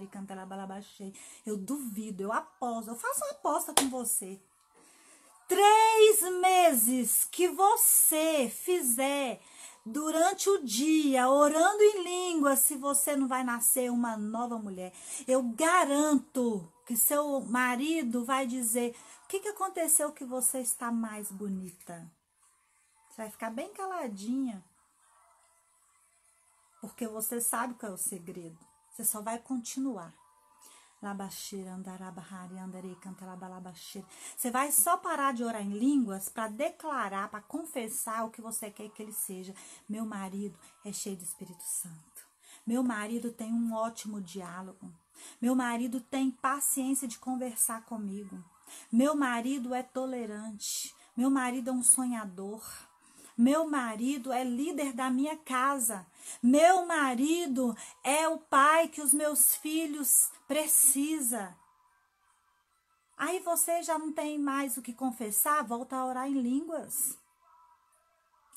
cantarabalabaxei. 0.09 1.13
Eu 1.45 1.57
duvido, 1.57 2.23
eu 2.23 2.31
aposto, 2.31 2.91
eu 2.91 2.95
faço 2.95 3.25
uma 3.25 3.31
aposta 3.31 3.73
com 3.73 3.89
você. 3.89 4.39
Três 5.49 6.21
meses 6.39 7.27
que 7.29 7.49
você 7.49 8.49
fizer 8.49 9.41
durante 9.85 10.49
o 10.49 10.63
dia, 10.63 11.29
orando 11.29 11.81
em 11.81 12.03
língua, 12.03 12.55
se 12.55 12.77
você 12.77 13.17
não 13.17 13.27
vai 13.27 13.43
nascer 13.43 13.91
uma 13.91 14.15
nova 14.15 14.57
mulher. 14.57 14.93
Eu 15.27 15.43
garanto 15.43 16.71
que 16.85 16.95
seu 16.95 17.41
marido 17.41 18.23
vai 18.23 18.47
dizer: 18.47 18.95
que, 19.29 19.39
que 19.39 19.49
aconteceu 19.49 20.11
que 20.11 20.25
você 20.25 20.59
está 20.59 20.91
mais 20.91 21.31
bonita? 21.31 22.11
Você 23.07 23.17
vai 23.21 23.29
ficar 23.29 23.51
bem 23.51 23.71
caladinha. 23.71 24.65
Porque 26.81 27.07
você 27.07 27.39
sabe 27.39 27.75
qual 27.75 27.91
é 27.91 27.95
o 27.95 27.97
segredo. 27.97 28.57
Você 28.89 29.05
só 29.05 29.21
vai 29.21 29.37
continuar. 29.37 30.11
Você 34.35 34.49
vai 34.49 34.71
só 34.71 34.97
parar 34.97 35.31
de 35.31 35.43
orar 35.43 35.61
em 35.61 35.77
línguas 35.77 36.27
para 36.27 36.47
declarar, 36.47 37.29
para 37.29 37.41
confessar 37.41 38.25
o 38.25 38.31
que 38.31 38.41
você 38.41 38.71
quer 38.71 38.89
que 38.89 39.03
ele 39.03 39.13
seja. 39.13 39.53
Meu 39.87 40.05
marido 40.05 40.57
é 40.83 40.91
cheio 40.91 41.15
do 41.15 41.23
Espírito 41.23 41.63
Santo. 41.63 42.27
Meu 42.65 42.81
marido 42.81 43.31
tem 43.31 43.53
um 43.53 43.75
ótimo 43.75 44.19
diálogo. 44.19 44.91
Meu 45.39 45.53
marido 45.53 46.01
tem 46.01 46.31
paciência 46.31 47.07
de 47.07 47.19
conversar 47.19 47.85
comigo. 47.85 48.43
Meu 48.91 49.15
marido 49.15 49.73
é 49.73 49.83
tolerante. 49.83 50.95
Meu 51.15 51.29
marido 51.29 51.69
é 51.69 51.73
um 51.73 51.83
sonhador. 51.83 52.63
Meu 53.37 53.69
marido 53.69 54.33
é 54.33 54.43
líder 54.43 54.91
da 54.93 55.09
minha 55.09 55.37
casa. 55.37 56.05
Meu 56.43 56.85
marido 56.85 57.75
é 58.03 58.27
o 58.27 58.37
pai 58.37 58.87
que 58.89 59.01
os 59.01 59.13
meus 59.13 59.55
filhos 59.55 60.29
precisa. 60.47 61.55
Aí 63.17 63.39
você 63.39 63.81
já 63.83 63.97
não 63.97 64.11
tem 64.11 64.39
mais 64.39 64.77
o 64.77 64.81
que 64.81 64.93
confessar, 64.93 65.63
volta 65.63 65.95
a 65.95 66.05
orar 66.05 66.27
em 66.27 66.41
línguas. 66.41 67.17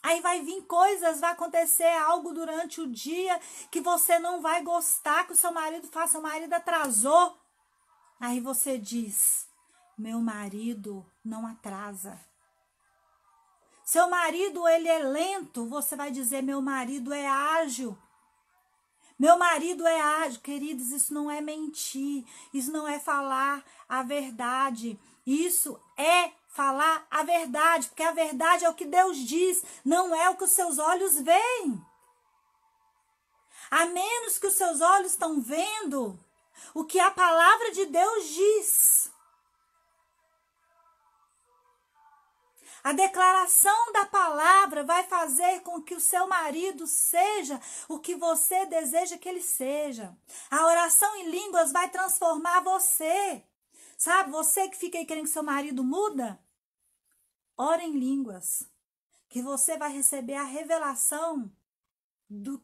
Aí 0.03 0.21
vai 0.21 0.43
vir 0.43 0.63
coisas, 0.63 1.21
vai 1.21 1.31
acontecer 1.31 1.97
algo 1.99 2.33
durante 2.33 2.81
o 2.81 2.91
dia 2.91 3.41
que 3.71 3.81
você 3.81 4.19
não 4.19 4.41
vai 4.41 4.63
gostar 4.63 5.27
que 5.27 5.33
o 5.33 5.37
seu 5.37 5.53
marido 5.53 5.87
faça, 5.87 6.13
seu 6.13 6.23
marido 6.23 6.53
atrasou. 6.53 7.39
Aí 8.19 8.41
você 8.41 8.79
diz: 8.79 9.49
"Meu 10.03 10.21
marido 10.21 11.07
não 11.25 11.47
atrasa". 11.47 12.21
Seu 13.85 14.11
marido 14.11 14.67
ele 14.67 14.89
é 14.89 14.99
lento, 14.99 15.65
você 15.67 15.95
vai 15.95 16.11
dizer 16.11 16.43
meu 16.43 16.61
marido 16.61 17.13
é 17.13 17.25
ágil. 17.25 17.97
Meu 19.17 19.39
marido 19.39 19.87
é 19.87 20.01
ágil, 20.01 20.41
queridos, 20.41 20.91
isso 20.91 21.15
não 21.15 21.31
é 21.31 21.41
mentir, 21.41 22.25
isso 22.53 22.73
não 22.73 22.89
é 22.89 22.99
falar 22.99 23.65
a 23.89 24.03
verdade. 24.03 24.99
Isso 25.25 25.81
é 25.97 26.33
falar 26.49 27.07
a 27.09 27.23
verdade, 27.23 27.87
porque 27.87 28.03
a 28.03 28.11
verdade 28.11 28.65
é 28.65 28.69
o 28.69 28.75
que 28.75 28.85
Deus 28.85 29.17
diz, 29.19 29.63
não 29.85 30.13
é 30.13 30.29
o 30.31 30.37
que 30.37 30.43
os 30.43 30.51
seus 30.51 30.81
olhos 30.81 31.21
veem. 31.21 31.81
A 33.71 33.87
menos 33.87 34.37
que 34.37 34.49
os 34.49 34.55
seus 34.55 34.81
olhos 34.81 35.13
estão 35.13 35.41
vendo 35.41 36.19
o 36.75 36.85
que 36.85 36.99
a 36.99 37.11
palavra 37.11 37.71
de 37.71 37.87
Deus 37.87 38.27
diz. 38.27 39.02
A 42.83 42.93
declaração 42.93 43.93
da 43.93 44.05
palavra 44.07 44.83
vai 44.83 45.05
fazer 45.05 45.61
com 45.61 45.81
que 45.81 45.95
o 45.95 46.01
seu 46.01 46.27
marido 46.27 46.87
seja 46.87 47.61
o 47.89 48.01
que 48.01 48.17
você 48.17 48.67
deseja 48.67 49.17
que 49.17 49.29
ele 49.29 49.41
seja. 49.41 50.17
A 50.51 50.67
oração 50.67 51.15
em 51.17 51.31
línguas 51.31 51.71
vai 51.71 51.89
transformar 51.91 52.61
você. 52.61 53.45
Sabe, 53.97 54.33
você 54.33 54.69
que 54.69 54.77
fica 54.77 54.99
aí 54.99 55.07
querendo 55.07 55.27
que 55.27 55.31
seu 55.31 55.45
marido 55.45 55.85
muda, 55.85 56.43
ora 57.57 57.85
em 57.85 57.93
línguas, 57.93 58.69
que 59.29 59.41
você 59.41 59.79
vai 59.79 59.93
receber 59.93 60.35
a 60.35 60.43
revelação 60.43 61.51
do 62.29 62.61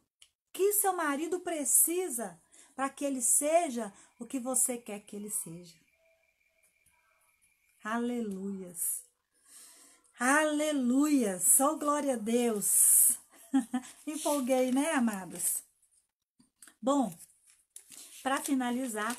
que 0.52 0.72
seu 0.72 0.92
marido 0.94 1.38
precisa 1.38 2.42
para 2.74 2.90
que 2.90 3.04
ele 3.04 3.22
seja 3.22 3.92
o 4.18 4.26
que 4.26 4.40
você 4.40 4.76
quer 4.78 4.98
que 5.00 5.14
ele 5.14 5.30
seja. 5.30 5.76
Aleluias. 7.84 9.07
Aleluia! 10.20 11.38
Só 11.38 11.76
glória 11.76 12.14
a 12.14 12.16
Deus! 12.16 13.16
Empolguei, 14.04 14.72
né, 14.72 14.90
amados? 14.90 15.62
Bom, 16.82 17.16
para 18.20 18.42
finalizar, 18.42 19.14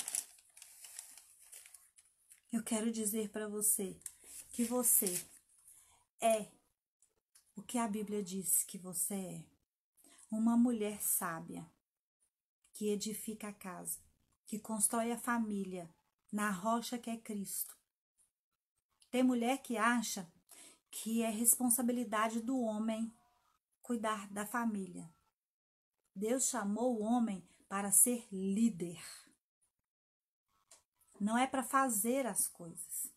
eu 2.52 2.62
quero 2.62 2.92
dizer 2.92 3.30
para 3.30 3.48
você 3.48 3.96
que 4.52 4.62
você 4.62 5.26
é 6.20 6.48
o 7.56 7.62
que 7.62 7.78
a 7.78 7.88
Bíblia 7.88 8.22
diz 8.22 8.62
que 8.64 8.76
você 8.76 9.14
é. 9.14 9.44
Uma 10.30 10.54
mulher 10.54 11.00
sábia 11.00 11.66
que 12.74 12.90
edifica 12.90 13.48
a 13.48 13.54
casa, 13.54 13.98
que 14.46 14.58
constrói 14.58 15.12
a 15.12 15.18
família 15.18 15.88
na 16.30 16.50
rocha 16.50 16.98
que 16.98 17.08
é 17.08 17.16
Cristo. 17.16 17.74
Tem 19.10 19.22
mulher 19.22 19.62
que 19.62 19.78
acha 19.78 20.30
que 20.90 21.22
é 21.22 21.30
responsabilidade 21.30 22.40
do 22.40 22.58
homem 22.60 23.14
cuidar 23.82 24.28
da 24.30 24.46
família. 24.46 25.12
Deus 26.14 26.48
chamou 26.48 26.96
o 26.96 27.02
homem 27.02 27.48
para 27.68 27.90
ser 27.90 28.26
líder. 28.30 29.00
Não 31.20 31.36
é 31.36 31.46
para 31.46 31.62
fazer 31.62 32.26
as 32.26 32.48
coisas. 32.48 33.12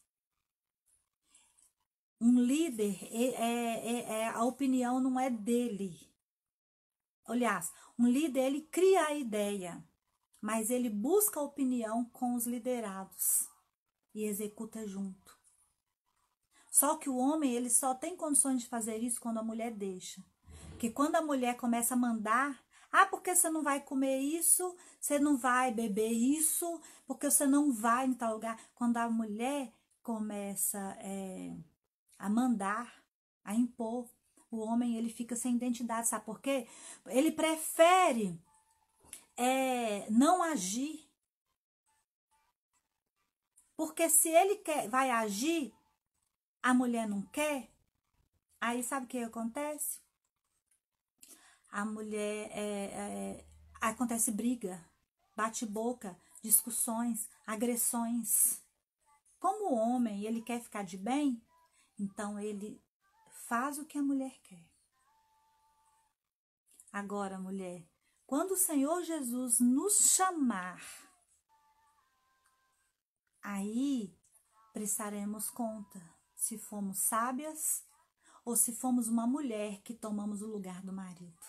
Um 2.19 2.39
líder, 2.39 2.97
é, 3.11 3.23
é, 3.23 3.87
é, 3.87 4.19
é, 4.19 4.27
a 4.29 4.43
opinião 4.43 4.99
não 4.99 5.19
é 5.19 5.29
dele. 5.29 6.09
Aliás, 7.25 7.71
um 7.97 8.07
líder, 8.07 8.45
ele 8.45 8.61
cria 8.61 9.07
a 9.07 9.13
ideia, 9.13 9.83
mas 10.41 10.69
ele 10.69 10.89
busca 10.89 11.39
a 11.39 11.43
opinião 11.43 12.05
com 12.05 12.35
os 12.35 12.45
liderados 12.45 13.47
e 14.13 14.23
executa 14.23 14.87
junto. 14.87 15.32
Só 16.73 16.95
que 16.95 17.07
o 17.07 17.17
homem, 17.17 17.53
ele 17.53 17.69
só 17.69 17.93
tem 17.93 18.17
condições 18.17 18.63
de 18.63 18.67
fazer 18.67 18.97
isso 18.97 19.21
quando 19.21 19.37
a 19.37 19.43
mulher 19.43 19.69
deixa. 19.69 20.25
Porque 20.71 20.89
quando 20.89 21.15
a 21.15 21.21
mulher 21.21 21.55
começa 21.55 21.93
a 21.93 21.97
mandar, 21.97 22.65
ah, 22.91 23.05
porque 23.05 23.35
você 23.35 23.47
não 23.47 23.61
vai 23.61 23.79
comer 23.79 24.17
isso, 24.17 24.75
você 24.99 25.19
não 25.19 25.37
vai 25.37 25.71
beber 25.71 26.09
isso, 26.09 26.81
porque 27.05 27.29
você 27.29 27.45
não 27.45 27.71
vai 27.71 28.07
em 28.07 28.15
tal 28.15 28.33
lugar. 28.33 28.59
Quando 28.73 28.97
a 28.97 29.07
mulher 29.07 29.71
começa 30.01 30.97
é, 30.99 31.55
a 32.17 32.27
mandar, 32.27 33.03
a 33.43 33.53
impor, 33.53 34.09
o 34.49 34.57
homem 34.57 34.97
ele 34.97 35.11
fica 35.11 35.35
sem 35.35 35.55
identidade, 35.55 36.07
sabe 36.07 36.25
por 36.25 36.41
quê? 36.41 36.67
Ele 37.05 37.31
prefere 37.31 38.35
é, 39.37 40.09
não 40.09 40.41
agir. 40.41 41.07
Porque 43.77 44.09
se 44.09 44.29
ele 44.29 44.55
quer, 44.55 44.89
vai 44.89 45.11
agir, 45.11 45.71
a 46.63 46.73
mulher 46.73 47.07
não 47.07 47.21
quer, 47.21 47.69
aí 48.59 48.81
sabe 48.81 49.05
o 49.05 49.09
que 49.09 49.19
acontece? 49.19 50.03
a 51.73 51.83
mulher 51.83 52.51
é, 52.51 52.85
é, 52.85 53.45
acontece 53.81 54.31
briga, 54.31 54.79
bate-boca, 55.35 56.15
discussões, 56.43 57.27
agressões. 57.47 58.61
Como 59.39 59.71
o 59.71 59.75
homem 59.75 60.23
ele 60.23 60.43
quer 60.43 60.61
ficar 60.61 60.83
de 60.83 60.97
bem, 60.97 61.41
então 61.97 62.39
ele 62.39 62.79
faz 63.47 63.79
o 63.79 63.85
que 63.85 63.97
a 63.97 64.03
mulher 64.03 64.39
quer. 64.43 64.63
Agora, 66.91 67.39
mulher, 67.39 67.83
quando 68.27 68.51
o 68.51 68.57
Senhor 68.57 69.01
Jesus 69.01 69.59
nos 69.59 70.11
chamar, 70.11 70.79
aí 73.41 74.15
prestaremos 74.71 75.49
conta 75.49 76.12
se 76.43 76.57
fomos 76.57 76.97
sábias 76.99 77.85
ou 78.43 78.57
se 78.57 78.73
fomos 78.73 79.07
uma 79.07 79.25
mulher 79.25 79.81
que 79.81 79.93
tomamos 79.93 80.41
o 80.41 80.47
lugar 80.47 80.81
do 80.81 80.91
marido. 80.91 81.41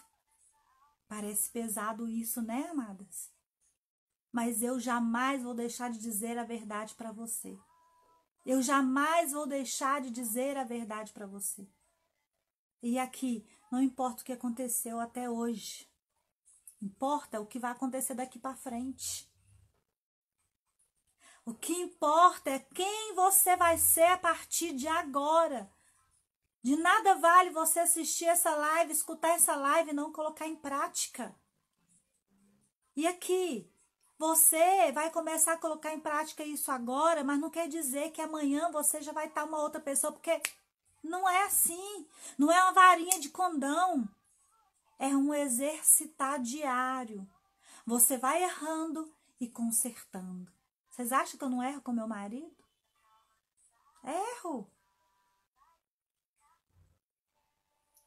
Parece 1.08 1.50
pesado 1.50 2.08
isso, 2.08 2.40
né, 2.40 2.68
amadas? 2.68 3.32
Mas 4.30 4.62
eu 4.62 4.78
jamais 4.78 5.42
vou 5.42 5.52
deixar 5.52 5.90
de 5.90 5.98
dizer 5.98 6.38
a 6.38 6.44
verdade 6.44 6.94
para 6.94 7.10
você. 7.10 7.58
Eu 8.46 8.62
jamais 8.62 9.32
vou 9.32 9.48
deixar 9.48 10.00
de 10.00 10.10
dizer 10.10 10.56
a 10.56 10.62
verdade 10.62 11.12
para 11.12 11.26
você. 11.26 11.68
E 12.80 12.96
aqui, 12.96 13.44
não 13.72 13.82
importa 13.82 14.22
o 14.22 14.24
que 14.24 14.32
aconteceu 14.32 15.00
até 15.00 15.28
hoje. 15.28 15.88
Importa 16.80 17.40
o 17.40 17.46
que 17.46 17.58
vai 17.58 17.72
acontecer 17.72 18.14
daqui 18.14 18.38
para 18.38 18.54
frente. 18.54 19.28
O 21.44 21.52
que 21.52 21.74
importa 21.74 22.50
é 22.50 22.58
quem 22.58 23.14
você 23.14 23.54
vai 23.56 23.76
ser 23.76 24.04
a 24.04 24.16
partir 24.16 24.72
de 24.72 24.88
agora. 24.88 25.70
De 26.62 26.76
nada 26.76 27.16
vale 27.16 27.50
você 27.50 27.80
assistir 27.80 28.24
essa 28.24 28.54
live, 28.54 28.92
escutar 28.92 29.28
essa 29.28 29.54
live 29.54 29.90
e 29.90 29.94
não 29.94 30.10
colocar 30.10 30.46
em 30.46 30.56
prática. 30.56 31.34
E 32.96 33.06
aqui, 33.06 33.70
você 34.18 34.90
vai 34.92 35.10
começar 35.10 35.52
a 35.52 35.58
colocar 35.58 35.92
em 35.92 36.00
prática 36.00 36.42
isso 36.42 36.72
agora, 36.72 37.22
mas 37.22 37.38
não 37.38 37.50
quer 37.50 37.68
dizer 37.68 38.12
que 38.12 38.22
amanhã 38.22 38.70
você 38.70 39.02
já 39.02 39.12
vai 39.12 39.26
estar 39.26 39.44
uma 39.44 39.60
outra 39.60 39.80
pessoa, 39.80 40.12
porque 40.12 40.40
não 41.02 41.28
é 41.28 41.44
assim. 41.44 42.08
Não 42.38 42.50
é 42.50 42.62
uma 42.62 42.72
varinha 42.72 43.20
de 43.20 43.28
condão. 43.28 44.08
É 44.98 45.08
um 45.08 45.34
exercitar 45.34 46.40
diário. 46.40 47.28
Você 47.84 48.16
vai 48.16 48.42
errando 48.42 49.12
e 49.38 49.46
consertando. 49.46 50.53
Vocês 50.94 51.10
acham 51.10 51.36
que 51.36 51.44
eu 51.44 51.50
não 51.50 51.60
erro 51.60 51.82
com 51.82 51.90
meu 51.90 52.06
marido? 52.06 52.56
Erro. 54.04 54.70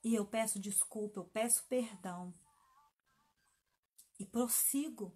E 0.01 0.15
eu 0.15 0.25
peço 0.25 0.57
desculpa, 0.57 1.19
eu 1.19 1.25
peço 1.25 1.65
perdão. 1.65 2.33
E 4.17 4.25
prossigo 4.25 5.13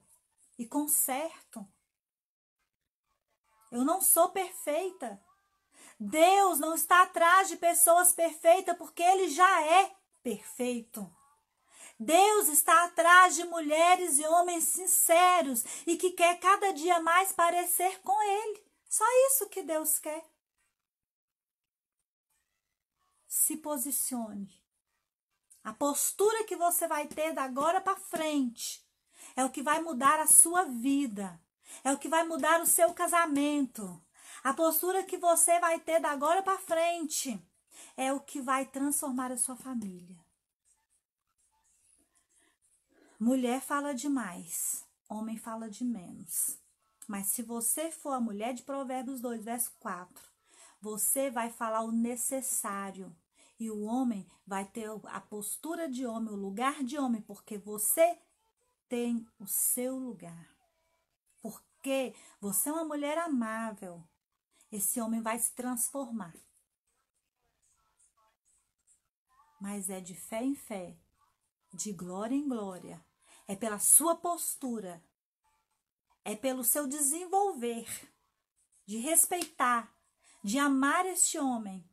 e 0.59 0.67
conserto. 0.67 1.65
Eu 3.71 3.85
não 3.85 4.01
sou 4.01 4.31
perfeita. 4.31 5.23
Deus 5.97 6.59
não 6.59 6.75
está 6.75 7.03
atrás 7.03 7.47
de 7.47 7.55
pessoas 7.55 8.11
perfeitas 8.11 8.77
porque 8.77 9.01
ele 9.01 9.29
já 9.29 9.65
é 9.65 9.95
perfeito. 10.21 11.09
Deus 12.03 12.47
está 12.47 12.85
atrás 12.85 13.35
de 13.35 13.43
mulheres 13.45 14.17
e 14.17 14.25
homens 14.25 14.63
sinceros 14.65 15.63
e 15.85 15.97
que 15.97 16.11
quer 16.11 16.39
cada 16.39 16.71
dia 16.73 16.99
mais 16.99 17.31
parecer 17.31 18.01
com 18.01 18.21
ele. 18.21 18.63
Só 18.89 19.05
isso 19.27 19.49
que 19.49 19.61
Deus 19.61 19.99
quer. 19.99 20.25
Se 23.27 23.57
posicione 23.57 24.61
a 25.63 25.73
postura 25.73 26.43
que 26.43 26.55
você 26.55 26.87
vai 26.87 27.07
ter 27.07 27.33
da 27.33 27.43
agora 27.43 27.79
para 27.79 27.95
frente 27.95 28.83
é 29.35 29.45
o 29.45 29.49
que 29.49 29.61
vai 29.61 29.79
mudar 29.81 30.19
a 30.19 30.27
sua 30.27 30.63
vida. 30.63 31.39
É 31.83 31.91
o 31.91 31.97
que 31.97 32.09
vai 32.09 32.23
mudar 32.23 32.59
o 32.61 32.65
seu 32.65 32.93
casamento. 32.93 34.03
A 34.43 34.53
postura 34.53 35.03
que 35.03 35.17
você 35.17 35.59
vai 35.59 35.79
ter 35.79 35.99
da 35.99 36.11
agora 36.11 36.41
para 36.41 36.57
frente 36.57 37.39
é 37.95 38.11
o 38.11 38.19
que 38.19 38.41
vai 38.41 38.65
transformar 38.65 39.31
a 39.31 39.37
sua 39.37 39.55
família. 39.55 40.20
Mulher 43.23 43.61
fala 43.61 43.93
demais, 43.93 44.83
homem 45.07 45.37
fala 45.37 45.69
de 45.69 45.85
menos. 45.85 46.57
Mas 47.07 47.27
se 47.27 47.43
você 47.43 47.91
for 47.91 48.13
a 48.13 48.19
mulher 48.19 48.51
de 48.51 48.63
Provérbios 48.63 49.21
2, 49.21 49.45
verso 49.45 49.71
4, 49.79 50.27
você 50.81 51.29
vai 51.29 51.51
falar 51.51 51.83
o 51.83 51.91
necessário 51.91 53.15
e 53.59 53.69
o 53.69 53.83
homem 53.83 54.27
vai 54.43 54.65
ter 54.65 54.89
a 55.03 55.21
postura 55.21 55.87
de 55.87 56.03
homem, 56.03 56.33
o 56.33 56.35
lugar 56.35 56.83
de 56.83 56.97
homem, 56.97 57.21
porque 57.21 57.59
você 57.59 58.17
tem 58.89 59.27
o 59.37 59.45
seu 59.45 59.95
lugar. 59.99 60.49
Porque 61.43 62.15
você 62.39 62.69
é 62.69 62.73
uma 62.73 62.85
mulher 62.85 63.19
amável. 63.19 64.03
Esse 64.71 64.99
homem 64.99 65.21
vai 65.21 65.37
se 65.37 65.53
transformar. 65.53 66.33
Mas 69.59 69.91
é 69.91 70.01
de 70.01 70.15
fé 70.15 70.43
em 70.43 70.55
fé, 70.55 70.97
de 71.71 71.93
glória 71.93 72.33
em 72.33 72.49
glória. 72.49 72.99
É 73.51 73.55
pela 73.57 73.79
sua 73.79 74.15
postura. 74.15 75.03
É 76.23 76.37
pelo 76.37 76.63
seu 76.63 76.87
desenvolver, 76.87 77.85
de 78.85 78.97
respeitar, 78.97 79.93
de 80.41 80.57
amar 80.57 81.05
este 81.05 81.37
homem, 81.37 81.83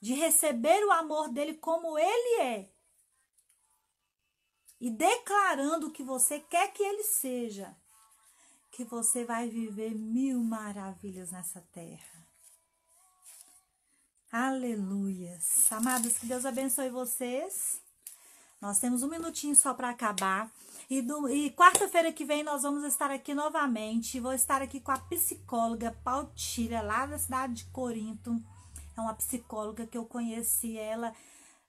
de 0.00 0.12
receber 0.14 0.84
o 0.84 0.90
amor 0.90 1.28
dele 1.28 1.54
como 1.54 1.96
ele 1.96 2.40
é 2.40 2.72
e 4.80 4.90
declarando 4.90 5.92
que 5.92 6.02
você 6.02 6.40
quer 6.40 6.72
que 6.72 6.82
ele 6.82 7.04
seja, 7.04 7.76
que 8.72 8.82
você 8.82 9.24
vai 9.24 9.48
viver 9.48 9.94
mil 9.94 10.42
maravilhas 10.42 11.30
nessa 11.30 11.60
terra. 11.70 12.26
Aleluias. 14.32 15.70
Amados, 15.70 16.18
que 16.18 16.26
Deus 16.26 16.44
abençoe 16.44 16.90
vocês. 16.90 17.79
Nós 18.60 18.78
temos 18.78 19.02
um 19.02 19.08
minutinho 19.08 19.56
só 19.56 19.72
para 19.72 19.90
acabar. 19.90 20.50
E, 20.88 20.98
e 21.30 21.50
quarta-feira 21.52 22.12
que 22.12 22.24
vem 22.24 22.42
nós 22.42 22.62
vamos 22.62 22.84
estar 22.84 23.10
aqui 23.10 23.34
novamente. 23.34 24.20
Vou 24.20 24.32
estar 24.32 24.60
aqui 24.60 24.80
com 24.80 24.92
a 24.92 24.98
psicóloga 24.98 25.96
Pautilha, 26.04 26.82
lá 26.82 27.06
da 27.06 27.18
cidade 27.18 27.54
de 27.54 27.64
Corinto 27.66 28.40
é 29.00 29.02
uma 29.02 29.14
psicóloga 29.14 29.86
que 29.86 29.98
eu 29.98 30.04
conheci 30.04 30.78
ela 30.78 31.14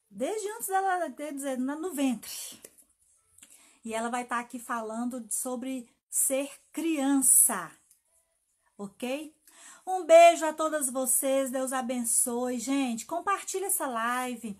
desde 0.09 0.47
antes 0.51 0.67
dela 0.67 1.07
dizer 1.09 1.57
no 1.57 1.93
ventre. 1.93 2.31
E 3.83 3.93
ela 3.93 4.09
vai 4.09 4.23
estar 4.23 4.39
aqui 4.39 4.59
falando 4.59 5.25
sobre 5.29 5.89
ser 6.09 6.51
criança, 6.71 7.71
ok? 8.77 9.33
Um 9.85 10.05
beijo 10.05 10.45
a 10.45 10.53
todas 10.53 10.89
vocês, 10.89 11.49
Deus 11.49 11.73
abençoe. 11.73 12.59
Gente, 12.59 13.05
compartilha 13.05 13.65
essa 13.65 13.87
live. 13.87 14.57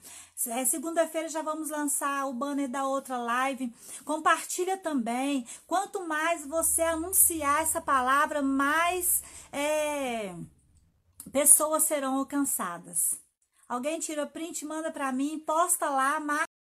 É, 0.48 0.66
Segunda-feira 0.66 1.30
já 1.30 1.42
vamos 1.42 1.70
lançar 1.70 2.26
o 2.28 2.34
banner 2.34 2.68
da 2.68 2.88
outra 2.88 3.18
live. 3.18 3.74
Compartilha 4.04 4.78
também. 4.78 5.46
Quanto 5.68 6.08
mais 6.08 6.46
você 6.46 6.82
anunciar 6.82 7.62
essa 7.62 7.80
palavra, 7.80 8.42
mais 8.42 9.22
é, 9.52 10.34
pessoas 11.32 11.84
serão 11.84 12.16
alcançadas. 12.16 13.20
Alguém 13.70 14.00
tira 14.00 14.26
print, 14.26 14.66
manda 14.66 14.92
para 14.92 15.12
mim, 15.14 15.40
posta 15.40 15.90
lá, 15.90 16.20
marca 16.20 16.50